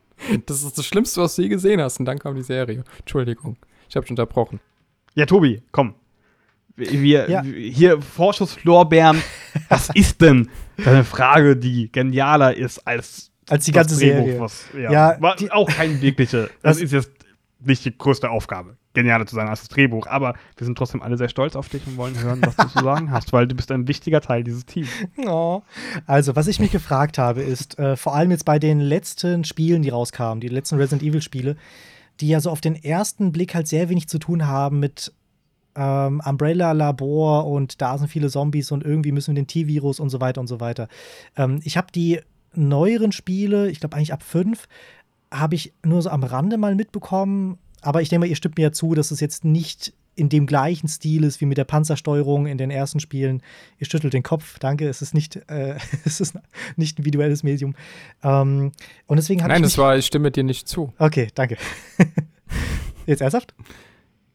[0.46, 1.98] das ist das Schlimmste, was du je gesehen hast.
[1.98, 2.84] Und dann kam die Serie.
[3.00, 3.56] Entschuldigung,
[3.88, 4.60] ich habe schon unterbrochen.
[5.14, 5.94] Ja, Tobi, komm.
[6.78, 7.42] Wir, Ja.
[7.42, 9.20] hier Vorschusslorbeeren.
[9.68, 10.48] was ist denn
[10.84, 14.40] eine Frage, die genialer ist als Als die das ganze Drehbuch, Serie.
[14.40, 16.50] Was, ja, Ja, war die- auch kein wirkliche.
[16.62, 17.10] Das Das- ist jetzt
[17.60, 20.06] nicht die größte Aufgabe, genialer zu sein als das Drehbuch.
[20.06, 22.84] Aber wir sind trotzdem alle sehr stolz auf dich und wollen hören, was du zu
[22.84, 24.88] sagen hast, weil du bist ein wichtiger Teil dieses Teams.
[25.26, 25.62] Oh.
[26.06, 29.82] Also, was ich mich gefragt habe, ist, äh, vor allem jetzt bei den letzten Spielen,
[29.82, 31.56] die rauskamen, die letzten Resident Evil-Spiele,
[32.20, 35.12] die ja so auf den ersten Blick halt sehr wenig zu tun haben mit
[35.78, 40.20] ähm, Umbrella-Labor und da sind viele Zombies und irgendwie müssen wir den T-Virus und so
[40.20, 40.88] weiter und so weiter.
[41.36, 42.20] Ähm, ich habe die
[42.54, 44.66] neueren Spiele, ich glaube eigentlich ab fünf,
[45.32, 47.58] habe ich nur so am Rande mal mitbekommen.
[47.80, 50.46] Aber ich denke mal, ihr stimmt mir ja zu, dass es jetzt nicht in dem
[50.46, 53.40] gleichen Stil ist wie mit der Panzersteuerung in den ersten Spielen.
[53.78, 54.88] Ihr schüttelt den Kopf, danke.
[54.88, 56.36] Es ist nicht, äh, es ist
[56.74, 57.76] nicht ein visuelles Medium.
[58.24, 58.72] Ähm,
[59.06, 60.92] und deswegen habe ich Nein, das war, ich stimme dir nicht zu.
[60.98, 61.56] Okay, danke.
[63.06, 63.54] Jetzt ernsthaft?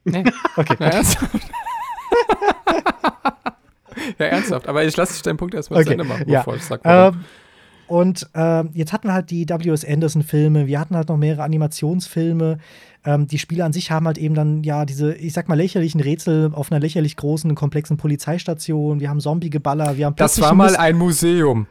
[0.05, 0.23] Nee,
[0.57, 0.75] Okay.
[0.79, 1.31] ja, ernsthaft.
[4.19, 4.67] ja, ernsthaft.
[4.67, 6.39] Aber ich lasse dich deinen Punkt erstmal zu Okay, Ende machen, ja.
[6.39, 6.81] bevor ich sage.
[6.85, 7.23] Ähm,
[7.87, 9.85] und ähm, jetzt hatten wir halt die W.S.
[9.85, 12.57] Anderson-Filme, wir hatten halt noch mehrere Animationsfilme.
[13.05, 15.99] Ähm, die Spiele an sich haben halt eben dann ja diese, ich sag mal, lächerlichen
[15.99, 18.99] Rätsel auf einer lächerlich großen, komplexen Polizeistation.
[19.01, 21.67] Wir haben Zombie-Geballer, wir haben Das war mal ein Museum,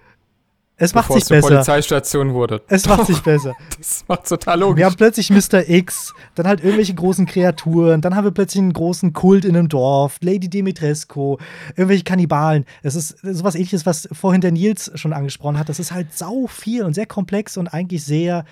[0.83, 1.49] Es macht sich es besser.
[1.49, 2.61] Polizeistation wurde.
[2.67, 3.55] Es macht sich besser.
[3.79, 4.79] Das macht total logisch.
[4.79, 5.69] Wir haben plötzlich Mr.
[5.69, 9.69] X, dann halt irgendwelche großen Kreaturen, dann haben wir plötzlich einen großen Kult in einem
[9.69, 11.37] Dorf, Lady Dimitrescu,
[11.77, 12.65] irgendwelche Kannibalen.
[12.83, 15.69] Das ist sowas ähnliches, was vorhin der Nils schon angesprochen hat.
[15.69, 18.45] Das ist halt sau viel und sehr komplex und eigentlich sehr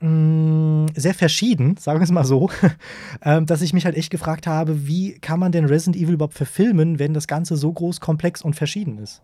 [0.00, 2.48] mh, sehr verschieden, sagen wir es mal so,
[3.22, 6.34] ähm, dass ich mich halt echt gefragt habe, wie kann man denn Resident Evil überhaupt
[6.34, 9.20] verfilmen, wenn das Ganze so groß, komplex und verschieden ist?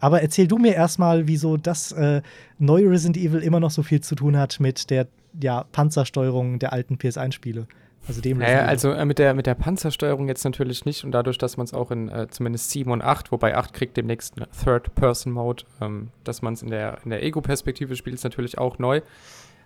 [0.00, 2.22] Aber erzähl du mir erstmal, wieso das äh,
[2.58, 5.06] neue Resident Evil immer noch so viel zu tun hat mit der
[5.40, 7.66] ja, Panzersteuerung der alten PS1-Spiele.
[8.06, 11.38] Also dem Naja, also äh, mit, der, mit der Panzersteuerung jetzt natürlich nicht und dadurch,
[11.38, 14.46] dass man es auch in äh, zumindest 7 und 8, wobei 8 kriegt demnächst einen
[14.62, 19.00] Third-Person-Mode, ähm, dass man es in der, in der Ego-Perspektive spielt, ist natürlich auch neu.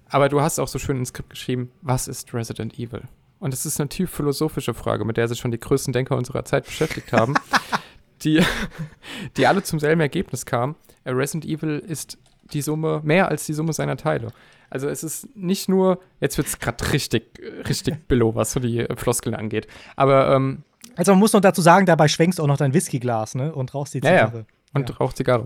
[0.08, 3.02] Aber du hast auch so schön ins Skript geschrieben, was ist Resident Evil?
[3.40, 6.44] Und das ist eine tief philosophische Frage, mit der sich schon die größten Denker unserer
[6.44, 7.34] Zeit beschäftigt haben,
[8.24, 8.42] die,
[9.36, 10.76] die alle zum selben Ergebnis kamen.
[11.04, 12.18] Äh, Resident Evil ist
[12.52, 14.28] die Summe, mehr als die Summe seiner Teile.
[14.70, 18.80] Also es ist nicht nur, jetzt wird es gerade richtig, richtig billow, was so die
[18.80, 19.66] äh, Floskeln angeht.
[19.96, 20.62] Aber ähm,
[20.96, 23.54] also man muss noch dazu sagen, dabei schwenkst du auch noch dein Whiskyglas, ne?
[23.54, 24.26] Und rauchst die Ja, ja.
[24.26, 24.46] Zigarre.
[24.74, 24.96] und Ja.
[24.96, 25.44] raucht Zigarre.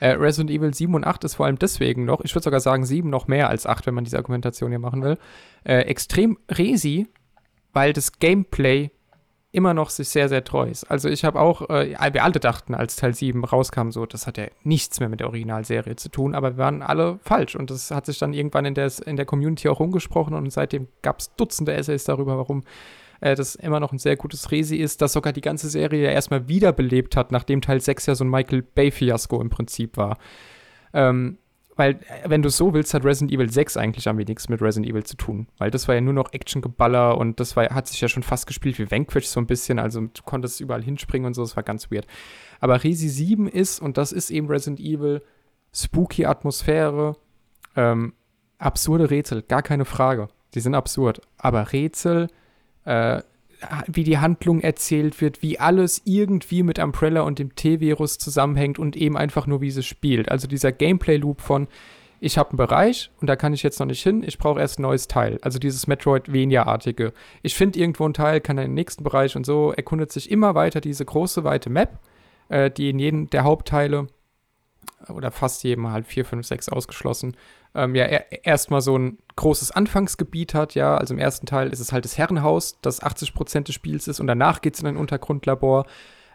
[0.00, 2.84] Äh, Resident Evil 7 und 8 ist vor allem deswegen noch, ich würde sogar sagen
[2.86, 5.18] 7 noch mehr als 8, wenn man diese Argumentation hier machen will,
[5.64, 7.08] äh, extrem resi,
[7.72, 8.90] weil das Gameplay
[9.52, 10.84] immer noch sich sehr, sehr treu ist.
[10.84, 14.38] Also ich habe auch, äh, wir alle dachten, als Teil 7 rauskam, so, das hat
[14.38, 17.90] ja nichts mehr mit der Originalserie zu tun, aber wir waren alle falsch und das
[17.90, 21.34] hat sich dann irgendwann in der, in der Community auch rumgesprochen und seitdem gab es
[21.36, 22.64] Dutzende Essays darüber, warum
[23.20, 26.10] äh, das immer noch ein sehr gutes Resi ist, das sogar die ganze Serie ja
[26.10, 30.16] erstmal wiederbelebt hat, nachdem Teil 6 ja so ein Michael Bay-Fiasko im Prinzip war.
[30.94, 31.38] Ähm,
[31.82, 35.02] weil wenn du so willst, hat Resident Evil 6 eigentlich am wenigsten mit Resident Evil
[35.02, 35.48] zu tun.
[35.58, 38.46] Weil das war ja nur noch Action-Geballer und das war, hat sich ja schon fast
[38.46, 39.80] gespielt wie Vanquish so ein bisschen.
[39.80, 42.06] Also du konntest überall hinspringen und so, das war ganz weird.
[42.60, 45.22] Aber Resi 7 ist, und das ist eben Resident Evil,
[45.74, 47.16] spooky Atmosphäre,
[47.74, 48.12] ähm,
[48.58, 50.28] absurde Rätsel, gar keine Frage.
[50.54, 51.20] Die sind absurd.
[51.36, 52.28] Aber Rätsel,
[52.84, 53.22] äh,
[53.86, 58.96] wie die Handlung erzählt wird, wie alles irgendwie mit Umbrella und dem T-Virus zusammenhängt und
[58.96, 60.30] eben einfach nur, wie sie spielt.
[60.30, 61.68] Also dieser Gameplay-Loop von,
[62.20, 64.78] ich habe einen Bereich und da kann ich jetzt noch nicht hin, ich brauche erst
[64.78, 65.38] ein neues Teil.
[65.42, 67.12] Also dieses Metroidvania-artige.
[67.42, 70.54] Ich finde irgendwo ein Teil, kann in den nächsten Bereich und so erkundet sich immer
[70.54, 71.98] weiter diese große, weite Map,
[72.48, 74.06] äh, die in jedem der Hauptteile
[75.08, 77.36] oder fast jedem halt 4, 5, 6 ausgeschlossen,
[77.74, 81.80] ähm, ja er, erstmal so ein großes Anfangsgebiet hat, ja, also im ersten Teil ist
[81.80, 84.96] es halt das Herrenhaus, das 80% des Spiels ist und danach geht es in ein
[84.96, 85.86] Untergrundlabor.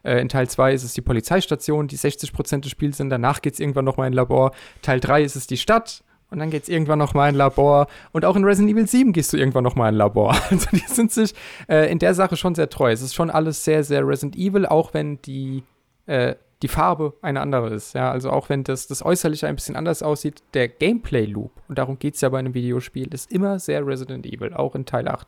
[0.04, 3.54] Äh, in Teil 2 ist es die Polizeistation, die 60% des Spiels sind, danach geht
[3.54, 4.52] es irgendwann nochmal in ein Labor.
[4.82, 7.38] Teil 3 ist es die Stadt, und dann geht es irgendwann noch mal in ein
[7.38, 7.88] Labor.
[8.12, 10.36] Und auch in Resident Evil 7 gehst du irgendwann noch mal in ein Labor.
[10.50, 11.34] Also die sind sich
[11.70, 12.92] äh, in der Sache schon sehr treu.
[12.92, 15.64] Es ist schon alles sehr, sehr Resident Evil, auch wenn die
[16.06, 17.94] äh, die Farbe eine andere ist.
[17.94, 22.00] Ja, also auch wenn das, das Äußerliche ein bisschen anders aussieht, der Gameplay-Loop, und darum
[22.00, 25.28] geht es ja bei einem Videospiel, ist immer sehr Resident Evil, auch in Teil 8.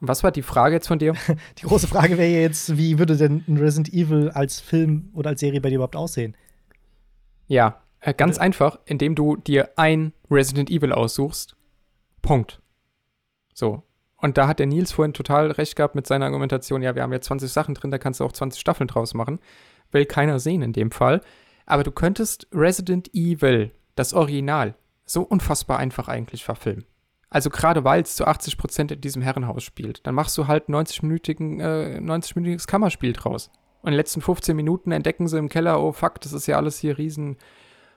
[0.00, 1.14] Und was war die Frage jetzt von dir?
[1.58, 5.40] Die große Frage wäre jetzt, wie würde denn ein Resident Evil als Film oder als
[5.40, 6.36] Serie bei dir überhaupt aussehen?
[7.48, 8.42] Ja, äh, ganz ja.
[8.42, 11.56] einfach, indem du dir ein Resident Evil aussuchst.
[12.22, 12.60] Punkt.
[13.54, 13.82] So.
[14.18, 17.12] Und da hat der Nils vorhin total recht gehabt mit seiner Argumentation, ja, wir haben
[17.12, 19.40] ja 20 Sachen drin, da kannst du auch 20 Staffeln draus machen
[19.92, 21.20] will keiner sehen in dem Fall.
[21.66, 24.74] Aber du könntest Resident Evil, das Original,
[25.04, 26.84] so unfassbar einfach eigentlich verfilmen.
[27.30, 31.60] Also gerade weil es zu 80% in diesem Herrenhaus spielt, dann machst du halt 90-minütigen,
[31.60, 33.50] äh, 90-minütiges Kammerspiel draus.
[33.82, 36.56] Und in den letzten 15 Minuten entdecken sie im Keller, oh fuck, das ist ja
[36.56, 37.36] alles hier riesen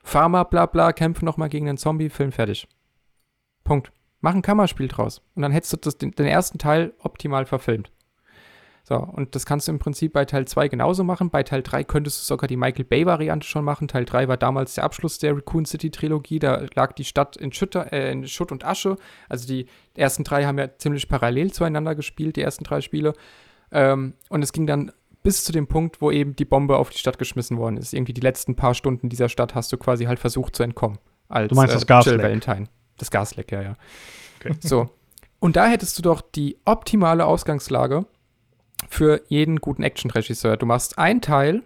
[0.03, 2.67] Pharma, bla bla, kämpfen nochmal gegen einen Zombie, Film fertig.
[3.63, 3.91] Punkt.
[4.19, 5.21] Mach ein Kammerspiel draus.
[5.35, 7.91] Und dann hättest du das, den, den ersten Teil optimal verfilmt.
[8.91, 11.29] So, und das kannst du im Prinzip bei Teil 2 genauso machen.
[11.29, 13.87] Bei Teil 3 könntest du sogar die Michael Bay-Variante schon machen.
[13.87, 16.39] Teil 3 war damals der Abschluss der Raccoon City-Trilogie.
[16.39, 18.97] Da lag die Stadt in, Schütter, äh, in Schutt und Asche.
[19.29, 23.13] Also die ersten drei haben ja ziemlich parallel zueinander gespielt, die ersten drei Spiele.
[23.71, 24.91] Ähm, und es ging dann
[25.23, 27.93] bis zu dem Punkt, wo eben die Bombe auf die Stadt geschmissen worden ist.
[27.93, 30.97] Irgendwie die letzten paar Stunden dieser Stadt hast du quasi halt versucht zu entkommen.
[31.29, 32.21] Als, du meinst äh, das Gasleck?
[32.21, 32.65] Valentine.
[32.97, 33.75] Das Gasleck, ja, ja.
[34.41, 34.53] Okay.
[34.59, 34.89] So.
[35.39, 38.05] Und da hättest du doch die optimale Ausgangslage,
[38.89, 40.57] für jeden guten Action-Regisseur.
[40.57, 41.63] Du machst einen Teil,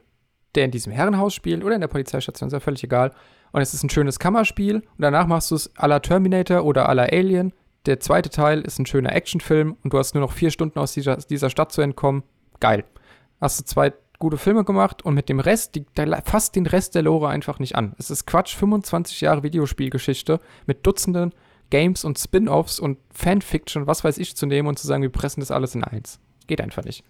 [0.56, 3.12] der in diesem Herrenhaus spielt oder in der Polizeistation, ist ja völlig egal.
[3.52, 4.76] Und es ist ein schönes Kammerspiel.
[4.76, 7.54] Und danach machst du es à la Terminator oder à la Alien.
[7.86, 10.94] Der zweite Teil ist ein schöner Actionfilm und du hast nur noch vier Stunden aus
[10.94, 12.24] dieser, dieser Stadt zu entkommen.
[12.60, 12.84] Geil.
[13.40, 16.96] Hast du zwei gute Filme gemacht und mit dem Rest, die, der fasst den Rest
[16.96, 17.94] der Lore einfach nicht an.
[18.00, 21.34] Es ist Quatsch, 25 Jahre Videospielgeschichte mit Dutzenden
[21.70, 25.42] Games und Spin-offs und Fanfiction, was weiß ich, zu nehmen und zu sagen, wir pressen
[25.42, 26.20] das alles in eins.
[26.48, 27.04] Geht einfach nicht.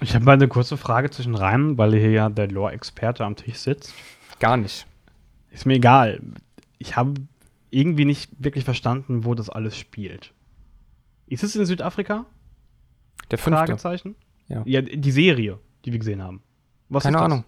[0.00, 3.58] Ich habe mal eine kurze Frage zwischen rein, weil hier ja der Lore-Experte am Tisch
[3.58, 3.94] sitzt.
[4.40, 4.86] Gar nicht.
[5.50, 6.20] Ist mir egal.
[6.78, 7.14] Ich habe
[7.70, 10.32] irgendwie nicht wirklich verstanden, wo das alles spielt.
[11.26, 12.26] Ist es in Südafrika?
[13.30, 13.58] Der fünfte.
[13.58, 14.16] Fragezeichen?
[14.48, 14.62] Ja.
[14.66, 16.42] ja, die Serie, die wir gesehen haben.
[16.88, 17.44] Was Keine Ahnung.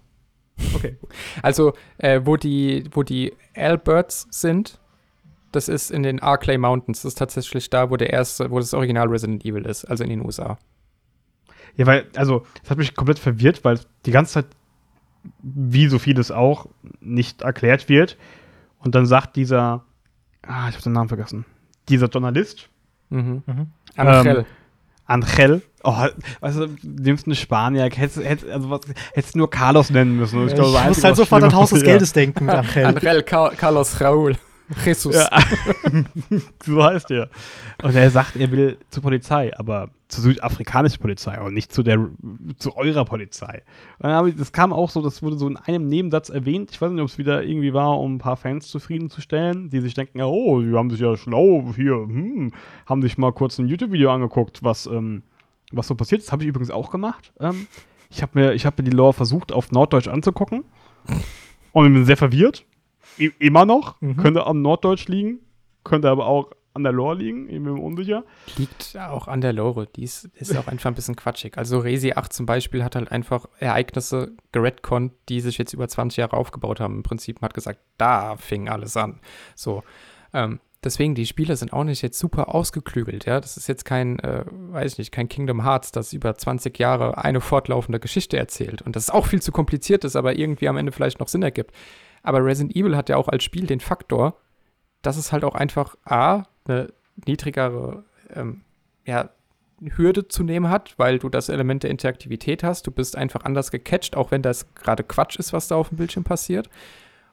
[0.75, 0.97] Okay.
[1.43, 4.79] Also, äh, wo die, wo die Albirds sind,
[5.55, 7.03] das ist in den Arclay Mountains.
[7.03, 10.11] Das ist tatsächlich da, wo der erste, wo das Original Resident Evil ist, also in
[10.11, 10.59] den USA.
[11.77, 14.47] Ja, weil, also, es hat mich komplett verwirrt, weil die ganze Zeit,
[15.43, 16.67] wie so vieles auch,
[17.01, 18.17] nicht erklärt wird.
[18.79, 19.85] Und dann sagt dieser,
[20.43, 21.45] ah, ich habe den Namen vergessen,
[21.89, 22.69] dieser Journalist,
[23.11, 23.43] mhm.
[23.47, 23.67] Mhm.
[23.97, 24.39] Angel.
[24.39, 24.45] Ähm,
[25.07, 25.63] Angel.
[25.83, 26.07] Oh,
[26.41, 28.81] weißt du, nimmst eine Spanier, hättest, hättest, also was,
[29.13, 30.47] hättest nur Carlos nennen müssen.
[30.49, 32.87] Ich, glaub, ich muss halt sofort an Haus des Geldes denken mit Angel.
[32.87, 34.37] Angel Carlos Raúl.
[34.85, 35.15] Jesus.
[35.15, 35.29] Ja.
[36.65, 37.29] so heißt er.
[37.83, 42.09] Und er sagt, er will zur Polizei, aber zur südafrikanischen Polizei und nicht zu der
[42.59, 43.63] zu eurer Polizei.
[44.27, 46.71] Ich, das kam auch so, das wurde so in einem Nebensatz erwähnt.
[46.71, 49.95] Ich weiß nicht, ob es wieder irgendwie war, um ein paar Fans zufriedenzustellen, die sich
[49.95, 52.53] denken, oh, die haben sich ja schlau hier, hm,
[52.87, 55.23] haben sich mal kurz ein YouTube-Video angeguckt, was, ähm,
[55.73, 56.23] was so passiert.
[56.23, 57.33] Das habe ich übrigens auch gemacht.
[57.39, 57.67] Ähm,
[58.09, 60.65] ich habe mir, hab mir die Lore versucht, auf Norddeutsch anzugucken.
[61.73, 62.65] Und bin sehr verwirrt
[63.19, 64.01] immer noch.
[64.01, 64.17] Mhm.
[64.17, 65.41] Könnte am Norddeutsch liegen.
[65.85, 67.47] Könnte aber auch an der Lore liegen.
[67.47, 68.25] Ich bin mir unsicher.
[68.57, 69.87] Liegt auch an der Lore.
[69.87, 71.57] Die ist, ist auch einfach ein bisschen quatschig.
[71.57, 76.17] Also Resi 8 zum Beispiel hat halt einfach Ereignisse geredconnt, die sich jetzt über 20
[76.17, 76.97] Jahre aufgebaut haben.
[76.97, 79.21] Im Prinzip hat gesagt, da fing alles an.
[79.55, 79.85] So.
[80.33, 83.41] Ähm, deswegen, die Spiele sind auch nicht jetzt super ausgeklügelt, ja.
[83.41, 87.19] Das ist jetzt kein, äh, weiß ich nicht, kein Kingdom Hearts, das über 20 Jahre
[87.19, 88.83] eine fortlaufende Geschichte erzählt.
[88.83, 91.43] Und das ist auch viel zu kompliziert ist, aber irgendwie am Ende vielleicht noch Sinn
[91.45, 91.73] ergibt.
[92.25, 94.41] Aber Resident Evil hat ja auch als Spiel den Faktor,
[95.03, 96.93] dass es halt auch einfach A, eine
[97.27, 98.63] niedrigere ähm,
[99.05, 99.29] ja,
[99.97, 102.87] Hürde zu nehmen hat, weil du das Element der Interaktivität hast.
[102.87, 105.99] Du bist einfach anders gecatcht, auch wenn das gerade Quatsch ist, was da auf dem
[105.99, 106.71] Bildschirm passiert.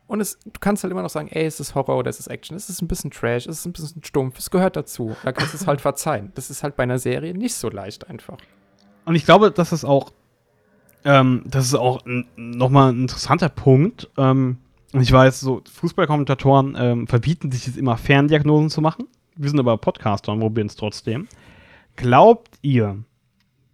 [0.07, 2.27] Und es, du kannst halt immer noch sagen, ey, es ist Horror oder es ist
[2.27, 5.15] Action, es ist ein bisschen Trash, es ist ein bisschen stumpf, es gehört dazu.
[5.23, 6.33] Da kannst du es halt verzeihen.
[6.35, 8.37] Das ist halt bei einer Serie nicht so leicht einfach.
[9.05, 10.11] Und ich glaube, das ist auch,
[11.05, 12.01] ähm, das ist auch
[12.35, 14.09] nochmal ein interessanter Punkt.
[14.17, 14.57] Ähm,
[14.93, 19.07] ich weiß, so Fußballkommentatoren ähm, verbieten sich jetzt immer Ferndiagnosen zu machen.
[19.35, 21.27] Wir sind aber Podcaster und probieren es trotzdem.
[21.95, 23.03] Glaubt ihr,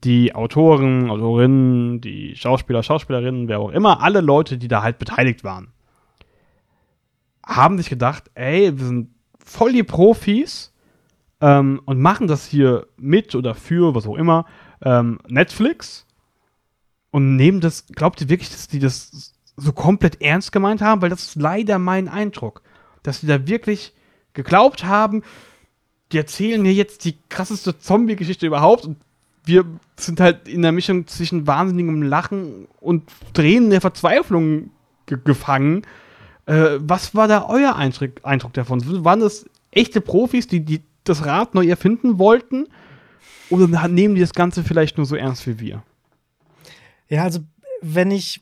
[0.03, 5.43] die Autoren, Autorinnen, die Schauspieler, Schauspielerinnen, wer auch immer, alle Leute, die da halt beteiligt
[5.43, 5.73] waren,
[7.43, 9.09] haben sich gedacht, ey, wir sind
[9.43, 10.73] voll die Profis
[11.41, 14.45] ähm, und machen das hier mit oder für, was auch immer,
[14.83, 16.05] ähm, Netflix
[17.09, 21.01] und nehmen das, glaubt ihr wirklich, dass die das so komplett ernst gemeint haben?
[21.01, 22.61] Weil das ist leider mein Eindruck,
[23.03, 23.93] dass die da wirklich
[24.33, 25.23] geglaubt haben,
[26.11, 28.97] die erzählen mir jetzt die krasseste Zombie-Geschichte überhaupt und
[29.43, 29.65] wir
[29.97, 34.71] sind halt in der Mischung zwischen wahnsinnigem Lachen und Tränen der Verzweiflung
[35.05, 35.83] ge gefangen.
[36.45, 38.81] Äh, was war da euer Eindruck, Eindruck davon?
[39.03, 42.67] Waren das echte Profis, die, die das Rad neu erfinden wollten?
[43.49, 45.83] Oder nehmen die das Ganze vielleicht nur so ernst wie wir?
[47.09, 47.39] Ja, also
[47.81, 48.41] wenn ich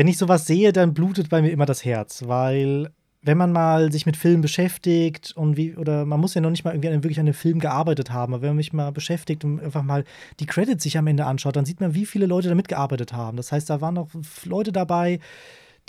[0.00, 2.88] wenn ich sowas sehe, dann blutet bei mir immer das Herz, weil
[3.20, 6.64] wenn man mal sich mit Filmen beschäftigt und wie, oder man muss ja noch nicht
[6.64, 9.60] mal irgendwie wirklich an einem Film gearbeitet haben, aber wenn man sich mal beschäftigt und
[9.60, 10.04] einfach mal
[10.38, 13.36] die Credits sich am Ende anschaut, dann sieht man, wie viele Leute da mitgearbeitet haben.
[13.36, 14.08] Das heißt, da waren auch
[14.46, 15.20] Leute dabei,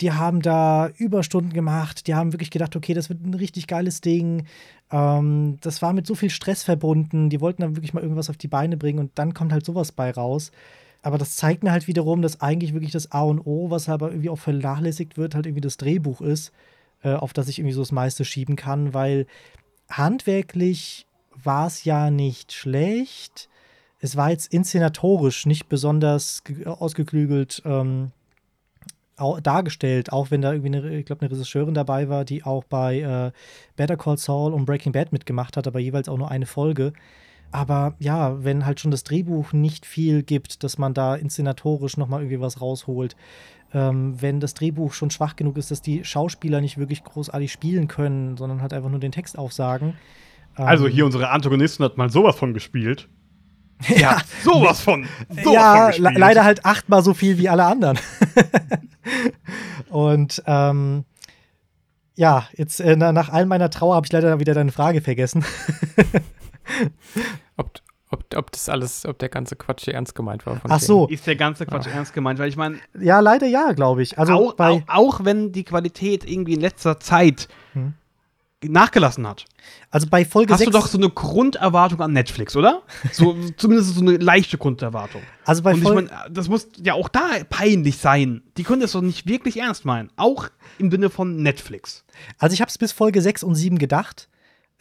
[0.02, 4.02] die haben da Überstunden gemacht, die haben wirklich gedacht, okay, das wird ein richtig geiles
[4.02, 4.44] Ding.
[4.90, 8.36] Ähm, das war mit so viel Stress verbunden, die wollten dann wirklich mal irgendwas auf
[8.36, 10.52] die Beine bringen und dann kommt halt sowas bei raus.
[11.02, 14.10] Aber das zeigt mir halt wiederum, dass eigentlich wirklich das A und O, was aber
[14.10, 16.52] irgendwie auch vernachlässigt wird, halt irgendwie das Drehbuch ist
[17.02, 19.26] äh, auf das ich irgendwie so das meiste schieben kann, weil
[19.88, 21.06] handwerklich
[21.42, 23.48] war es ja nicht schlecht.
[23.98, 28.12] Es war jetzt inszenatorisch nicht besonders ausgeklügelt ähm,
[29.42, 33.00] dargestellt, auch wenn da irgendwie eine, ich glaube, eine Regisseurin dabei war, die auch bei
[33.00, 33.32] äh,
[33.76, 36.92] Better Call Saul und Breaking Bad mitgemacht hat, aber jeweils auch nur eine Folge.
[37.52, 42.22] Aber ja, wenn halt schon das Drehbuch nicht viel gibt, dass man da inszenatorisch nochmal
[42.22, 43.14] irgendwie was rausholt,
[43.74, 47.88] ähm, wenn das Drehbuch schon schwach genug ist, dass die Schauspieler nicht wirklich großartig spielen
[47.88, 49.94] können, sondern halt einfach nur den Text aufsagen.
[50.58, 53.08] Ähm, also hier unsere Antagonistin hat mal sowas von gespielt.
[53.88, 55.06] Ja, sowas von.
[55.28, 57.98] Sowas ja, von le leider halt achtmal so viel wie alle anderen.
[59.90, 61.04] Und ähm,
[62.14, 65.44] ja, jetzt äh, nach all meiner Trauer habe ich leider wieder deine Frage vergessen.
[68.12, 70.60] Ob, ob, das alles, ob der ganze Quatsch hier ernst gemeint war.
[70.68, 71.08] Ach so.
[71.08, 71.94] Ist der ganze Quatsch Ach.
[71.94, 72.38] ernst gemeint?
[72.38, 72.78] Weil ich meine.
[72.98, 74.18] Ja, leider ja, glaube ich.
[74.18, 77.94] Also auch, auch, auch, wenn die Qualität irgendwie in letzter Zeit hm.
[78.62, 79.46] nachgelassen hat.
[79.90, 82.82] Also bei Folge Hast 6 du doch so eine Grunderwartung an Netflix, oder?
[83.12, 85.22] So, zumindest so eine leichte Grunderwartung.
[85.44, 88.42] Also bei Und ich mein, das muss ja auch da peinlich sein.
[88.56, 90.10] Die können das doch nicht wirklich ernst meinen.
[90.16, 90.48] Auch
[90.78, 92.04] im Sinne von Netflix.
[92.38, 94.28] Also ich habe es bis Folge 6 und 7 gedacht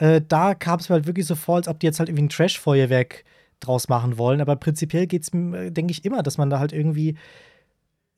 [0.02, 2.24] äh, da kam es mir halt wirklich so vor, als ob die jetzt halt irgendwie
[2.24, 3.24] ein Trash-Feuerwerk
[3.60, 4.42] draus machen wollen.
[4.42, 7.18] Aber prinzipiell geht es, äh, denke ich, immer, dass man da halt irgendwie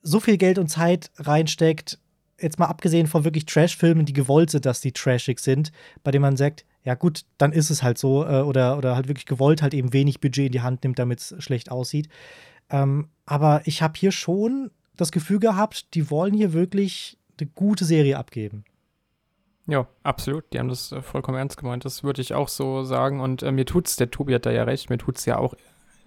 [0.00, 1.98] so viel Geld und Zeit reinsteckt,
[2.40, 6.22] jetzt mal abgesehen von wirklich Trash-Filmen, die gewollt sind, dass die trashig sind, bei denen
[6.22, 9.60] man sagt, ja gut, dann ist es halt so, äh, oder, oder halt wirklich gewollt
[9.60, 12.08] halt eben wenig Budget in die Hand nimmt, damit es schlecht aussieht.
[12.70, 17.84] Ähm, aber ich habe hier schon das Gefühl gehabt, die wollen hier wirklich eine gute
[17.84, 18.64] Serie abgeben.
[19.66, 20.44] Ja, absolut.
[20.52, 21.84] Die haben das äh, vollkommen ernst gemeint.
[21.84, 23.20] Das würde ich auch so sagen.
[23.20, 25.54] Und äh, mir tut's, der Tobi hat da ja recht, mir tut's ja auch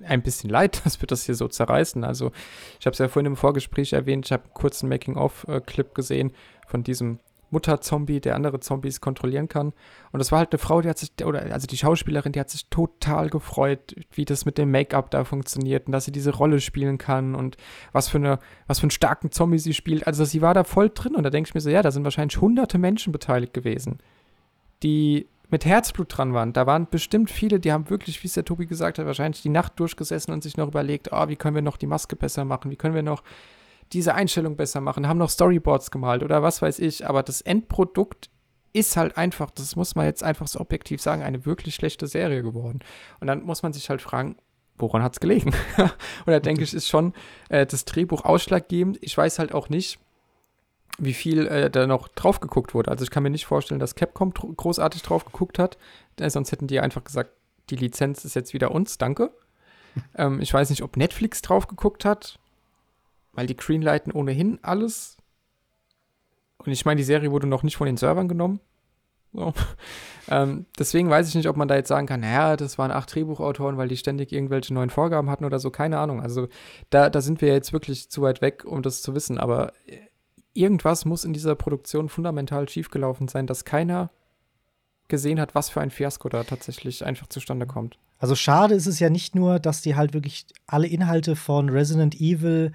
[0.04, 2.04] ein bisschen leid, dass wir das hier so zerreißen.
[2.04, 2.32] Also,
[2.80, 6.34] ich habe es ja vorhin im Vorgespräch erwähnt, ich habe einen kurzen Making-of-Clip gesehen
[6.68, 9.74] von diesem Mutter-Zombie, der andere Zombies kontrollieren kann.
[10.12, 12.50] Und das war halt eine Frau, die hat sich, oder also die Schauspielerin, die hat
[12.50, 16.60] sich total gefreut, wie das mit dem Make-up da funktioniert und dass sie diese Rolle
[16.60, 17.58] spielen kann und
[17.92, 20.08] was für eine, was für einen starken Zombie sie spielt.
[20.08, 22.04] Also sie war da voll drin und da denke ich mir so, ja, da sind
[22.04, 24.00] wahrscheinlich hunderte Menschen beteiligt gewesen,
[24.84, 26.54] die mit Herzblut dran waren.
[26.54, 29.50] Da waren bestimmt viele, die haben wirklich, wie es der Tobi gesagt hat, wahrscheinlich die
[29.50, 32.70] Nacht durchgesessen und sich noch überlegt, oh, wie können wir noch die Maske besser machen,
[32.70, 33.24] wie können wir noch
[33.94, 38.30] diese Einstellung besser machen, haben noch Storyboards gemalt oder was weiß ich, aber das Endprodukt
[38.74, 42.44] ist halt einfach, das muss man jetzt einfach so objektiv sagen, eine wirklich schlechte Serie
[42.44, 42.80] geworden.
[43.20, 44.38] Und dann muss man sich halt fragen,
[44.78, 45.54] woran hat es gelegen?
[45.78, 45.92] und
[46.28, 47.14] da denke ich, ist schon
[47.50, 49.00] äh, das Drehbuch ausschlaggebend.
[49.02, 50.00] Ich weiß halt auch nicht,
[51.00, 52.92] wie viel äh, da noch drauf geguckt wurde.
[52.92, 55.78] Also ich kann mir nicht vorstellen, dass Capcom großartig drauf geguckt hat,
[56.20, 57.32] äh, sonst hätten die einfach gesagt,
[57.70, 59.32] die Lizenz ist jetzt wieder uns, danke.
[60.16, 62.40] ähm, ich weiß nicht, ob Netflix drauf geguckt hat
[63.38, 65.16] weil die greenlighten ohnehin alles.
[66.58, 68.60] Und ich meine, die Serie wurde noch nicht von den Servern genommen.
[69.32, 69.54] So.
[70.28, 73.14] ähm, deswegen weiß ich nicht, ob man da jetzt sagen kann, naja, das waren acht
[73.14, 76.20] Drehbuchautoren, weil die ständig irgendwelche neuen Vorgaben hatten oder so, keine Ahnung.
[76.20, 76.48] Also
[76.90, 79.38] da, da sind wir jetzt wirklich zu weit weg, um das zu wissen.
[79.38, 80.00] Aber äh,
[80.54, 84.10] irgendwas muss in dieser Produktion fundamental schiefgelaufen sein, dass keiner
[85.10, 88.00] gesehen hat, was für ein Fiasko da tatsächlich einfach zustande kommt.
[88.18, 92.20] Also schade ist es ja nicht nur, dass die halt wirklich alle Inhalte von Resident
[92.20, 92.72] Evil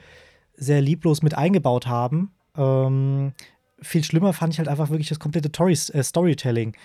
[0.57, 2.33] sehr lieblos mit eingebaut haben.
[2.57, 3.33] Ähm,
[3.81, 6.77] viel schlimmer fand ich halt einfach wirklich das komplette äh, Storytelling.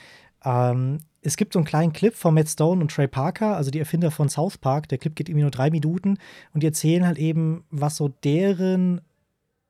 [0.44, 3.80] Ähm, es gibt so einen kleinen Clip von Matt Stone und Trey Parker, also die
[3.80, 4.88] Erfinder von South Park.
[4.90, 6.18] Der Clip geht irgendwie nur drei Minuten
[6.54, 9.02] und die erzählen halt eben, was so deren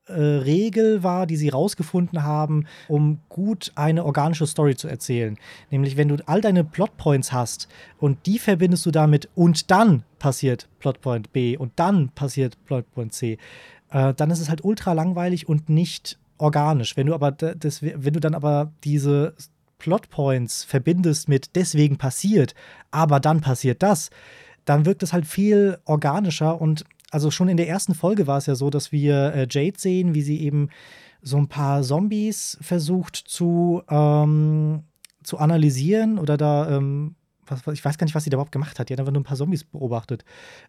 [0.08, 5.38] äh, Regel war, die sie rausgefunden haben, um gut eine organische Story zu erzählen.
[5.70, 7.68] Nämlich, wenn du all deine Plotpoints hast
[7.98, 13.38] und die verbindest du damit und dann passiert Plotpoint B und dann passiert Plotpoint C,
[13.92, 16.98] äh, dann ist es halt ultra langweilig und nicht organisch.
[16.98, 19.34] Wenn du aber das, wenn du dann aber diese
[19.80, 22.56] Plotpoints verbindest mit deswegen passiert,
[22.92, 24.10] aber dann passiert das,
[24.66, 28.48] dann wirkt es halt viel organischer und also schon in der ersten Folge war es
[28.48, 30.70] ja so, dass wir äh, Jade sehen, wie sie eben
[31.22, 34.84] so ein paar Zombies versucht zu, ähm,
[35.24, 37.16] zu analysieren oder da, ähm,
[37.50, 38.90] was, ich weiß gar nicht, was sie da überhaupt gemacht hat.
[38.90, 40.24] Die hat einfach nur ein paar Zombies beobachtet.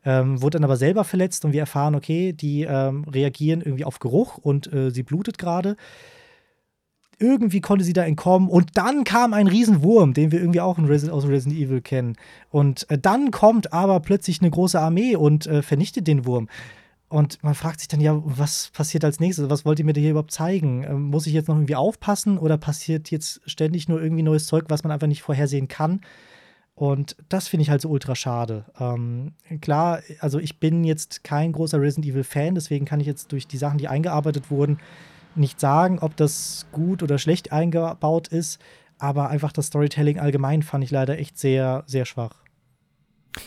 [0.05, 3.99] Ähm, wurde dann aber selber verletzt und wir erfahren, okay, die ähm, reagieren irgendwie auf
[3.99, 5.77] Geruch und äh, sie blutet gerade.
[7.21, 11.13] Irgendwie konnte sie da entkommen und dann kam ein Riesenwurm, den wir irgendwie auch Resident,
[11.13, 12.17] aus Resident Evil kennen.
[12.51, 16.49] Und äh, dann kommt aber plötzlich eine große Armee und äh, vernichtet den Wurm.
[17.09, 19.49] Und man fragt sich dann, ja, was passiert als nächstes?
[19.49, 20.85] Was wollt ihr mir hier überhaupt zeigen?
[20.85, 24.67] Ähm, muss ich jetzt noch irgendwie aufpassen oder passiert jetzt ständig nur irgendwie neues Zeug,
[24.69, 26.03] was man einfach nicht vorhersehen kann?
[26.79, 28.65] Und das finde ich halt so ultra schade.
[28.79, 33.33] Ähm, klar, also ich bin jetzt kein großer Resident Evil Fan, deswegen kann ich jetzt
[33.33, 34.79] durch die Sachen, die eingearbeitet wurden,
[35.35, 38.61] nicht sagen, ob das gut oder schlecht eingebaut ist,
[38.97, 42.45] aber einfach das Storytelling allgemein fand ich leider echt sehr, sehr schwach.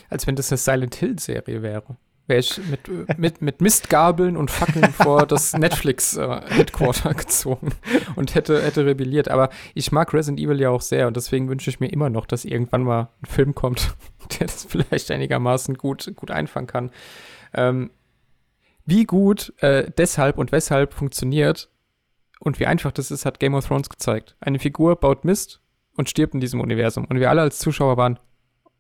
[0.10, 1.96] Als wenn das eine Silent Hill-Serie wäre.
[2.28, 7.74] Wäre ich mit, mit, mit Mistgabeln und Fackeln vor das Netflix-Headquarter äh, gezogen
[8.16, 9.28] und hätte, hätte rebelliert.
[9.28, 12.26] Aber ich mag Resident Evil ja auch sehr und deswegen wünsche ich mir immer noch,
[12.26, 13.96] dass irgendwann mal ein Film kommt,
[14.40, 16.92] der das vielleicht einigermaßen gut, gut einfangen kann.
[17.54, 17.92] Ähm,
[18.86, 21.70] wie gut äh, deshalb und weshalb funktioniert,
[22.42, 24.36] und wie einfach das ist, hat Game of Thrones gezeigt.
[24.40, 25.62] Eine Figur baut Mist
[25.96, 27.06] und stirbt in diesem Universum.
[27.06, 28.18] Und wir alle als Zuschauer waren,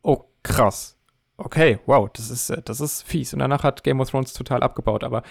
[0.02, 0.98] oh krass.
[1.44, 3.34] Okay, wow, das ist, äh, das ist fies.
[3.34, 5.04] Und danach hat Game of Thrones total abgebaut.
[5.04, 5.24] Aber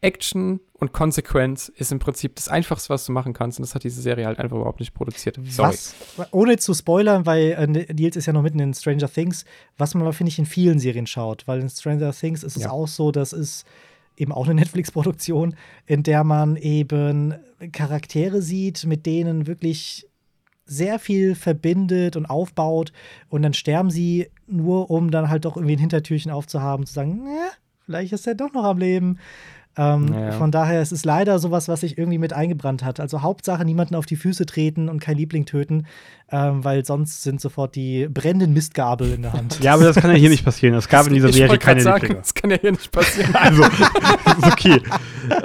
[0.00, 3.58] Action und Konsequenz ist im Prinzip das Einfachste, was du machen kannst.
[3.58, 5.38] Und das hat diese Serie halt einfach überhaupt nicht produziert.
[5.48, 5.70] Sorry.
[5.70, 5.94] Was,
[6.30, 9.44] ohne zu spoilern, weil äh, Nils ist ja noch mitten in Stranger Things,
[9.76, 11.46] was man aber, finde ich, in vielen Serien schaut.
[11.46, 13.64] Weil in Stranger Things ist es auch so, dass es
[14.16, 15.56] eben auch eine Netflix-Produktion,
[15.86, 17.34] in der man eben
[17.72, 20.06] Charaktere sieht, mit denen wirklich
[20.66, 22.92] sehr viel verbindet und aufbaut
[23.28, 27.26] und dann sterben sie nur, um dann halt doch irgendwie ein Hintertürchen aufzuhaben, zu sagen,
[27.26, 27.50] ja,
[27.84, 29.18] vielleicht ist er doch noch am Leben.
[29.76, 30.32] Ähm, naja.
[30.32, 33.00] Von daher es ist es leider sowas, was sich irgendwie mit eingebrannt hat.
[33.00, 35.86] Also Hauptsache niemanden auf die Füße treten und kein Liebling töten,
[36.30, 39.58] ähm, weil sonst sind sofort die brennenden Mistgabel in der Hand.
[39.62, 40.76] ja, aber das kann ja hier nicht passieren.
[40.76, 42.20] Es gab in dieser Serie keine sagen, Lieblinge.
[42.20, 43.34] Das kann ja hier nicht passieren.
[43.40, 44.80] also, ist okay.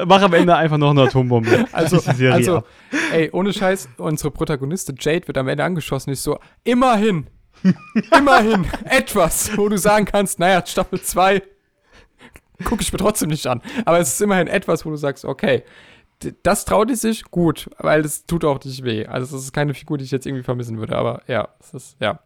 [0.05, 1.65] Mach am Ende einfach noch eine Atombombe.
[1.71, 1.99] Also,
[2.29, 2.63] also
[3.11, 6.11] ey, ohne Scheiß, unsere Protagonistin Jade wird am Ende angeschossen.
[6.11, 7.25] Ich so, immerhin,
[8.17, 11.41] immerhin etwas, wo du sagen kannst, naja, Staffel 2
[12.63, 13.61] gucke ich mir trotzdem nicht an.
[13.85, 15.63] Aber es ist immerhin etwas, wo du sagst, okay,
[16.43, 19.05] das traut es sich gut, weil es tut auch nicht weh.
[19.05, 21.97] Also es ist keine Figur, die ich jetzt irgendwie vermissen würde, aber ja, es ist,
[22.01, 22.19] ja.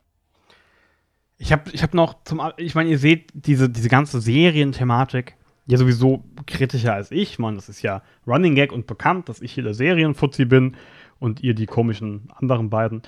[1.38, 5.36] Ich habe ich hab noch zum, ich meine, ihr seht diese, diese ganze Serienthematik
[5.66, 7.40] ja sowieso kritischer als ich.
[7.40, 10.76] Man, das ist ja Running Gag und bekannt, dass ich hier der Serienfuzzi bin
[11.20, 13.02] und ihr die komischen anderen beiden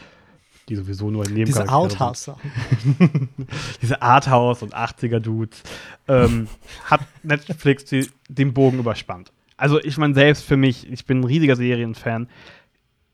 [0.68, 2.50] die sowieso nur in Diese Arthouse-Sachen.
[3.82, 5.62] Diese Arthouse- und 80er-Dudes.
[6.08, 6.48] Ähm,
[6.86, 9.32] hat Netflix die, den Bogen überspannt.
[9.58, 12.28] Also, ich meine, selbst für mich, ich bin ein riesiger Serienfan.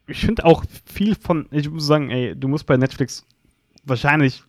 [0.08, 3.26] Ich finde auch viel von, ich muss sagen, ey, du musst bei Netflix
[3.84, 4.44] wahrscheinlich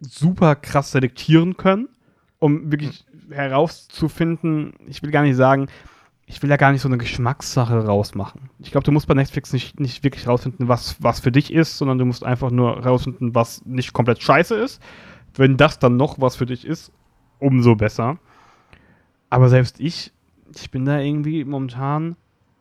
[0.00, 1.88] super krass selektieren können,
[2.38, 5.68] um wirklich herauszufinden, ich will gar nicht sagen,
[6.28, 8.50] ich will ja gar nicht so eine Geschmackssache rausmachen.
[8.58, 11.78] Ich glaube, du musst bei Netflix nicht, nicht wirklich rausfinden, was, was für dich ist,
[11.78, 14.82] sondern du musst einfach nur rausfinden, was nicht komplett scheiße ist.
[15.34, 16.92] Wenn das dann noch was für dich ist,
[17.38, 18.18] umso besser.
[19.30, 20.12] Aber selbst ich,
[20.54, 22.16] ich bin da irgendwie momentan,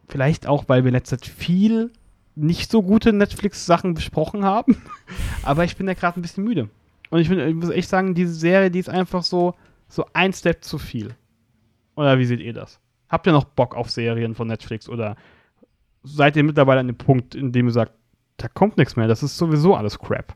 [0.07, 1.91] vielleicht auch, weil wir letzte Zeit viel
[2.35, 4.77] nicht so gute Netflix-Sachen besprochen haben,
[5.44, 6.69] aber ich bin da gerade ein bisschen müde.
[7.10, 9.56] Und ich, bin, ich muss echt sagen, diese Serie, die ist einfach so,
[9.89, 11.15] so ein Step zu viel.
[11.95, 12.80] Oder wie seht ihr das?
[13.10, 15.16] Habt ihr noch Bock auf Serien von Netflix oder
[16.04, 17.94] seid ihr mittlerweile an dem Punkt, in dem ihr sagt,
[18.38, 20.36] da kommt nichts mehr, das ist sowieso alles Crap?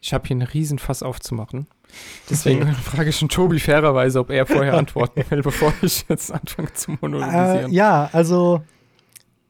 [0.00, 1.66] Ich habe hier einen Riesenfass aufzumachen.
[2.30, 6.72] Deswegen frage ich schon Tobi fairerweise, ob er vorher antworten will, bevor ich jetzt anfange
[6.72, 7.70] zu monologisieren.
[7.70, 8.62] Äh, ja, also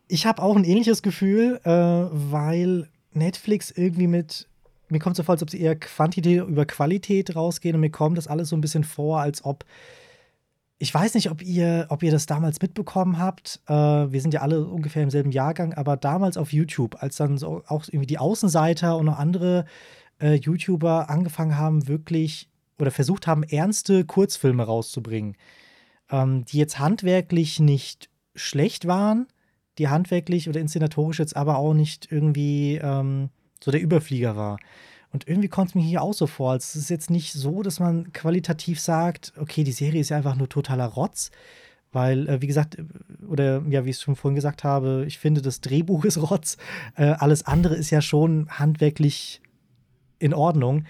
[0.08, 4.48] ich habe auch ein ähnliches Gefühl, äh, weil Netflix irgendwie mit
[4.88, 8.18] mir kommt so vor, als ob sie eher Quantität über Qualität rausgehen und mir kommt
[8.18, 9.64] das alles so ein bisschen vor, als ob
[10.84, 13.62] ich weiß nicht, ob ihr, ob ihr das damals mitbekommen habt.
[13.66, 17.38] Äh, wir sind ja alle ungefähr im selben Jahrgang, aber damals auf YouTube, als dann
[17.38, 19.64] so auch irgendwie die Außenseiter und noch andere
[20.20, 25.36] äh, YouTuber angefangen haben, wirklich oder versucht haben, ernste Kurzfilme rauszubringen,
[26.10, 29.26] ähm, die jetzt handwerklich nicht schlecht waren,
[29.78, 33.30] die handwerklich oder inszenatorisch jetzt aber auch nicht irgendwie ähm,
[33.62, 34.58] so der Überflieger war.
[35.14, 37.62] Und irgendwie kommt es mir hier auch so vor, als es ist jetzt nicht so,
[37.62, 41.30] dass man qualitativ sagt, okay, die Serie ist ja einfach nur totaler Rotz,
[41.92, 42.84] weil, äh, wie gesagt, äh,
[43.24, 46.56] oder ja, wie ich es schon vorhin gesagt habe, ich finde, das Drehbuch ist Rotz.
[46.96, 49.40] Äh, alles andere ist ja schon handwerklich
[50.18, 50.84] in Ordnung.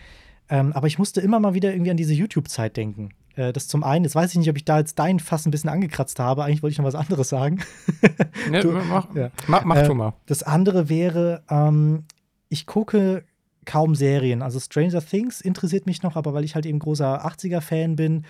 [0.48, 3.10] Ähm, aber ich musste immer mal wieder irgendwie an diese YouTube-Zeit denken.
[3.36, 5.50] Äh, das zum einen, jetzt weiß ich nicht, ob ich da jetzt dein Fass ein
[5.50, 6.44] bisschen angekratzt habe.
[6.44, 7.60] Eigentlich wollte ich noch was anderes sagen.
[8.62, 9.30] du, mach, ja.
[9.48, 10.14] mach, mach äh, mal.
[10.24, 12.04] Das andere wäre, ähm,
[12.48, 13.22] ich gucke
[13.64, 14.42] kaum Serien.
[14.42, 18.24] Also Stranger Things interessiert mich noch, aber weil ich halt eben großer 80er-Fan bin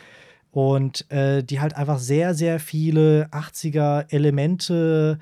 [0.51, 5.19] und äh, die halt einfach sehr, sehr viele 80er-Elemente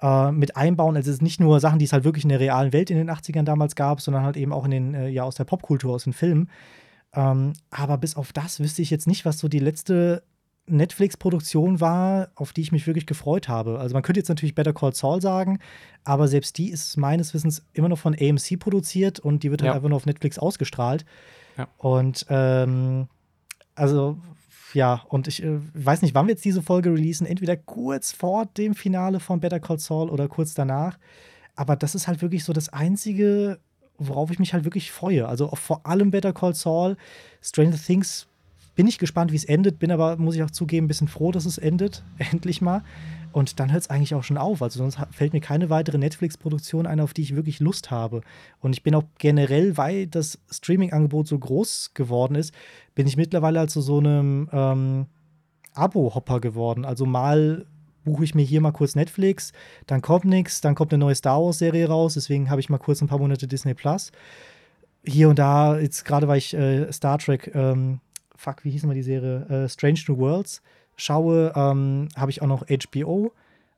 [0.00, 0.96] äh, mit einbauen.
[0.96, 2.96] Also es ist nicht nur Sachen, die es halt wirklich in der realen Welt in
[2.96, 5.94] den 80ern damals gab, sondern halt eben auch in den, äh, ja, aus der Popkultur,
[5.94, 6.50] aus den Filmen.
[7.14, 10.22] Ähm, aber bis auf das wüsste ich jetzt nicht, was so die letzte
[10.66, 13.80] Netflix-Produktion war, auf die ich mich wirklich gefreut habe.
[13.80, 15.58] Also man könnte jetzt natürlich Better Call Saul sagen,
[16.04, 19.70] aber selbst die ist meines Wissens immer noch von AMC produziert und die wird halt
[19.70, 19.74] ja.
[19.74, 21.04] einfach nur auf Netflix ausgestrahlt.
[21.58, 21.68] Ja.
[21.78, 23.08] Und ähm,
[23.74, 24.18] also
[24.72, 28.46] ja, und ich äh, weiß nicht, wann wir jetzt diese Folge releasen, entweder kurz vor
[28.46, 30.98] dem Finale von Better Call Saul oder kurz danach.
[31.54, 33.58] Aber das ist halt wirklich so das Einzige,
[33.98, 35.28] worauf ich mich halt wirklich freue.
[35.28, 36.96] Also vor allem Better Call Saul,
[37.42, 38.26] Stranger Things
[38.74, 41.32] bin ich gespannt, wie es endet, bin aber, muss ich auch zugeben, ein bisschen froh,
[41.32, 42.82] dass es endet, endlich mal.
[43.32, 44.62] Und dann hört es eigentlich auch schon auf.
[44.62, 48.20] Also sonst fällt mir keine weitere Netflix-Produktion ein, auf die ich wirklich Lust habe.
[48.60, 52.52] Und ich bin auch generell, weil das Streaming-Angebot so groß geworden ist,
[52.94, 55.06] bin ich mittlerweile also so einem ähm,
[55.74, 56.84] Abo-Hopper geworden.
[56.84, 57.66] Also mal
[58.04, 59.52] buche ich mir hier mal kurz Netflix,
[59.86, 63.00] dann kommt nichts, dann kommt eine neue Star Wars-Serie raus, deswegen habe ich mal kurz
[63.00, 64.10] ein paar Monate Disney Plus.
[65.04, 68.00] Hier und da, jetzt gerade weil ich äh, Star Trek ähm,
[68.42, 69.46] fuck, wie hieß mal die Serie?
[69.48, 70.62] Äh, Strange New Worlds
[70.96, 73.32] schaue, ähm, habe ich auch noch HBO,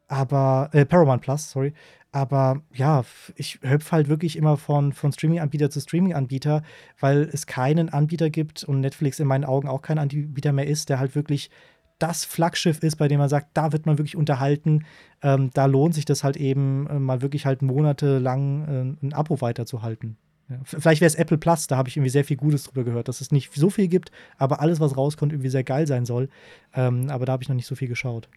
[0.08, 1.72] aber äh, Paramount Plus, sorry.
[2.12, 3.04] Aber ja,
[3.34, 6.62] ich hüpfe halt wirklich immer von, von Streaming-Anbieter zu Streaming-Anbieter,
[7.00, 10.90] weil es keinen Anbieter gibt und Netflix in meinen Augen auch kein Anbieter mehr ist,
[10.90, 11.50] der halt wirklich
[11.98, 14.84] das Flaggschiff ist, bei dem man sagt, da wird man wirklich unterhalten.
[15.22, 19.40] Ähm, da lohnt sich das halt eben, äh, mal wirklich halt monatelang äh, ein Abo
[19.40, 20.16] weiterzuhalten.
[20.48, 23.08] Ja, vielleicht wäre es Apple Plus, da habe ich irgendwie sehr viel Gutes drüber gehört,
[23.08, 26.28] dass es nicht so viel gibt, aber alles, was rauskommt, irgendwie sehr geil sein soll.
[26.74, 28.28] Ähm, aber da habe ich noch nicht so viel geschaut.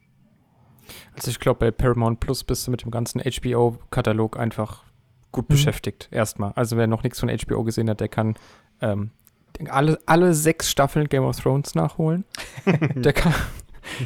[1.16, 4.84] Also ich glaube, bei Paramount Plus bist du mit dem ganzen HBO-Katalog einfach
[5.32, 5.56] gut mhm.
[5.56, 6.54] beschäftigt, erstmal.
[6.54, 8.36] Also wer noch nichts von HBO gesehen hat, der kann
[8.82, 9.12] ähm,
[9.70, 12.24] alle, alle sechs Staffeln Game of Thrones nachholen.
[12.96, 13.34] der kann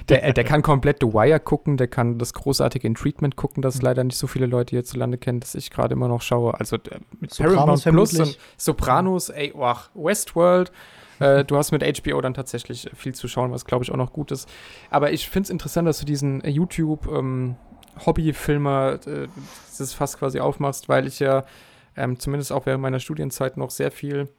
[0.10, 3.62] der, äh, der kann komplett The Wire gucken, der kann das großartige In Treatment gucken,
[3.62, 6.60] das leider nicht so viele Leute hierzulande kennen, das ich gerade immer noch schaue.
[6.60, 10.72] Also äh, mit Sopranos Paramount Plus und Sopranos, ey, oh, Westworld.
[11.20, 14.14] Äh, du hast mit HBO dann tatsächlich viel zu schauen, was glaube ich auch noch
[14.14, 14.49] gut ist.
[14.90, 17.56] Aber ich finde es interessant, dass du diesen YouTube ähm,
[18.06, 19.28] Hobbyfilmer äh,
[19.78, 21.44] das fast quasi aufmachst, weil ich ja
[21.95, 24.30] ähm, zumindest auch während meiner Studienzeit noch sehr viel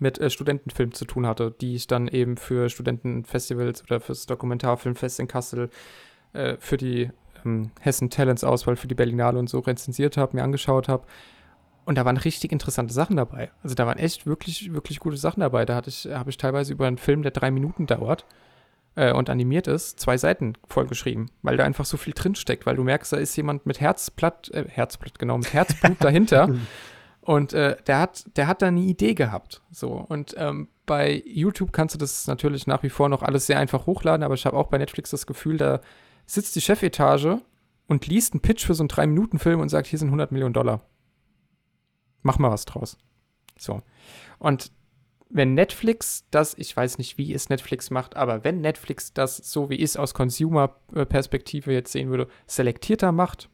[0.00, 5.20] mit äh, Studentenfilmen zu tun hatte, die ich dann eben für Studentenfestivals oder fürs Dokumentarfilmfest
[5.20, 5.70] in Kassel
[6.32, 7.10] äh, für die
[7.44, 11.04] ähm, Hessen Talents Auswahl für die Berlinale und so rezensiert habe, mir angeschaut habe.
[11.84, 13.50] Und da waren richtig interessante Sachen dabei.
[13.62, 15.64] Also da waren echt wirklich, wirklich gute Sachen dabei.
[15.64, 18.26] Da hatte ich, habe ich teilweise über einen Film, der drei Minuten dauert
[18.96, 22.82] äh, und animiert ist, zwei Seiten vollgeschrieben, weil da einfach so viel drinsteckt, weil du
[22.82, 26.48] merkst, da ist jemand mit Herzblatt, äh, Herzblatt, genau, mit Herzblut dahinter.
[27.26, 29.60] Und äh, der hat, der hat da eine Idee gehabt.
[29.72, 29.88] So.
[29.88, 33.86] Und ähm, bei YouTube kannst du das natürlich nach wie vor noch alles sehr einfach
[33.86, 35.80] hochladen, aber ich habe auch bei Netflix das Gefühl, da
[36.24, 37.40] sitzt die Chefetage
[37.88, 40.82] und liest einen Pitch für so einen 3-Minuten-Film und sagt, hier sind 100 Millionen Dollar.
[42.22, 42.96] Mach mal was draus.
[43.58, 43.82] So.
[44.38, 44.70] Und
[45.28, 49.68] wenn Netflix das, ich weiß nicht, wie es Netflix macht, aber wenn Netflix das so
[49.68, 53.50] wie ich es aus Consumer-Perspektive jetzt sehen würde, selektierter macht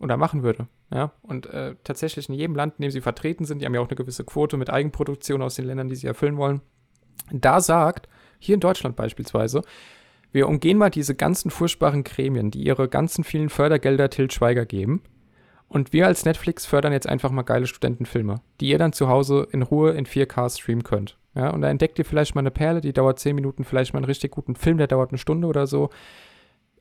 [0.00, 3.60] oder machen würde, ja, und äh, tatsächlich in jedem Land, in dem sie vertreten sind,
[3.60, 6.36] die haben ja auch eine gewisse Quote mit Eigenproduktion aus den Ländern, die sie erfüllen
[6.36, 6.60] wollen,
[7.32, 8.08] da sagt,
[8.38, 9.62] hier in Deutschland beispielsweise,
[10.32, 15.00] Wir umgehen mal diese ganzen furchtbaren Gremien, die ihre ganzen vielen Fördergelder Til Schweiger geben.
[15.68, 19.46] Und wir als Netflix fördern jetzt einfach mal geile Studentenfilme, die ihr dann zu Hause
[19.52, 21.16] in Ruhe in 4K streamen könnt.
[21.36, 23.98] Ja, und da entdeckt ihr vielleicht mal eine Perle, die dauert 10 Minuten, vielleicht mal
[23.98, 25.90] einen richtig guten Film, der dauert eine Stunde oder so.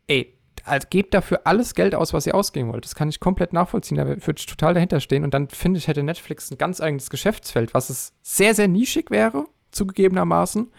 [0.07, 0.33] Ey,
[0.63, 2.85] also gebt dafür alles Geld aus, was ihr ausgeben wollt.
[2.85, 3.97] Das kann ich komplett nachvollziehen.
[3.97, 5.23] Da würde ich total dahinter stehen.
[5.23, 9.11] Und dann finde ich, hätte Netflix ein ganz eigenes Geschäftsfeld, was es sehr, sehr nischig
[9.11, 10.71] wäre, zugegebenermaßen.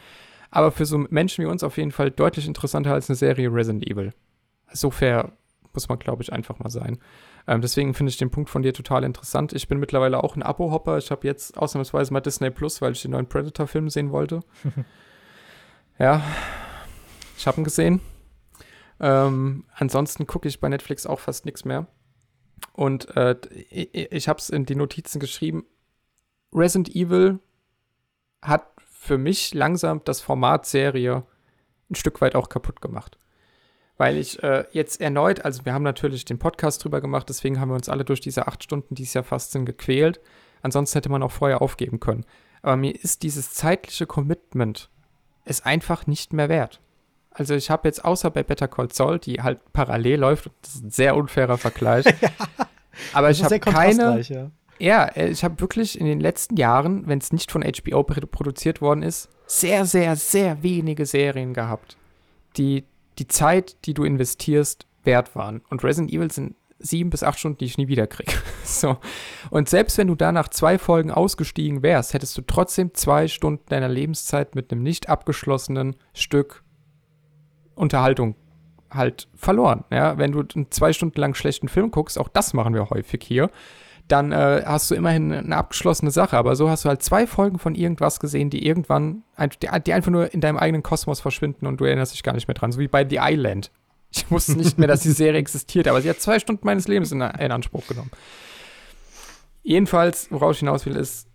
[0.51, 3.87] Aber für so Menschen wie uns auf jeden Fall deutlich interessanter als eine Serie Resident
[3.87, 4.13] Evil.
[4.73, 5.33] So fair
[5.75, 6.99] muss man, glaube ich, einfach mal sein.
[7.47, 9.53] Ähm, deswegen finde ich den Punkt von dir total interessant.
[9.53, 10.97] Ich bin mittlerweile auch ein Abo-Hopper.
[10.97, 14.41] Ich habe jetzt ausnahmsweise mal Disney Plus, weil ich den neuen Predator-Film sehen wollte.
[15.99, 16.23] ja,
[17.37, 18.01] ich habe ihn gesehen.
[19.01, 21.87] Ähm, ansonsten gucke ich bei Netflix auch fast nichts mehr.
[22.73, 23.37] Und äh,
[23.71, 25.65] ich, habe es in die Notizen geschrieben.
[26.53, 27.41] Resident Evil
[28.43, 31.25] hat für mich langsam das Format Serie
[31.91, 33.19] ein Stück weit auch kaputt gemacht.
[33.97, 37.69] Weil ich äh, jetzt erneut, also wir haben natürlich den Podcast drüber gemacht, deswegen haben
[37.69, 40.21] wir uns alle durch diese acht Stunden, die es ja fast sind, gequält.
[40.63, 42.25] Ansonsten hätte man auch vorher aufgeben können.
[42.63, 44.91] Aber mir ist dieses zeitliche Commitment
[45.45, 46.81] es einfach nicht mehr wert.
[47.35, 50.85] Also ich habe jetzt außer bei Better Call Saul, die halt parallel läuft, das ist
[50.85, 52.05] ein sehr unfairer Vergleich.
[52.21, 52.31] ja,
[53.13, 54.21] aber ich habe keine.
[54.21, 58.05] Ja, ja äh, ich habe wirklich in den letzten Jahren, wenn es nicht von HBO
[58.05, 61.97] produziert worden ist, sehr, sehr, sehr wenige Serien gehabt,
[62.57, 62.85] die
[63.19, 65.63] die Zeit, die du investierst, wert waren.
[65.69, 68.33] Und Resident Evil sind sieben bis acht Stunden, die ich nie wieder kriege.
[68.65, 68.99] so.
[69.51, 73.65] Und selbst wenn du da nach zwei Folgen ausgestiegen wärst, hättest du trotzdem zwei Stunden
[73.69, 76.64] deiner Lebenszeit mit einem nicht abgeschlossenen Stück
[77.75, 78.35] Unterhaltung
[78.91, 79.85] halt verloren.
[79.91, 80.19] Ja?
[80.19, 83.51] Wenn du einen zwei Stunden lang schlechten Film guckst, auch das machen wir häufig hier,
[84.09, 86.37] dann äh, hast du immerhin eine abgeschlossene Sache.
[86.37, 90.11] Aber so hast du halt zwei Folgen von irgendwas gesehen, die irgendwann, die, die einfach
[90.11, 92.73] nur in deinem eigenen Kosmos verschwinden und du erinnerst dich gar nicht mehr dran.
[92.73, 93.71] So wie bei The Island.
[94.11, 97.11] Ich wusste nicht mehr, dass die Serie existiert, aber sie hat zwei Stunden meines Lebens
[97.11, 98.11] in, in Anspruch genommen.
[99.65, 101.27] Jedenfalls, worauf ich hinaus will, ist,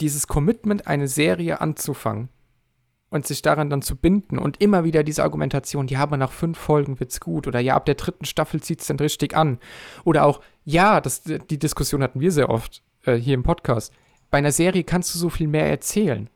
[0.00, 2.30] dieses Commitment, eine Serie anzufangen
[3.10, 6.58] und sich daran dann zu binden und immer wieder diese Argumentation, ja, aber nach fünf
[6.58, 9.58] Folgen wird's gut oder ja, ab der dritten Staffel zieht's dann richtig an
[10.04, 13.92] oder auch, ja, das, die Diskussion hatten wir sehr oft äh, hier im Podcast.
[14.30, 16.28] Bei einer Serie kannst du so viel mehr erzählen.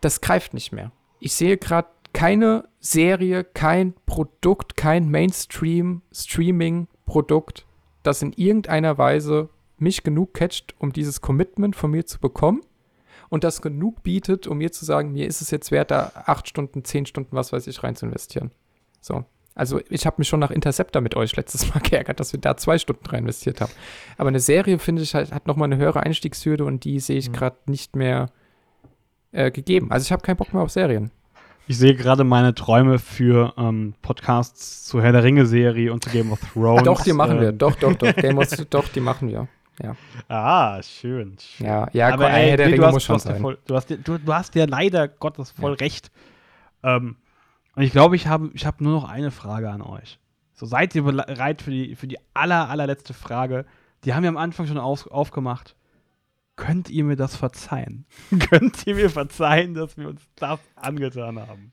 [0.00, 0.90] Das greift nicht mehr.
[1.20, 7.64] Ich sehe gerade keine Serie, kein Produkt, kein Mainstream-Streaming-Produkt,
[8.02, 12.62] das in irgendeiner Weise mich genug catcht, um dieses Commitment von mir zu bekommen
[13.28, 16.48] und das genug bietet, um mir zu sagen, mir ist es jetzt wert, da acht
[16.48, 18.50] Stunden, zehn Stunden, was weiß ich, rein zu investieren.
[19.00, 19.24] So.
[19.54, 22.56] Also ich habe mich schon nach Interceptor mit euch letztes Mal geärgert, dass wir da
[22.56, 23.72] zwei Stunden rein investiert haben.
[24.16, 27.28] Aber eine Serie, finde ich, halt, hat nochmal eine höhere Einstiegshürde und die sehe ich
[27.28, 27.32] mhm.
[27.32, 28.30] gerade nicht mehr
[29.32, 29.90] äh, gegeben.
[29.90, 31.10] Also ich habe keinen Bock mehr auf Serien.
[31.66, 36.32] Ich sehe gerade meine Träume für ähm, Podcasts zur Herr der Ringe-Serie und zu Game
[36.32, 36.84] of Thrones.
[36.84, 37.40] Doch, die machen ähm.
[37.42, 37.52] wir.
[37.52, 38.14] Doch, doch, doch.
[38.14, 39.48] Game of doch, die machen wir.
[39.82, 39.96] Ja.
[40.28, 41.36] Ah, schön.
[41.38, 41.66] schön.
[41.66, 43.40] Ja, ja, aber ey, der nee, Ringe muss schon sein.
[43.40, 45.76] Voll, du, hast, du, du, hast ja leider Gottes voll ja.
[45.76, 46.10] recht.
[46.82, 47.16] Ähm,
[47.76, 50.18] und ich glaube, ich habe ich hab nur noch eine Frage an euch.
[50.54, 53.64] So seid ihr bereit für die, für die aller, allerletzte Frage?
[54.04, 55.76] Die haben wir am Anfang schon auf, aufgemacht.
[56.56, 58.04] Könnt ihr mir das verzeihen?
[58.50, 61.72] Könnt ihr mir verzeihen, dass wir uns das angetan haben?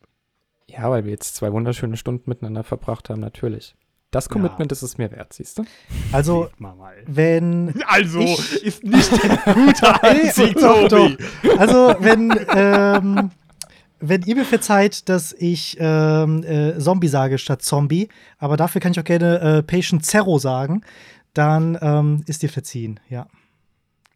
[0.67, 3.75] Ja, weil wir jetzt zwei wunderschöne Stunden miteinander verbracht haben, natürlich.
[4.15, 4.75] Das Commitment ja.
[4.75, 5.65] ist es mir wert, siehst du?
[6.13, 6.47] Also,
[7.05, 7.73] wenn.
[7.85, 11.17] Also, ist nicht ein guter Einzig, Tobi.
[11.57, 12.33] Also, wenn.
[12.55, 13.31] Ähm,
[13.99, 18.93] wenn ihr mir verzeiht, dass ich ähm, äh, Zombie sage statt Zombie, aber dafür kann
[18.93, 20.81] ich auch gerne äh, Patient Zero sagen,
[21.33, 23.27] dann ähm, ist dir verziehen, ja.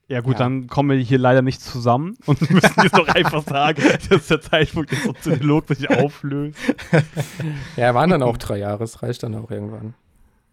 [0.10, 0.40] Ja, gut, ja.
[0.40, 4.42] dann kommen wir hier leider nicht zusammen und müssen jetzt doch einfach sagen, dass der
[4.42, 6.58] Zeitpunkt des Soziolog sich auflöst.
[7.78, 9.94] Ja, waren dann auch drei Jahre, es reicht dann auch irgendwann.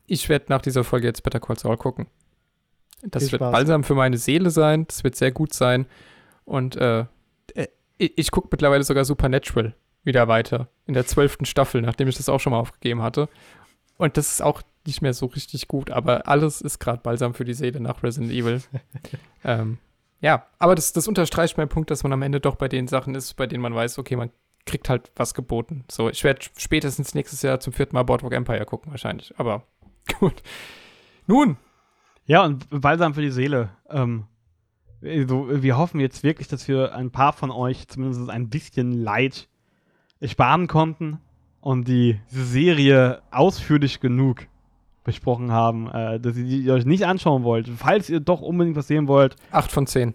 [0.06, 2.06] Ich werde nach dieser Folge jetzt Better Call Saul gucken.
[3.02, 3.52] Das Viel wird Spaß.
[3.52, 5.86] balsam für meine Seele sein, das wird sehr gut sein.
[6.44, 7.06] Und äh,
[7.54, 7.66] äh
[7.96, 9.74] ich gucke mittlerweile sogar Supernatural
[10.04, 10.68] wieder weiter.
[10.86, 13.28] In der zwölften Staffel, nachdem ich das auch schon mal aufgegeben hatte.
[13.96, 17.44] Und das ist auch nicht mehr so richtig gut, aber alles ist gerade balsam für
[17.44, 18.62] die Seele nach Resident Evil.
[19.44, 19.78] ähm,
[20.20, 23.14] ja, aber das, das unterstreicht meinen Punkt, dass man am Ende doch bei den Sachen
[23.14, 24.30] ist, bei denen man weiß, okay, man
[24.64, 25.84] kriegt halt was geboten.
[25.90, 29.32] So, ich werde spätestens nächstes Jahr zum vierten Mal Boardwalk Empire gucken, wahrscheinlich.
[29.38, 29.64] Aber
[30.18, 30.42] gut.
[31.26, 31.56] Nun.
[32.24, 33.70] Ja, und balsam für die Seele.
[33.88, 34.24] Ähm,
[35.00, 39.48] so, wir hoffen jetzt wirklich, dass wir ein paar von euch zumindest ein bisschen Leid
[40.22, 41.20] sparen konnten
[41.60, 44.46] und die Serie ausführlich genug
[45.06, 47.68] besprochen haben, äh, dass ihr die euch nicht anschauen wollt.
[47.76, 49.36] Falls ihr doch unbedingt was sehen wollt.
[49.50, 50.12] Acht von zehn.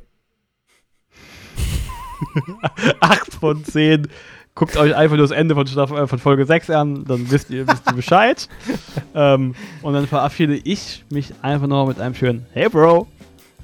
[3.00, 4.08] Acht von zehn
[4.54, 7.50] Guckt euch einfach nur das Ende von, Staff äh, von Folge 6 an, dann wisst
[7.50, 8.50] ihr, wisst ihr Bescheid.
[9.16, 13.08] ähm, und dann verabschiede ich mich einfach noch mit einem schönen Hey Bro,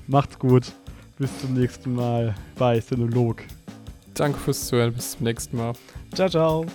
[0.08, 0.72] macht's gut.
[1.18, 3.44] Bis zum nächsten Mal bei Sinolog.
[4.14, 4.94] Danke fürs Zuhören.
[4.94, 5.74] Bis zum nächsten Mal.
[6.14, 6.66] Ciao, ciao.